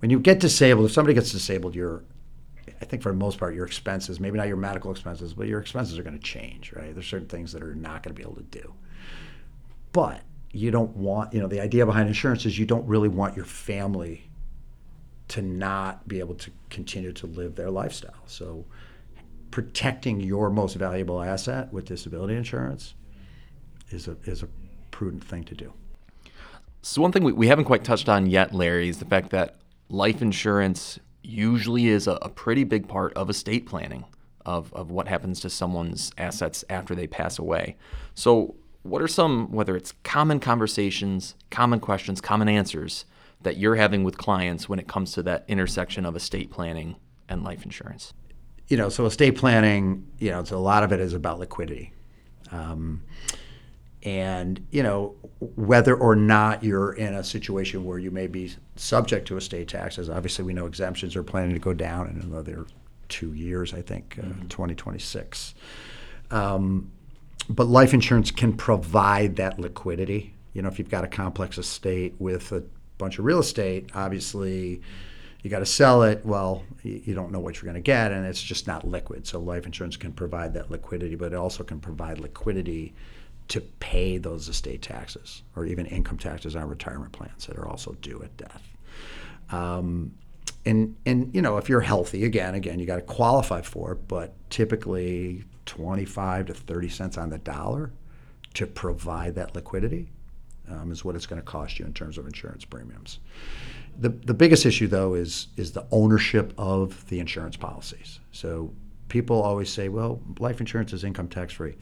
when 0.00 0.10
you 0.10 0.20
get 0.20 0.40
disabled, 0.40 0.86
if 0.86 0.92
somebody 0.92 1.14
gets 1.14 1.32
disabled, 1.32 1.74
you're, 1.74 2.04
I 2.80 2.84
think 2.84 3.02
for 3.02 3.10
the 3.10 3.18
most 3.18 3.38
part, 3.38 3.54
your 3.54 3.66
expenses, 3.66 4.20
maybe 4.20 4.36
not 4.36 4.48
your 4.48 4.56
medical 4.56 4.90
expenses, 4.90 5.32
but 5.32 5.46
your 5.46 5.60
expenses 5.60 5.98
are 5.98 6.02
going 6.02 6.18
to 6.18 6.22
change, 6.22 6.72
right? 6.72 6.92
There's 6.92 7.06
certain 7.06 7.28
things 7.28 7.52
that 7.52 7.62
are 7.62 7.74
not 7.74 8.02
going 8.02 8.14
to 8.14 8.18
be 8.20 8.22
able 8.22 8.36
to 8.36 8.42
do. 8.42 8.74
But 9.92 10.22
you 10.52 10.70
don't 10.70 10.94
want, 10.96 11.32
you 11.32 11.40
know, 11.40 11.48
the 11.48 11.60
idea 11.60 11.86
behind 11.86 12.08
insurance 12.08 12.46
is 12.46 12.58
you 12.58 12.66
don't 12.66 12.86
really 12.86 13.08
want 13.08 13.36
your 13.36 13.44
family 13.44 14.30
to 15.28 15.42
not 15.42 16.06
be 16.06 16.20
able 16.20 16.34
to 16.34 16.50
continue 16.70 17.12
to 17.12 17.26
live 17.26 17.54
their 17.54 17.70
lifestyle. 17.70 18.22
So 18.26 18.64
protecting 19.54 20.18
your 20.18 20.50
most 20.50 20.74
valuable 20.74 21.22
asset 21.22 21.72
with 21.72 21.84
disability 21.84 22.34
insurance 22.34 22.94
is 23.90 24.08
a 24.08 24.16
is 24.24 24.42
a 24.42 24.48
prudent 24.90 25.22
thing 25.22 25.44
to 25.44 25.54
do. 25.54 25.72
So, 26.82 27.00
one 27.00 27.12
thing 27.12 27.22
we, 27.22 27.30
we 27.30 27.46
haven't 27.46 27.66
quite 27.66 27.84
touched 27.84 28.08
on 28.08 28.26
yet, 28.26 28.52
Larry, 28.52 28.88
is 28.88 28.98
the 28.98 29.04
fact 29.04 29.30
that 29.30 29.54
life 29.88 30.20
insurance 30.20 30.98
usually 31.22 31.86
is 31.86 32.08
a, 32.08 32.14
a 32.20 32.28
pretty 32.28 32.64
big 32.64 32.88
part 32.88 33.12
of 33.14 33.30
estate 33.30 33.64
planning 33.64 34.04
of, 34.44 34.74
of 34.74 34.90
what 34.90 35.06
happens 35.06 35.38
to 35.38 35.48
someone's 35.48 36.10
assets 36.18 36.64
after 36.68 36.96
they 36.96 37.06
pass 37.06 37.38
away. 37.38 37.76
So, 38.16 38.56
what 38.82 39.00
are 39.02 39.06
some, 39.06 39.52
whether 39.52 39.76
it's 39.76 39.92
common 40.02 40.40
conversations, 40.40 41.36
common 41.52 41.78
questions, 41.78 42.20
common 42.20 42.48
answers 42.48 43.04
that 43.42 43.56
you're 43.56 43.76
having 43.76 44.02
with 44.02 44.18
clients 44.18 44.68
when 44.68 44.80
it 44.80 44.88
comes 44.88 45.12
to 45.12 45.22
that 45.22 45.44
intersection 45.46 46.04
of 46.04 46.16
estate 46.16 46.50
planning 46.50 46.96
and 47.28 47.44
life 47.44 47.64
insurance? 47.64 48.14
You 48.68 48.76
know, 48.76 48.88
so 48.88 49.06
estate 49.06 49.36
planning, 49.36 50.06
you 50.18 50.30
know, 50.30 50.44
so 50.44 50.56
a 50.56 50.58
lot 50.58 50.82
of 50.82 50.92
it 50.92 51.00
is 51.00 51.12
about 51.12 51.38
liquidity. 51.38 51.92
Um, 52.50 53.02
and, 54.02 54.64
you 54.70 54.82
know, 54.82 55.14
whether 55.56 55.94
or 55.94 56.14
not 56.14 56.62
you're 56.62 56.92
in 56.92 57.14
a 57.14 57.24
situation 57.24 57.84
where 57.84 57.98
you 57.98 58.10
may 58.10 58.26
be 58.26 58.52
subject 58.76 59.26
to 59.28 59.36
estate 59.36 59.68
taxes, 59.68 60.10
obviously 60.10 60.44
we 60.44 60.52
know 60.52 60.66
exemptions 60.66 61.16
are 61.16 61.22
planning 61.22 61.54
to 61.54 61.60
go 61.60 61.72
down 61.72 62.08
in 62.08 62.20
another 62.20 62.66
two 63.08 63.32
years, 63.32 63.72
I 63.72 63.82
think, 63.82 64.18
uh, 64.18 64.28
2026. 64.48 65.54
Um, 66.30 66.90
but 67.48 67.66
life 67.66 67.92
insurance 67.92 68.30
can 68.30 68.54
provide 68.54 69.36
that 69.36 69.58
liquidity. 69.58 70.34
You 70.52 70.62
know, 70.62 70.68
if 70.68 70.78
you've 70.78 70.90
got 70.90 71.04
a 71.04 71.08
complex 71.08 71.58
estate 71.58 72.14
with 72.18 72.52
a 72.52 72.62
bunch 72.98 73.18
of 73.18 73.24
real 73.24 73.40
estate, 73.40 73.90
obviously 73.94 74.80
you 75.44 75.50
got 75.50 75.58
to 75.58 75.66
sell 75.66 76.02
it. 76.04 76.24
Well, 76.24 76.64
you, 76.82 77.14
don't 77.14 77.30
know 77.30 77.38
what 77.38 77.56
you're 77.56 77.70
going 77.70 77.74
to 77.74 77.80
get, 77.80 78.12
and 78.12 78.24
it's 78.24 78.42
just 78.42 78.66
not 78.66 78.88
liquid. 78.88 79.26
So 79.26 79.38
life 79.38 79.66
insurance 79.66 79.94
can 79.94 80.12
provide 80.12 80.54
that 80.54 80.70
liquidity, 80.70 81.16
but 81.16 81.34
it 81.34 81.36
also 81.36 81.62
can 81.62 81.80
provide 81.80 82.18
liquidity 82.18 82.94
to 83.48 83.60
pay 83.60 84.16
those 84.16 84.48
estate 84.48 84.80
taxes 84.80 85.42
or 85.54 85.66
even 85.66 85.84
income 85.84 86.16
taxes 86.16 86.56
on 86.56 86.66
retirement 86.66 87.12
plans 87.12 87.46
that 87.46 87.58
are 87.58 87.68
also 87.68 87.92
due 88.00 88.22
at 88.22 88.34
death. 88.38 88.62
Um, 89.50 90.14
and 90.64 90.96
and 91.04 91.34
you 91.34 91.42
know 91.42 91.58
if 91.58 91.68
you're 91.68 91.80
healthy 91.80 92.24
again 92.24 92.54
again 92.54 92.78
you 92.78 92.86
got 92.86 92.96
to 92.96 93.02
qualify 93.02 93.60
for 93.60 93.92
it 93.92 94.08
but 94.08 94.34
typically 94.48 95.44
25 95.66 96.46
to 96.46 96.54
30 96.54 96.88
cents 96.88 97.18
on 97.18 97.28
the 97.28 97.38
dollar 97.38 97.92
to 98.54 98.66
provide 98.66 99.34
that 99.34 99.54
liquidity 99.54 100.08
um, 100.70 100.90
is 100.90 101.04
what 101.04 101.14
it's 101.14 101.26
going 101.26 101.40
to 101.40 101.44
cost 101.44 101.78
you 101.78 101.84
in 101.84 101.92
terms 101.92 102.16
of 102.16 102.26
insurance 102.26 102.64
premiums 102.64 103.18
the 103.98 104.08
the 104.08 104.34
biggest 104.34 104.66
issue 104.66 104.86
though 104.86 105.14
is 105.14 105.48
is 105.56 105.72
the 105.72 105.86
ownership 105.90 106.52
of 106.58 107.08
the 107.08 107.20
insurance 107.20 107.56
policies. 107.56 108.20
So 108.32 108.72
people 109.08 109.40
always 109.42 109.70
say 109.70 109.88
well 109.88 110.20
life 110.38 110.60
insurance 110.60 110.92
is 110.92 111.04
income 111.04 111.28
tax 111.28 111.52
free 111.54 111.76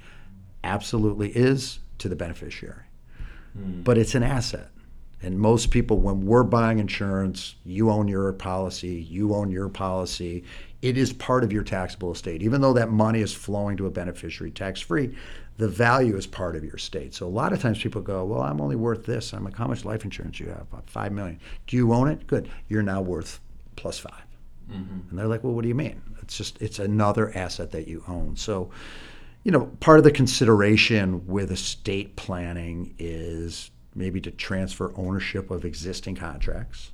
absolutely 0.65 1.31
is 1.31 1.81
to 1.99 2.09
the 2.09 2.17
beneficiary. 2.17 2.85
Hmm. 3.57 3.83
But 3.83 3.99
it's 3.99 4.15
an 4.15 4.23
asset. 4.23 4.69
And 5.25 5.39
most 5.39 5.71
people, 5.71 6.01
when 6.01 6.27
we're 6.27 6.43
buying 6.43 6.81
insurance, 6.81 7.55
you 7.65 7.91
own 7.91 8.09
your 8.09 8.33
policy, 8.33 9.07
you 9.09 9.35
own 9.35 9.53
your 9.53 9.69
policy. 9.69 10.43
It 10.81 10.99
is 10.99 11.13
part 11.13 11.45
of 11.45 11.53
your 11.53 11.63
taxable 11.63 12.11
estate. 12.11 12.43
Even 12.43 12.61
though 12.61 12.73
that 12.73 12.91
money 12.91 13.21
is 13.21 13.33
flowing 13.33 13.77
to 13.77 13.87
a 13.87 13.91
beneficiary 13.91 14.51
tax 14.51 14.81
free, 14.81 15.15
the 15.59 15.69
value 15.69 16.17
is 16.17 16.27
part 16.27 16.57
of 16.57 16.65
your 16.65 16.77
estate. 16.77 17.15
So 17.15 17.27
a 17.27 17.29
lot 17.29 17.53
of 17.53 17.61
times 17.61 17.83
people 17.83 18.01
go, 18.01 18.25
Well, 18.25 18.43
I'm 18.43 18.61
only 18.61 18.77
worth 18.77 19.05
this. 19.05 19.33
I'm 19.33 19.45
like, 19.45 19.57
How 19.57 19.67
much 19.67 19.85
life 19.85 20.05
insurance 20.05 20.39
do 20.39 20.45
you 20.45 20.51
have? 20.51 20.63
About 20.63 20.89
five 20.89 21.13
million. 21.13 21.39
Do 21.67 21.77
you 21.77 21.93
own 21.93 22.09
it? 22.09 22.27
Good. 22.27 22.49
You're 22.69 22.83
now 22.83 23.01
worth 23.01 23.41
plus 23.77 23.99
5 23.99 24.13
mm-hmm. 24.71 25.11
And 25.11 25.19
they're 25.19 25.27
like, 25.27 25.45
Well, 25.45 25.53
what 25.53 25.63
do 25.63 25.69
you 25.69 25.75
mean? 25.75 26.01
It's 26.23 26.37
just, 26.37 26.61
it's 26.63 26.79
another 26.79 27.37
asset 27.37 27.71
that 27.73 27.89
you 27.89 28.03
own. 28.09 28.37
So, 28.37 28.71
you 29.45 29.51
know, 29.51 29.67
part 29.81 29.99
of 29.99 30.05
the 30.05 30.11
consideration 30.11 31.27
with 31.27 31.51
estate 31.51 32.17
planning 32.17 32.95
is 32.99 33.71
maybe 33.95 34.21
to 34.21 34.31
transfer 34.31 34.93
ownership 34.97 35.51
of 35.51 35.65
existing 35.65 36.15
contracts 36.15 36.93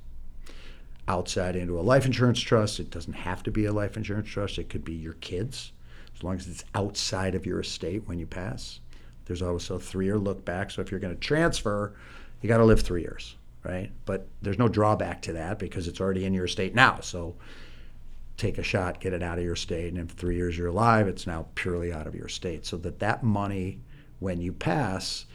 outside 1.07 1.55
into 1.55 1.79
a 1.79 1.81
life 1.81 2.05
insurance 2.05 2.39
trust. 2.39 2.79
It 2.79 2.89
doesn't 2.89 3.13
have 3.13 3.43
to 3.43 3.51
be 3.51 3.65
a 3.65 3.71
life 3.71 3.97
insurance 3.97 4.29
trust, 4.29 4.57
it 4.57 4.69
could 4.69 4.83
be 4.83 4.93
your 4.93 5.13
kids, 5.13 5.71
as 6.19 6.23
long 6.23 6.35
as 6.35 6.47
it's 6.47 6.65
outside 6.75 7.33
of 7.33 7.45
your 7.45 7.61
estate 7.61 8.03
when 8.05 8.19
you 8.19 8.27
pass. 8.27 8.81
There's 9.25 9.41
also 9.41 9.75
a 9.75 9.79
three 9.79 10.05
year 10.05 10.17
look 10.17 10.43
back. 10.43 10.69
So 10.69 10.81
if 10.81 10.91
you're 10.91 10.99
going 10.99 11.15
to 11.15 11.19
transfer, 11.19 11.95
you 12.41 12.49
got 12.49 12.57
to 12.57 12.65
live 12.65 12.81
three 12.81 13.01
years, 13.01 13.37
right? 13.63 13.89
But 14.05 14.27
there's 14.41 14.59
no 14.59 14.67
drawback 14.67 15.21
to 15.23 15.33
that 15.33 15.59
because 15.59 15.87
it's 15.87 16.01
already 16.01 16.25
in 16.25 16.33
your 16.33 16.45
estate 16.45 16.75
now. 16.75 16.99
So 16.99 17.35
take 18.35 18.57
a 18.57 18.63
shot, 18.63 18.99
get 18.99 19.13
it 19.13 19.23
out 19.23 19.37
of 19.37 19.45
your 19.45 19.55
state, 19.55 19.93
and 19.93 20.09
if 20.09 20.17
three 20.17 20.35
years 20.35 20.57
you're 20.57 20.67
alive, 20.67 21.07
it's 21.07 21.25
now 21.25 21.47
purely 21.55 21.93
out 21.93 22.07
of 22.07 22.15
your 22.15 22.27
state. 22.27 22.65
So 22.65 22.75
that 22.77 22.99
that 22.99 23.23
money, 23.23 23.79
when 24.19 24.41
you 24.41 24.51
pass, 24.51 25.25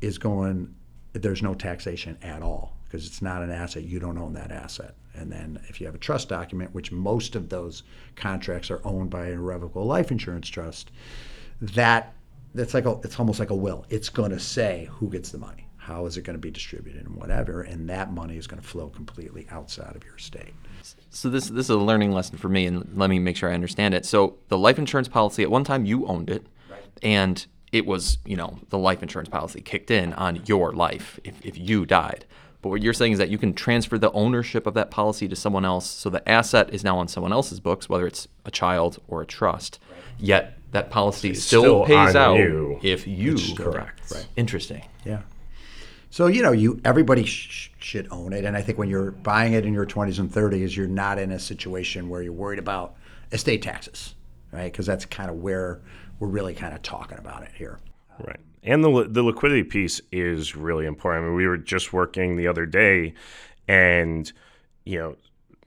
is 0.00 0.18
going. 0.18 0.74
There's 1.14 1.42
no 1.42 1.54
taxation 1.54 2.18
at 2.22 2.42
all 2.42 2.76
because 2.84 3.06
it's 3.06 3.22
not 3.22 3.42
an 3.42 3.50
asset. 3.52 3.84
You 3.84 4.00
don't 4.00 4.18
own 4.18 4.32
that 4.32 4.50
asset. 4.50 4.96
And 5.14 5.30
then 5.30 5.60
if 5.68 5.80
you 5.80 5.86
have 5.86 5.94
a 5.94 5.98
trust 5.98 6.28
document, 6.28 6.74
which 6.74 6.92
most 6.92 7.36
of 7.36 7.48
those 7.48 7.82
contracts 8.16 8.70
are 8.70 8.80
owned 8.84 9.10
by 9.10 9.26
an 9.26 9.34
irrevocable 9.34 9.86
life 9.86 10.10
insurance 10.10 10.48
trust, 10.48 10.90
that 11.60 12.14
that's 12.54 12.74
like 12.74 12.86
a, 12.86 12.98
it's 13.02 13.18
almost 13.18 13.40
like 13.40 13.50
a 13.50 13.54
will. 13.54 13.84
It's 13.88 14.08
going 14.08 14.30
to 14.30 14.40
say 14.40 14.88
who 14.92 15.10
gets 15.10 15.30
the 15.30 15.38
money, 15.38 15.66
how 15.76 16.06
is 16.06 16.16
it 16.16 16.22
going 16.22 16.34
to 16.34 16.40
be 16.40 16.50
distributed, 16.50 17.06
and 17.06 17.16
whatever, 17.16 17.62
and 17.62 17.88
that 17.90 18.12
money 18.12 18.36
is 18.36 18.46
going 18.46 18.62
to 18.62 18.66
flow 18.66 18.88
completely 18.88 19.46
outside 19.50 19.96
of 19.96 20.04
your 20.04 20.16
estate. 20.16 20.54
So 21.10 21.30
this 21.30 21.48
this 21.48 21.66
is 21.66 21.70
a 21.70 21.78
learning 21.78 22.12
lesson 22.12 22.38
for 22.38 22.48
me, 22.48 22.66
and 22.66 22.88
let 22.96 23.10
me 23.10 23.18
make 23.18 23.36
sure 23.36 23.50
I 23.50 23.54
understand 23.54 23.94
it. 23.94 24.04
So 24.06 24.38
the 24.48 24.58
life 24.58 24.78
insurance 24.78 25.08
policy 25.08 25.42
at 25.42 25.50
one 25.50 25.64
time 25.64 25.84
you 25.84 26.06
owned 26.06 26.30
it, 26.30 26.46
and 27.02 27.44
it 27.72 27.86
was 27.86 28.18
you 28.24 28.36
know 28.36 28.58
the 28.68 28.78
life 28.78 29.02
insurance 29.02 29.28
policy 29.28 29.60
kicked 29.60 29.90
in 29.90 30.12
on 30.12 30.42
your 30.46 30.72
life 30.72 31.18
if, 31.24 31.44
if 31.44 31.58
you 31.58 31.86
died. 31.86 32.24
But 32.64 32.70
what 32.70 32.82
you're 32.82 32.94
saying 32.94 33.12
is 33.12 33.18
that 33.18 33.28
you 33.28 33.36
can 33.36 33.52
transfer 33.52 33.98
the 33.98 34.10
ownership 34.12 34.66
of 34.66 34.72
that 34.72 34.90
policy 34.90 35.28
to 35.28 35.36
someone 35.36 35.66
else, 35.66 35.84
so 35.84 36.08
the 36.08 36.26
asset 36.26 36.72
is 36.72 36.82
now 36.82 36.96
on 36.96 37.08
someone 37.08 37.30
else's 37.30 37.60
books, 37.60 37.90
whether 37.90 38.06
it's 38.06 38.26
a 38.46 38.50
child 38.50 39.02
or 39.06 39.20
a 39.20 39.26
trust. 39.26 39.78
Yet 40.18 40.56
that 40.70 40.88
policy 40.88 41.34
still, 41.34 41.60
still 41.60 41.84
pays 41.84 42.16
out 42.16 42.38
you. 42.38 42.80
if 42.82 43.06
you 43.06 43.36
correct. 43.54 44.10
Right. 44.10 44.26
Interesting. 44.36 44.82
Yeah. 45.04 45.20
So 46.08 46.26
you 46.26 46.40
know, 46.40 46.52
you 46.52 46.80
everybody 46.86 47.24
sh- 47.26 47.70
should 47.80 48.08
own 48.10 48.32
it, 48.32 48.46
and 48.46 48.56
I 48.56 48.62
think 48.62 48.78
when 48.78 48.88
you're 48.88 49.10
buying 49.10 49.52
it 49.52 49.66
in 49.66 49.74
your 49.74 49.84
20s 49.84 50.18
and 50.18 50.32
30s, 50.32 50.74
you're 50.74 50.86
not 50.86 51.18
in 51.18 51.32
a 51.32 51.38
situation 51.38 52.08
where 52.08 52.22
you're 52.22 52.32
worried 52.32 52.58
about 52.58 52.94
estate 53.30 53.60
taxes, 53.60 54.14
right? 54.52 54.72
Because 54.72 54.86
that's 54.86 55.04
kind 55.04 55.28
of 55.28 55.36
where 55.36 55.82
we're 56.18 56.28
really 56.28 56.54
kind 56.54 56.74
of 56.74 56.80
talking 56.80 57.18
about 57.18 57.42
it 57.42 57.50
here. 57.54 57.78
Right. 58.26 58.40
And 58.64 58.82
the, 58.82 59.06
the 59.08 59.22
liquidity 59.22 59.62
piece 59.62 60.00
is 60.10 60.56
really 60.56 60.86
important. 60.86 61.24
I 61.24 61.26
mean, 61.28 61.36
we 61.36 61.46
were 61.46 61.58
just 61.58 61.92
working 61.92 62.36
the 62.36 62.48
other 62.48 62.64
day 62.64 63.12
and, 63.68 64.32
you 64.84 64.98
know, 64.98 65.16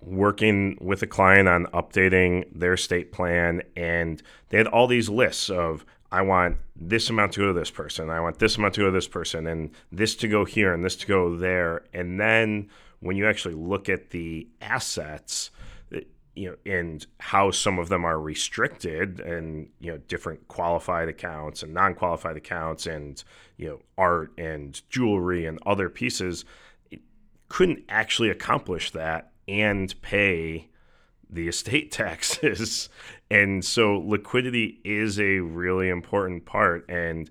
working 0.02 0.78
with 0.82 1.02
a 1.04 1.08
client 1.08 1.48
on 1.48 1.66
updating 1.68 2.46
their 2.54 2.74
estate 2.74 3.12
plan. 3.12 3.62
And 3.76 4.22
they 4.50 4.58
had 4.58 4.68
all 4.68 4.88
these 4.88 5.10
lists 5.10 5.50
of, 5.50 5.86
I 6.12 6.24
want 6.24 6.58
this 6.76 7.10
amount 7.10 7.34
to 7.34 7.42
go 7.42 7.48
to 7.48 7.60
this 7.60 7.70
person, 7.70 8.10
I 8.10 8.20
want 8.20 8.40
this 8.40 8.58
amount 8.58 8.76
to 8.76 8.82
go 8.82 8.86
to 8.88 8.92
this 8.92 9.08
person, 9.08 9.46
and 9.46 9.72
this 9.92 10.16
to 10.16 10.28
go 10.28 10.46
here 10.46 10.74
and 10.74 10.84
this 10.84 10.96
to 10.98 11.08
go 11.08 11.36
there. 11.36 11.84
And 11.94 12.20
then 12.20 12.70
when 13.00 13.16
you 13.16 13.28
actually 13.28 13.56
look 13.56 13.90
at 13.90 14.10
the 14.10 14.48
assets, 14.62 15.52
you 16.38 16.52
know, 16.52 16.72
and 16.72 17.06
how 17.20 17.50
some 17.50 17.80
of 17.80 17.90
them 17.90 18.06
are 18.06 18.20
restricted 18.20 19.20
and, 19.20 19.70
you 19.80 19.92
know, 19.92 19.98
different 20.08 20.48
qualified 20.48 21.10
accounts 21.10 21.64
and 21.64 21.74
non 21.74 21.96
qualified 21.96 22.38
accounts 22.38 22.86
and, 22.86 23.24
you 23.58 23.68
know, 23.68 23.80
art 23.98 24.32
and 24.38 24.82
jewelry 24.90 25.46
and 25.46 25.60
other 25.66 25.90
pieces, 25.90 26.46
couldn't 27.50 27.84
actually 27.90 28.30
accomplish 28.30 28.92
that 28.92 29.32
and 29.48 30.00
pay 30.02 30.70
the 31.30 31.48
estate 31.48 31.92
taxes. 32.04 32.90
And 33.32 33.66
so 33.66 33.98
liquidity 33.98 34.80
is 34.84 35.20
a 35.20 35.40
really 35.40 35.90
important 35.90 36.46
part. 36.46 36.86
And 36.88 37.30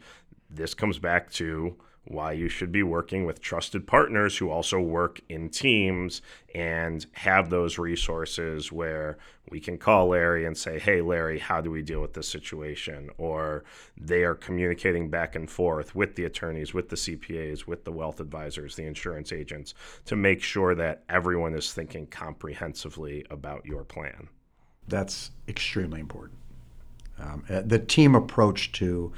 this 0.51 0.75
comes 0.75 0.99
back 0.99 1.31
to 1.33 1.77
why 2.07 2.33
you 2.33 2.49
should 2.49 2.71
be 2.71 2.83
working 2.83 3.25
with 3.27 3.41
trusted 3.41 3.87
partners 3.87 4.37
who 4.37 4.49
also 4.49 4.81
work 4.81 5.21
in 5.29 5.49
teams 5.49 6.23
and 6.55 7.07
have 7.13 7.51
those 7.51 7.79
resources 7.79 8.71
where 8.71 9.19
we 9.51 9.61
can 9.61 9.77
call 9.77 10.09
Larry 10.09 10.47
and 10.47 10.57
say, 10.57 10.79
Hey, 10.79 11.01
Larry, 11.01 11.39
how 11.39 11.61
do 11.61 11.71
we 11.71 11.83
deal 11.83 12.01
with 12.01 12.15
this 12.15 12.29
situation? 12.29 13.11
Or 13.19 13.65
they 13.97 14.23
are 14.25 14.35
communicating 14.35 15.11
back 15.11 15.35
and 15.35 15.51
forth 15.51 15.95
with 15.95 16.15
the 16.15 16.25
attorneys, 16.25 16.73
with 16.73 16.89
the 16.89 16.97
CPAs, 16.97 17.67
with 17.67 17.85
the 17.85 17.93
wealth 17.93 18.21
advisors, 18.21 18.77
the 18.77 18.87
insurance 18.87 19.33
agents 19.33 19.75
to 20.05 20.17
make 20.17 20.43
sure 20.43 20.75
that 20.75 21.03
everyone 21.09 21.55
is 21.55 21.73
thinking 21.73 22.07
comprehensively 22.07 23.25
about 23.31 23.67
your 23.67 23.85
plan. 23.85 24.29
That's 24.89 25.33
extremely 25.49 26.01
important. 26.01 26.39
Um, 27.19 27.45
uh, 27.49 27.63
the 27.65 27.79
team 27.79 28.15
approach 28.15 28.73
to 28.73 29.13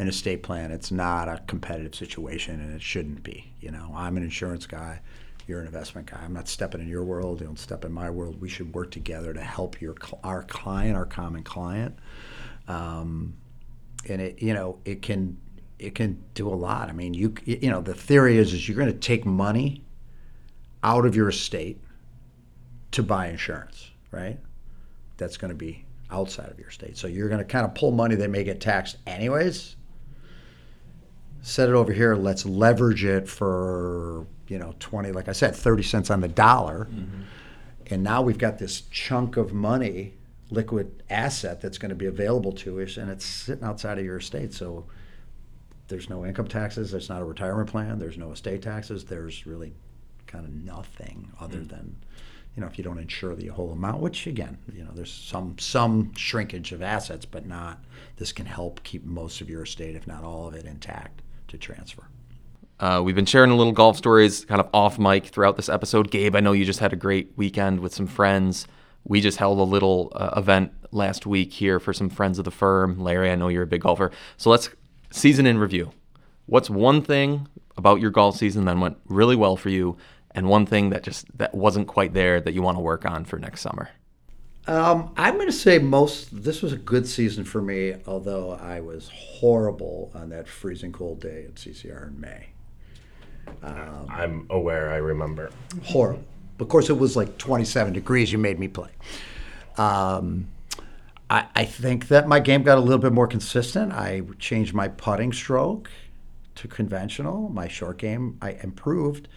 an 0.00 0.08
estate 0.08 0.42
plan, 0.42 0.70
it's 0.70 0.90
not 0.90 1.28
a 1.28 1.42
competitive 1.46 1.94
situation, 1.94 2.58
and 2.58 2.74
it 2.74 2.80
shouldn't 2.80 3.22
be. 3.22 3.52
You 3.60 3.70
know, 3.70 3.92
I'm 3.94 4.16
an 4.16 4.22
insurance 4.22 4.64
guy, 4.64 4.98
you're 5.46 5.60
an 5.60 5.66
investment 5.66 6.10
guy. 6.10 6.18
I'm 6.24 6.32
not 6.32 6.48
stepping 6.48 6.80
in 6.80 6.88
your 6.88 7.04
world, 7.04 7.40
you 7.40 7.46
don't 7.46 7.58
step 7.58 7.84
in 7.84 7.92
my 7.92 8.08
world. 8.08 8.40
We 8.40 8.48
should 8.48 8.74
work 8.74 8.90
together 8.90 9.34
to 9.34 9.42
help 9.42 9.78
your 9.78 9.94
our 10.24 10.42
client, 10.44 10.96
our 10.96 11.04
common 11.04 11.42
client. 11.42 11.98
Um, 12.66 13.34
and 14.08 14.22
it, 14.22 14.40
you 14.40 14.54
know, 14.54 14.78
it 14.86 15.02
can 15.02 15.36
it 15.78 15.94
can 15.94 16.24
do 16.32 16.48
a 16.48 16.56
lot. 16.56 16.88
I 16.88 16.92
mean, 16.92 17.12
you 17.12 17.34
you 17.44 17.70
know, 17.70 17.82
the 17.82 17.94
theory 17.94 18.38
is 18.38 18.54
is 18.54 18.66
you're 18.66 18.78
going 18.78 18.90
to 18.90 18.98
take 18.98 19.26
money 19.26 19.84
out 20.82 21.04
of 21.04 21.14
your 21.14 21.28
estate 21.28 21.78
to 22.92 23.02
buy 23.02 23.28
insurance, 23.28 23.90
right? 24.12 24.40
That's 25.18 25.36
going 25.36 25.50
to 25.50 25.54
be 25.54 25.84
outside 26.10 26.48
of 26.48 26.58
your 26.58 26.70
state. 26.70 26.96
So 26.96 27.06
you're 27.06 27.28
going 27.28 27.40
to 27.40 27.44
kind 27.44 27.66
of 27.66 27.74
pull 27.74 27.90
money 27.90 28.14
that 28.14 28.30
may 28.30 28.44
get 28.44 28.62
taxed 28.62 28.96
anyways 29.06 29.76
set 31.42 31.68
it 31.68 31.74
over 31.74 31.92
here. 31.92 32.14
Let's 32.14 32.44
leverage 32.46 33.04
it 33.04 33.28
for 33.28 34.26
you 34.48 34.58
know 34.58 34.74
twenty, 34.78 35.12
like 35.12 35.28
I 35.28 35.32
said, 35.32 35.54
thirty 35.54 35.82
cents 35.82 36.10
on 36.10 36.20
the 36.20 36.28
dollar, 36.28 36.86
mm-hmm. 36.90 37.22
and 37.86 38.02
now 38.02 38.22
we've 38.22 38.38
got 38.38 38.58
this 38.58 38.82
chunk 38.82 39.36
of 39.36 39.52
money, 39.52 40.14
liquid 40.50 41.02
asset 41.10 41.60
that's 41.60 41.78
going 41.78 41.90
to 41.90 41.94
be 41.94 42.06
available 42.06 42.52
to 42.52 42.80
us, 42.80 42.96
and 42.96 43.10
it's 43.10 43.24
sitting 43.24 43.64
outside 43.64 43.98
of 43.98 44.04
your 44.04 44.18
estate. 44.18 44.52
So 44.52 44.86
there's 45.88 46.08
no 46.08 46.24
income 46.24 46.48
taxes. 46.48 46.90
There's 46.90 47.08
not 47.08 47.22
a 47.22 47.24
retirement 47.24 47.70
plan. 47.70 47.98
There's 47.98 48.18
no 48.18 48.32
estate 48.32 48.62
taxes. 48.62 49.04
There's 49.04 49.46
really 49.46 49.74
kind 50.26 50.44
of 50.44 50.52
nothing 50.52 51.30
other 51.40 51.58
mm-hmm. 51.58 51.68
than 51.68 51.96
you 52.54 52.60
know 52.60 52.66
if 52.66 52.78
you 52.78 52.84
don't 52.84 52.98
insure 52.98 53.34
the 53.34 53.48
whole 53.48 53.72
amount 53.72 54.00
which 54.00 54.26
again 54.26 54.58
you 54.72 54.84
know 54.84 54.90
there's 54.92 55.12
some 55.12 55.56
some 55.58 56.14
shrinkage 56.14 56.72
of 56.72 56.82
assets 56.82 57.24
but 57.24 57.46
not 57.46 57.84
this 58.16 58.32
can 58.32 58.46
help 58.46 58.82
keep 58.82 59.04
most 59.04 59.40
of 59.40 59.50
your 59.50 59.62
estate 59.62 59.96
if 59.96 60.06
not 60.06 60.22
all 60.22 60.46
of 60.46 60.54
it 60.54 60.66
intact 60.66 61.22
to 61.50 61.58
transfer. 61.58 62.08
Uh, 62.80 63.02
we've 63.04 63.14
been 63.14 63.26
sharing 63.26 63.50
a 63.50 63.56
little 63.56 63.72
golf 63.72 63.96
stories 63.96 64.46
kind 64.46 64.60
of 64.60 64.68
off 64.72 64.98
mic 64.98 65.26
throughout 65.26 65.56
this 65.56 65.68
episode. 65.68 66.10
Gabe, 66.10 66.34
I 66.34 66.40
know 66.40 66.52
you 66.52 66.64
just 66.64 66.80
had 66.80 66.94
a 66.94 66.96
great 66.96 67.32
weekend 67.36 67.80
with 67.80 67.94
some 67.94 68.06
friends. 68.06 68.66
We 69.04 69.20
just 69.20 69.36
held 69.38 69.58
a 69.58 69.62
little 69.62 70.12
uh, 70.14 70.30
event 70.36 70.72
last 70.90 71.26
week 71.26 71.52
here 71.52 71.78
for 71.78 71.92
some 71.92 72.08
friends 72.08 72.38
of 72.38 72.46
the 72.46 72.50
firm. 72.50 72.98
Larry, 72.98 73.30
I 73.30 73.34
know 73.34 73.48
you're 73.48 73.64
a 73.64 73.66
big 73.66 73.82
golfer. 73.82 74.10
So 74.38 74.48
let's 74.48 74.70
season 75.10 75.46
in 75.46 75.58
review. 75.58 75.92
What's 76.46 76.70
one 76.70 77.02
thing 77.02 77.48
about 77.76 78.00
your 78.00 78.10
golf 78.10 78.36
season 78.36 78.64
that 78.64 78.78
went 78.78 78.96
really 79.06 79.36
well 79.36 79.56
for 79.56 79.68
you 79.68 79.96
and 80.32 80.48
one 80.48 80.64
thing 80.64 80.90
that 80.90 81.02
just 81.02 81.26
that 81.38 81.54
wasn't 81.54 81.86
quite 81.86 82.14
there 82.14 82.40
that 82.40 82.54
you 82.54 82.62
want 82.62 82.76
to 82.76 82.82
work 82.82 83.04
on 83.04 83.24
for 83.24 83.38
next 83.38 83.60
summer? 83.60 83.90
Um, 84.66 85.12
I'm 85.16 85.34
going 85.34 85.46
to 85.46 85.52
say 85.52 85.78
most. 85.78 86.28
This 86.44 86.62
was 86.62 86.72
a 86.72 86.76
good 86.76 87.06
season 87.06 87.44
for 87.44 87.60
me, 87.60 87.94
although 88.06 88.52
I 88.52 88.80
was 88.80 89.10
horrible 89.12 90.10
on 90.14 90.28
that 90.30 90.46
freezing 90.46 90.92
cold 90.92 91.20
day 91.20 91.44
at 91.46 91.54
CCR 91.54 92.08
in 92.08 92.20
May. 92.20 92.46
Um, 93.62 94.06
I'm 94.08 94.46
aware. 94.50 94.90
I 94.90 94.96
remember. 94.96 95.50
Horrible. 95.84 96.24
Of 96.58 96.68
course, 96.68 96.90
it 96.90 96.98
was 96.98 97.16
like 97.16 97.38
27 97.38 97.94
degrees. 97.94 98.30
You 98.30 98.38
made 98.38 98.58
me 98.58 98.68
play. 98.68 98.90
Um, 99.78 100.48
I, 101.30 101.46
I 101.54 101.64
think 101.64 102.08
that 102.08 102.28
my 102.28 102.40
game 102.40 102.62
got 102.62 102.76
a 102.76 102.80
little 102.80 102.98
bit 102.98 103.12
more 103.12 103.26
consistent. 103.26 103.92
I 103.92 104.22
changed 104.38 104.74
my 104.74 104.88
putting 104.88 105.32
stroke 105.32 105.90
to 106.56 106.68
conventional. 106.68 107.48
My 107.48 107.68
short 107.68 107.98
game, 107.98 108.36
I 108.42 108.52
improved. 108.62 109.28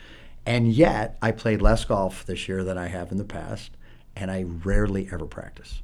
And 0.46 0.74
yet, 0.74 1.18
I 1.22 1.32
played 1.32 1.62
less 1.62 1.86
golf 1.86 2.26
this 2.26 2.50
year 2.50 2.64
than 2.66 2.78
I 2.78 2.88
have 2.88 3.12
in 3.12 3.18
the 3.18 3.24
past, 3.24 3.72
and 4.16 4.30
I 4.32 4.44
rarely 4.44 5.10
ever 5.12 5.26
practice. 5.26 5.82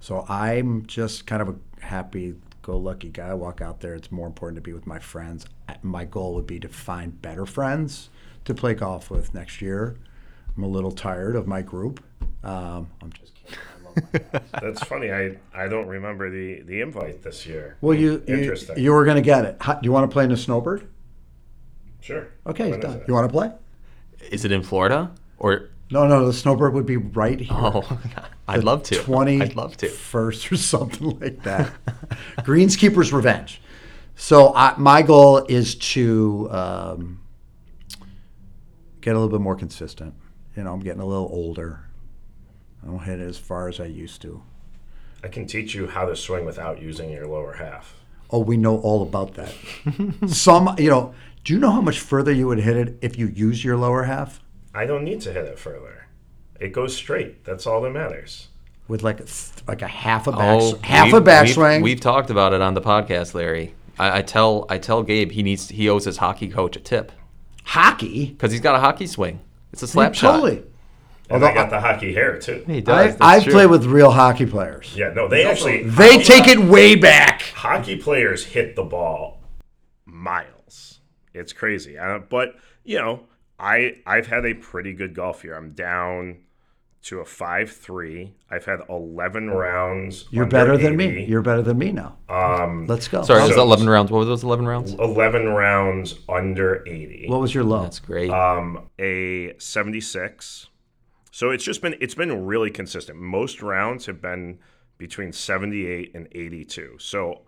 So 0.00 0.24
I'm 0.28 0.86
just 0.86 1.26
kind 1.26 1.42
of 1.42 1.48
a 1.48 1.84
happy 1.84 2.34
go 2.62 2.76
lucky 2.76 3.08
guy. 3.10 3.28
I 3.28 3.34
walk 3.34 3.60
out 3.60 3.80
there. 3.80 3.94
It's 3.94 4.12
more 4.12 4.26
important 4.26 4.56
to 4.56 4.60
be 4.62 4.72
with 4.72 4.86
my 4.86 4.98
friends. 4.98 5.46
My 5.82 6.04
goal 6.04 6.34
would 6.34 6.46
be 6.46 6.60
to 6.60 6.68
find 6.68 7.20
better 7.20 7.46
friends 7.46 8.10
to 8.44 8.54
play 8.54 8.74
golf 8.74 9.10
with 9.10 9.34
next 9.34 9.60
year. 9.60 9.96
I'm 10.56 10.62
a 10.64 10.68
little 10.68 10.92
tired 10.92 11.36
of 11.36 11.46
my 11.46 11.62
group. 11.62 12.02
Um, 12.42 12.88
I'm 13.02 13.12
just 13.12 13.34
kidding. 13.34 13.58
I 13.58 13.84
love 13.84 14.12
my 14.12 14.18
guys. 14.40 14.60
That's 14.62 14.84
funny. 14.84 15.12
I, 15.12 15.36
I 15.54 15.68
don't 15.68 15.86
remember 15.86 16.30
the, 16.30 16.62
the 16.62 16.80
invite 16.80 17.22
this 17.22 17.46
year. 17.46 17.76
Well, 17.80 17.96
you 17.96 18.22
you, 18.26 18.36
Interesting. 18.36 18.78
you 18.78 18.92
were 18.92 19.04
going 19.04 19.16
to 19.16 19.22
get 19.22 19.44
it. 19.44 19.56
How, 19.60 19.74
do 19.74 19.80
you 19.86 19.92
want 19.92 20.08
to 20.10 20.12
play 20.12 20.24
in 20.24 20.30
the 20.30 20.36
snowbird? 20.36 20.88
Sure. 22.00 22.28
Okay, 22.46 22.70
When 22.70 22.80
done. 22.80 23.02
You 23.06 23.14
want 23.14 23.28
to 23.28 23.32
play? 23.32 23.52
Is 24.30 24.44
it 24.44 24.52
in 24.52 24.62
Florida 24.62 25.12
or? 25.38 25.70
No, 25.90 26.06
no. 26.06 26.26
The 26.26 26.32
snowbird 26.32 26.74
would 26.74 26.86
be 26.86 26.96
right 26.96 27.40
here. 27.40 27.48
Oh, 27.50 28.00
I'd 28.48 28.64
love 28.64 28.82
to. 28.84 28.96
Twenty. 28.96 29.40
I'd 29.40 29.56
love 29.56 29.76
to. 29.78 29.88
First 29.88 30.50
or 30.52 30.56
something 30.56 31.18
like 31.18 31.42
that. 31.44 31.72
Greenskeeper's 32.38 33.12
revenge. 33.12 33.60
So 34.16 34.52
I, 34.54 34.74
my 34.76 35.02
goal 35.02 35.44
is 35.48 35.76
to 35.76 36.48
um, 36.50 37.20
get 39.00 39.14
a 39.14 39.18
little 39.18 39.30
bit 39.30 39.40
more 39.40 39.54
consistent. 39.54 40.14
You 40.56 40.64
know, 40.64 40.72
I'm 40.72 40.80
getting 40.80 41.00
a 41.00 41.06
little 41.06 41.28
older. 41.32 41.84
I 42.82 42.86
don't 42.86 42.98
hit 42.98 43.20
it 43.20 43.28
as 43.28 43.38
far 43.38 43.68
as 43.68 43.80
I 43.80 43.84
used 43.86 44.22
to. 44.22 44.42
I 45.22 45.28
can 45.28 45.46
teach 45.46 45.74
you 45.74 45.86
how 45.86 46.04
to 46.06 46.14
swing 46.14 46.44
without 46.44 46.80
using 46.82 47.10
your 47.10 47.26
lower 47.26 47.54
half. 47.54 47.94
Oh, 48.30 48.40
we 48.40 48.56
know 48.56 48.78
all 48.80 49.02
about 49.02 49.34
that. 49.34 49.54
Some, 50.28 50.74
you 50.78 50.90
know, 50.90 51.14
do 51.44 51.54
you 51.54 51.58
know 51.58 51.70
how 51.70 51.80
much 51.80 52.00
further 52.00 52.32
you 52.32 52.46
would 52.46 52.60
hit 52.60 52.76
it 52.76 52.98
if 53.00 53.18
you 53.18 53.28
use 53.28 53.64
your 53.64 53.76
lower 53.76 54.04
half 54.04 54.40
I 54.78 54.86
don't 54.86 55.02
need 55.04 55.20
to 55.22 55.32
hit 55.32 55.44
it 55.44 55.58
further. 55.58 56.06
It 56.60 56.68
goes 56.72 56.94
straight. 56.94 57.44
That's 57.44 57.66
all 57.66 57.80
that 57.82 57.90
matters. 57.90 58.48
with 58.86 59.02
like 59.02 59.16
a, 59.20 59.24
th- 59.24 59.66
like 59.66 59.82
a 59.82 59.88
half 59.88 60.26
a 60.28 60.32
back 60.32 60.40
Oh, 60.60 60.78
half 60.82 61.12
a 61.12 61.20
backswing? 61.20 61.76
We've, 61.78 61.94
we've 61.94 62.00
talked 62.00 62.30
about 62.30 62.52
it 62.52 62.60
on 62.60 62.74
the 62.74 62.80
podcast, 62.80 63.34
Larry. 63.34 63.74
I, 63.98 64.18
I 64.18 64.22
tell 64.22 64.66
I 64.70 64.78
tell 64.78 65.02
Gabe 65.02 65.32
he 65.32 65.42
needs 65.42 65.68
he 65.68 65.88
owes 65.88 66.04
his 66.04 66.16
hockey 66.18 66.48
coach 66.48 66.76
a 66.76 66.80
tip 66.80 67.10
hockey. 67.64 68.26
because 68.26 68.52
he's 68.52 68.60
got 68.60 68.76
a 68.76 68.78
hockey 68.78 69.06
swing. 69.08 69.40
It's 69.72 69.82
a 69.82 69.86
slap 69.88 70.14
shot. 70.14 70.32
totally. 70.36 70.58
And 71.30 71.42
Although 71.42 71.48
I 71.48 71.54
got 71.54 71.68
the 71.70 71.80
hockey 71.80 72.14
hair 72.14 72.38
too. 72.38 72.62
He 72.66 72.76
I, 72.76 72.80
does. 72.80 73.16
that's 73.16 73.20
I've 73.20 73.44
played 73.52 73.66
with 73.70 73.84
real 73.84 74.10
hockey 74.12 74.46
players. 74.46 74.94
Yeah, 74.96 75.12
no, 75.12 75.26
they 75.28 75.44
actually 75.44 75.82
They 75.82 76.12
hockey- 76.12 76.24
take 76.24 76.46
it 76.48 76.58
way 76.58 76.94
back. 76.94 77.42
hockey 77.54 77.96
players 77.96 78.44
hit 78.44 78.76
the 78.76 78.84
ball 78.84 79.40
miles. 80.06 81.00
It's 81.34 81.52
crazy. 81.52 81.98
Uh, 81.98 82.20
but 82.20 82.54
you 82.84 82.98
know, 82.98 83.20
I 83.58 83.96
I've 84.06 84.26
had 84.26 84.44
a 84.46 84.54
pretty 84.54 84.92
good 84.92 85.14
golf 85.14 85.44
year. 85.44 85.56
I'm 85.56 85.72
down 85.72 86.38
to 87.02 87.20
a 87.20 87.24
five 87.24 87.70
three. 87.70 88.34
I've 88.50 88.64
had 88.64 88.80
eleven 88.88 89.50
rounds. 89.50 90.26
You're 90.30 90.44
under 90.44 90.56
better 90.56 90.76
than 90.76 91.00
80, 91.00 91.12
me. 91.12 91.24
You're 91.24 91.42
better 91.42 91.62
than 91.62 91.78
me 91.78 91.92
now. 91.92 92.16
Um, 92.28 92.86
Let's 92.86 93.08
go. 93.08 93.22
Sorry, 93.22 93.42
it 93.42 93.48
was 93.48 93.56
11 93.56 93.88
rounds. 93.88 94.10
What 94.10 94.18
were 94.18 94.24
those 94.24 94.44
11 94.44 94.66
rounds? 94.66 94.92
Eleven 94.94 95.48
rounds 95.48 96.16
under 96.28 96.82
eighty. 96.86 97.26
What 97.28 97.40
was 97.40 97.54
your 97.54 97.64
low? 97.64 97.82
That's 97.82 98.00
great. 98.00 98.30
um, 98.30 98.88
a 98.98 99.54
76. 99.58 100.68
So 101.30 101.50
it's 101.50 101.64
just 101.64 101.82
been 101.82 101.94
it's 102.00 102.14
been 102.14 102.46
really 102.46 102.70
consistent. 102.70 103.18
Most 103.18 103.62
rounds 103.62 104.06
have 104.06 104.20
been 104.20 104.58
between 104.98 105.32
78 105.32 106.12
and 106.14 106.26
82. 106.32 106.96
So 106.98 107.42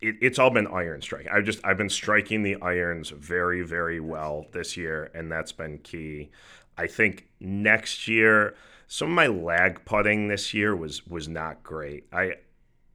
it, 0.00 0.16
it's 0.20 0.38
all 0.38 0.50
been 0.50 0.66
iron 0.66 1.02
striking. 1.02 1.30
I've 1.30 1.44
just 1.44 1.60
I've 1.64 1.76
been 1.78 1.90
striking 1.90 2.42
the 2.42 2.56
irons 2.62 3.10
very 3.10 3.62
very 3.62 4.00
well 4.00 4.46
this 4.52 4.76
year, 4.76 5.10
and 5.14 5.30
that's 5.30 5.52
been 5.52 5.78
key. 5.78 6.30
I 6.76 6.86
think 6.86 7.28
next 7.40 8.08
year 8.08 8.54
some 8.86 9.08
of 9.10 9.14
my 9.14 9.26
lag 9.28 9.84
putting 9.84 10.28
this 10.28 10.54
year 10.54 10.74
was 10.74 11.06
was 11.06 11.28
not 11.28 11.62
great. 11.62 12.06
I 12.12 12.24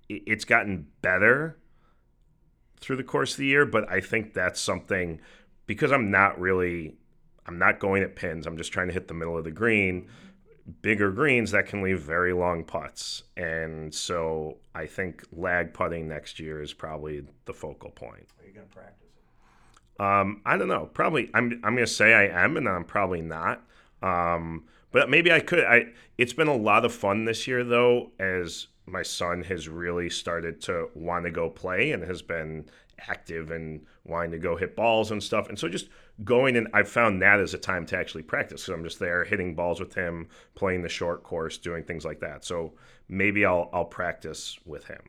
it- 0.09 0.23
it's 0.27 0.45
gotten 0.45 0.87
better 1.01 1.57
through 2.79 2.97
the 2.97 3.03
course 3.03 3.31
of 3.33 3.37
the 3.37 3.45
year, 3.45 3.65
but 3.65 3.89
I 3.89 3.99
think 3.99 4.33
that's 4.33 4.59
something 4.59 5.19
because 5.65 5.91
I'm 5.91 6.11
not 6.11 6.39
really 6.39 6.95
I'm 7.47 7.59
not 7.59 7.79
going 7.79 8.03
at 8.03 8.15
pins. 8.15 8.47
I'm 8.47 8.57
just 8.57 8.71
trying 8.73 8.87
to 8.87 8.93
hit 8.93 9.07
the 9.07 9.13
middle 9.13 9.37
of 9.37 9.43
the 9.43 9.51
green. 9.51 10.07
Bigger 10.81 11.11
greens 11.11 11.51
that 11.51 11.67
can 11.67 11.83
leave 11.83 11.99
very 11.99 12.33
long 12.33 12.63
putts. 12.63 13.23
And 13.37 13.93
so 13.93 14.57
I 14.73 14.87
think 14.87 15.23
lag 15.31 15.73
putting 15.73 16.07
next 16.07 16.39
year 16.39 16.61
is 16.61 16.73
probably 16.73 17.23
the 17.45 17.53
focal 17.53 17.91
point. 17.91 18.27
Are 18.39 18.47
you 18.47 18.53
going 18.53 18.67
to 18.67 18.73
practice 18.73 19.09
it? 19.15 20.01
Um, 20.01 20.41
I 20.45 20.57
don't 20.57 20.67
know. 20.67 20.89
Probably 20.93 21.29
I'm 21.33 21.61
I'm 21.63 21.75
gonna 21.75 21.87
say 21.87 22.13
I 22.13 22.43
am, 22.43 22.57
and 22.57 22.67
I'm 22.67 22.83
probably 22.83 23.21
not. 23.21 23.63
Um, 24.01 24.65
but 24.91 25.09
maybe 25.09 25.31
I 25.31 25.39
could. 25.39 25.63
I 25.63 25.87
it's 26.17 26.33
been 26.33 26.47
a 26.47 26.55
lot 26.55 26.83
of 26.83 26.93
fun 26.93 27.25
this 27.25 27.47
year 27.47 27.63
though, 27.63 28.11
as 28.19 28.67
my 28.85 29.01
son 29.01 29.43
has 29.43 29.67
really 29.67 30.09
started 30.09 30.61
to 30.61 30.89
want 30.93 31.25
to 31.25 31.31
go 31.31 31.49
play 31.49 31.91
and 31.91 32.03
has 32.03 32.21
been 32.21 32.65
active 33.07 33.51
and 33.51 33.85
wanting 34.05 34.31
to 34.31 34.39
go 34.39 34.55
hit 34.55 34.75
balls 34.75 35.11
and 35.11 35.21
stuff. 35.21 35.49
And 35.49 35.57
so 35.57 35.67
just 35.67 35.89
going 36.23 36.55
and 36.55 36.67
I've 36.73 36.87
found 36.87 37.21
that 37.21 37.39
as 37.39 37.53
a 37.53 37.57
time 37.57 37.85
to 37.87 37.97
actually 37.97 38.23
practice 38.23 38.63
because 38.63 38.77
I'm 38.77 38.83
just 38.83 38.99
there 38.99 39.23
hitting 39.23 39.55
balls 39.55 39.79
with 39.79 39.93
him, 39.93 40.29
playing 40.55 40.81
the 40.81 40.89
short 40.89 41.23
course, 41.23 41.57
doing 41.57 41.83
things 41.83 42.05
like 42.05 42.19
that. 42.21 42.45
So 42.45 42.73
maybe 43.09 43.45
I'll 43.45 43.69
I'll 43.73 43.85
practice 43.85 44.57
with 44.65 44.85
him. 44.85 45.01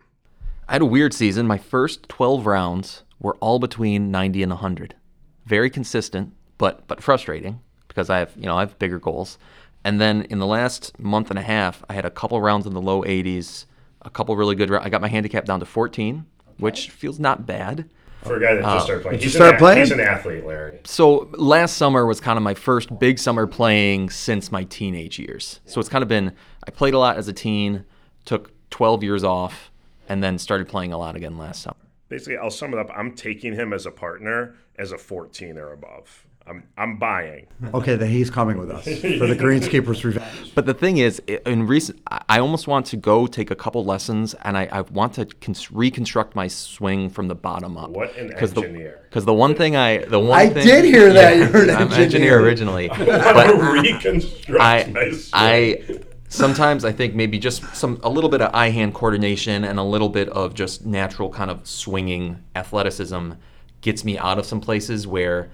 I 0.69 0.73
had 0.73 0.83
a 0.83 0.87
weird 0.87 1.15
season. 1.15 1.47
My 1.47 1.59
first 1.59 2.09
12 2.09 2.47
rounds 2.47 3.05
were 3.21 3.37
all 3.37 3.59
between 3.59 4.11
90 4.11 4.43
and 4.43 4.51
100. 4.51 4.97
Very 5.45 5.71
consistent, 5.71 6.33
but 6.59 6.87
but 6.89 7.03
frustrating 7.03 7.61
because 7.87 8.11
I 8.11 8.19
have, 8.19 8.33
you 8.37 8.47
know, 8.47 8.57
I 8.57 8.61
have 8.61 8.79
bigger 8.79 8.99
goals. 8.99 9.39
And 9.87 10.01
then 10.01 10.23
in 10.23 10.41
the 10.41 10.47
last 10.47 10.99
month 10.99 11.31
and 11.31 11.39
a 11.39 11.43
half, 11.43 11.85
I 11.89 11.93
had 11.93 12.05
a 12.05 12.11
couple 12.11 12.41
rounds 12.41 12.67
in 12.67 12.75
the 12.75 12.81
low 12.81 13.03
80s, 13.05 13.67
a 14.03 14.11
couple 14.11 14.35
really 14.35 14.57
good 14.57 14.69
rounds. 14.69 14.85
I 14.85 14.89
got 14.89 15.01
my 15.01 15.07
handicap 15.07 15.45
down 15.45 15.61
to 15.61 15.67
14, 15.67 16.27
which 16.59 16.91
feels 16.91 17.21
not 17.21 17.47
bad. 17.47 17.89
For 18.25 18.35
a 18.35 18.41
guy 18.41 18.55
that 18.57 18.63
just 18.63 18.67
uh, 18.67 18.81
started 18.81 19.03
playing, 19.03 19.19
Did 19.19 19.23
you 19.23 19.29
he's 19.29 19.37
start 19.37 19.55
an, 19.55 19.59
playing? 19.61 19.79
He's 19.79 19.93
an 19.93 20.01
athlete, 20.01 20.45
Larry. 20.45 20.81
So 20.83 21.31
last 21.35 21.77
summer 21.77 22.05
was 22.05 22.21
kind 22.21 22.37
of 22.37 22.43
my 22.43 22.55
first 22.55 22.99
big 22.99 23.21
summer 23.21 23.47
playing 23.47 24.11
since 24.11 24.51
my 24.51 24.65
teenage 24.65 25.21
years. 25.21 25.61
So 25.67 25.79
it's 25.79 25.89
kind 25.89 26.03
of 26.03 26.09
been 26.09 26.33
I 26.67 26.73
played 26.73 26.95
a 26.95 26.99
lot 26.99 27.17
as 27.17 27.29
a 27.29 27.33
teen, 27.33 27.85
took 28.25 28.51
12 28.71 29.05
years 29.05 29.23
off, 29.23 29.71
and 30.09 30.21
then 30.21 30.37
started 30.39 30.67
playing 30.67 30.93
a 30.93 30.99
lot 30.99 31.15
again 31.15 31.39
last 31.39 31.63
summer. 31.63 31.77
basically 32.09 32.39
I'll 32.39 32.51
sum 32.51 32.73
it 32.73 32.81
up. 32.81 32.91
I'm 32.93 33.15
taking 33.15 33.53
him 33.53 33.73
as 33.73 33.87
a 33.87 33.93
partner 33.93 34.57
as 34.77 34.91
a 34.91 34.99
14 34.99 35.57
or 35.57 35.73
above. 35.73 36.27
I'm 36.49 36.63
I'm 36.79 36.99
buying. 36.99 37.47
Okay, 37.75 37.97
then 37.97 38.09
he's 38.09 38.31
coming 38.31 38.57
with 38.59 38.71
us 38.71 38.85
for 38.85 39.27
the 39.27 39.35
Greenskeeper's 39.37 40.05
revenge. 40.05 40.55
But 40.55 40.67
the 40.67 40.75
thing 40.75 40.99
is, 40.99 41.19
in 41.45 41.67
recent, 41.67 42.01
I 42.11 42.23
I 42.29 42.39
almost 42.39 42.69
want 42.69 42.87
to 42.87 42.97
go 42.97 43.27
take 43.27 43.51
a 43.51 43.55
couple 43.57 43.85
lessons, 43.85 44.35
and 44.45 44.57
I, 44.57 44.69
I 44.71 44.81
want 44.83 45.15
to 45.15 45.27
cons- 45.27 45.73
reconstruct 45.73 46.37
my 46.37 46.47
swing 46.49 47.09
from 47.11 47.29
the 47.29 47.35
bottom 47.35 47.77
up. 47.77 47.91
What 47.91 48.17
an 48.17 48.29
the, 48.29 48.37
engineer. 48.41 49.01
Because 49.09 49.25
the 49.25 49.35
one 49.35 49.55
thing 49.55 49.75
I, 49.75 49.99
the 50.05 50.21
one 50.21 50.39
I 50.39 50.49
thing, 50.51 50.67
did 50.67 50.85
hear 50.85 51.13
that 51.13 51.37
you 51.37 51.49
were 51.49 51.65
an 51.65 51.71
I'm 51.77 51.93
engineer. 51.93 52.41
originally, 52.41 52.89
But 52.97 53.07
but 53.07 53.73
reconstruct 53.73 54.61
I, 54.61 54.91
my 54.93 55.11
swing. 55.11 55.21
I 55.33 56.01
sometimes 56.29 56.85
I 56.85 56.93
think 56.93 57.15
maybe 57.15 57.39
just 57.39 57.75
some 57.75 58.01
a 58.03 58.09
little 58.11 58.31
bit 58.31 58.41
of 58.41 58.55
eye 58.55 58.71
hand 58.71 58.95
coordination 58.95 59.65
and 59.65 59.79
a 59.79 59.83
little 59.85 60.09
bit 60.09 60.29
of 60.29 60.55
just 60.55 60.85
natural 60.87 61.31
kind 61.31 61.51
of 61.51 61.67
swinging 61.67 62.43
athleticism 62.55 63.33
gets 63.81 64.05
me 64.05 64.19
out 64.19 64.39
of 64.39 64.47
some 64.47 64.61
places 64.61 65.07
where 65.07 65.51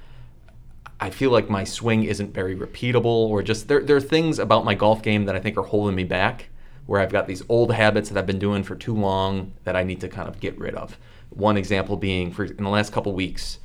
I 1.02 1.10
feel 1.10 1.32
like 1.32 1.50
my 1.50 1.64
swing 1.64 2.04
isn't 2.04 2.32
very 2.32 2.54
repeatable 2.54 3.04
or 3.06 3.42
just 3.42 3.66
there 3.66 3.82
there 3.82 3.96
are 3.96 4.00
things 4.00 4.38
about 4.38 4.64
my 4.64 4.74
golf 4.76 5.02
game 5.02 5.24
that 5.24 5.34
I 5.34 5.40
think 5.40 5.58
are 5.58 5.64
holding 5.64 5.96
me 5.96 6.04
back 6.04 6.48
where 6.86 7.00
I've 7.00 7.10
got 7.10 7.26
these 7.26 7.42
old 7.48 7.72
habits 7.72 8.08
that 8.08 8.16
I've 8.16 8.26
been 8.26 8.38
doing 8.38 8.62
for 8.62 8.76
too 8.76 8.94
long 8.94 9.52
that 9.64 9.74
I 9.74 9.82
need 9.82 10.00
to 10.02 10.08
kind 10.08 10.28
of 10.28 10.38
get 10.38 10.56
rid 10.60 10.76
of. 10.76 10.96
One 11.30 11.56
example 11.56 11.96
being 11.96 12.30
for 12.30 12.44
in 12.44 12.62
the 12.62 12.70
last 12.70 12.92
couple 12.92 13.12
weeks, 13.14 13.58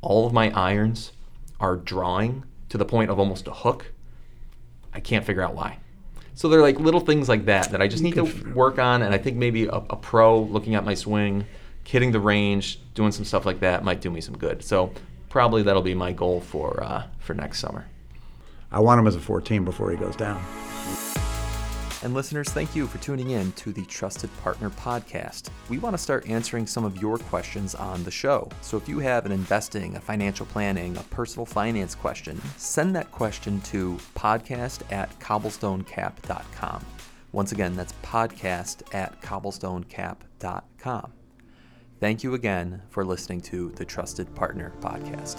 all 0.00 0.26
of 0.26 0.32
my 0.32 0.50
irons 0.50 1.12
are 1.60 1.76
drawing 1.76 2.42
to 2.70 2.76
the 2.76 2.84
point 2.84 3.08
of 3.08 3.20
almost 3.20 3.46
a 3.46 3.52
hook. 3.52 3.92
I 4.92 4.98
can't 4.98 5.24
figure 5.24 5.42
out 5.42 5.54
why. 5.54 5.78
So 6.34 6.48
they're 6.48 6.60
like 6.60 6.80
little 6.80 6.98
things 6.98 7.28
like 7.28 7.44
that 7.44 7.70
that 7.70 7.80
I 7.80 7.86
just 7.86 8.02
need 8.02 8.16
to 8.16 8.24
work 8.52 8.80
on, 8.80 9.02
and 9.02 9.14
I 9.14 9.18
think 9.18 9.36
maybe 9.36 9.66
a, 9.66 9.80
a 9.90 9.96
pro 9.96 10.40
looking 10.40 10.74
at 10.74 10.84
my 10.84 10.94
swing, 10.94 11.44
hitting 11.84 12.10
the 12.10 12.18
range, 12.18 12.80
doing 12.94 13.12
some 13.12 13.24
stuff 13.24 13.46
like 13.46 13.60
that 13.60 13.84
might 13.84 14.00
do 14.00 14.10
me 14.10 14.20
some 14.20 14.36
good. 14.36 14.64
So 14.64 14.92
probably 15.30 15.62
that'll 15.62 15.80
be 15.80 15.94
my 15.94 16.12
goal 16.12 16.42
for 16.42 16.82
uh, 16.82 17.04
for 17.18 17.32
next 17.32 17.60
summer. 17.60 17.86
I 18.70 18.80
want 18.80 19.00
him 19.00 19.06
as 19.06 19.16
a 19.16 19.20
14 19.20 19.64
before 19.64 19.90
he 19.90 19.96
goes 19.96 20.14
down. 20.14 20.44
And 22.02 22.14
listeners, 22.14 22.48
thank 22.48 22.74
you 22.74 22.86
for 22.86 22.96
tuning 22.98 23.30
in 23.30 23.52
to 23.52 23.72
the 23.72 23.84
Trusted 23.84 24.30
Partner 24.42 24.70
Podcast. 24.70 25.50
We 25.68 25.78
want 25.78 25.92
to 25.94 25.98
start 25.98 26.26
answering 26.28 26.66
some 26.66 26.84
of 26.84 27.00
your 27.02 27.18
questions 27.18 27.74
on 27.74 28.04
the 28.04 28.10
show. 28.10 28.48
So 28.62 28.78
if 28.78 28.88
you 28.88 29.00
have 29.00 29.26
an 29.26 29.32
investing, 29.32 29.96
a 29.96 30.00
financial 30.00 30.46
planning, 30.46 30.96
a 30.96 31.02
personal 31.04 31.44
finance 31.44 31.94
question, 31.94 32.40
send 32.56 32.96
that 32.96 33.12
question 33.12 33.60
to 33.62 33.98
podcast 34.14 34.90
at 34.90 35.18
cobblestonecap.com. 35.20 36.86
Once 37.32 37.52
again, 37.52 37.76
that's 37.76 37.92
podcast 38.02 38.94
at 38.94 39.20
cobblestonecap.com. 39.20 41.12
Thank 42.00 42.24
you 42.24 42.32
again 42.32 42.80
for 42.88 43.04
listening 43.04 43.42
to 43.42 43.72
the 43.72 43.84
Trusted 43.84 44.34
Partner 44.34 44.72
Podcast. 44.80 45.38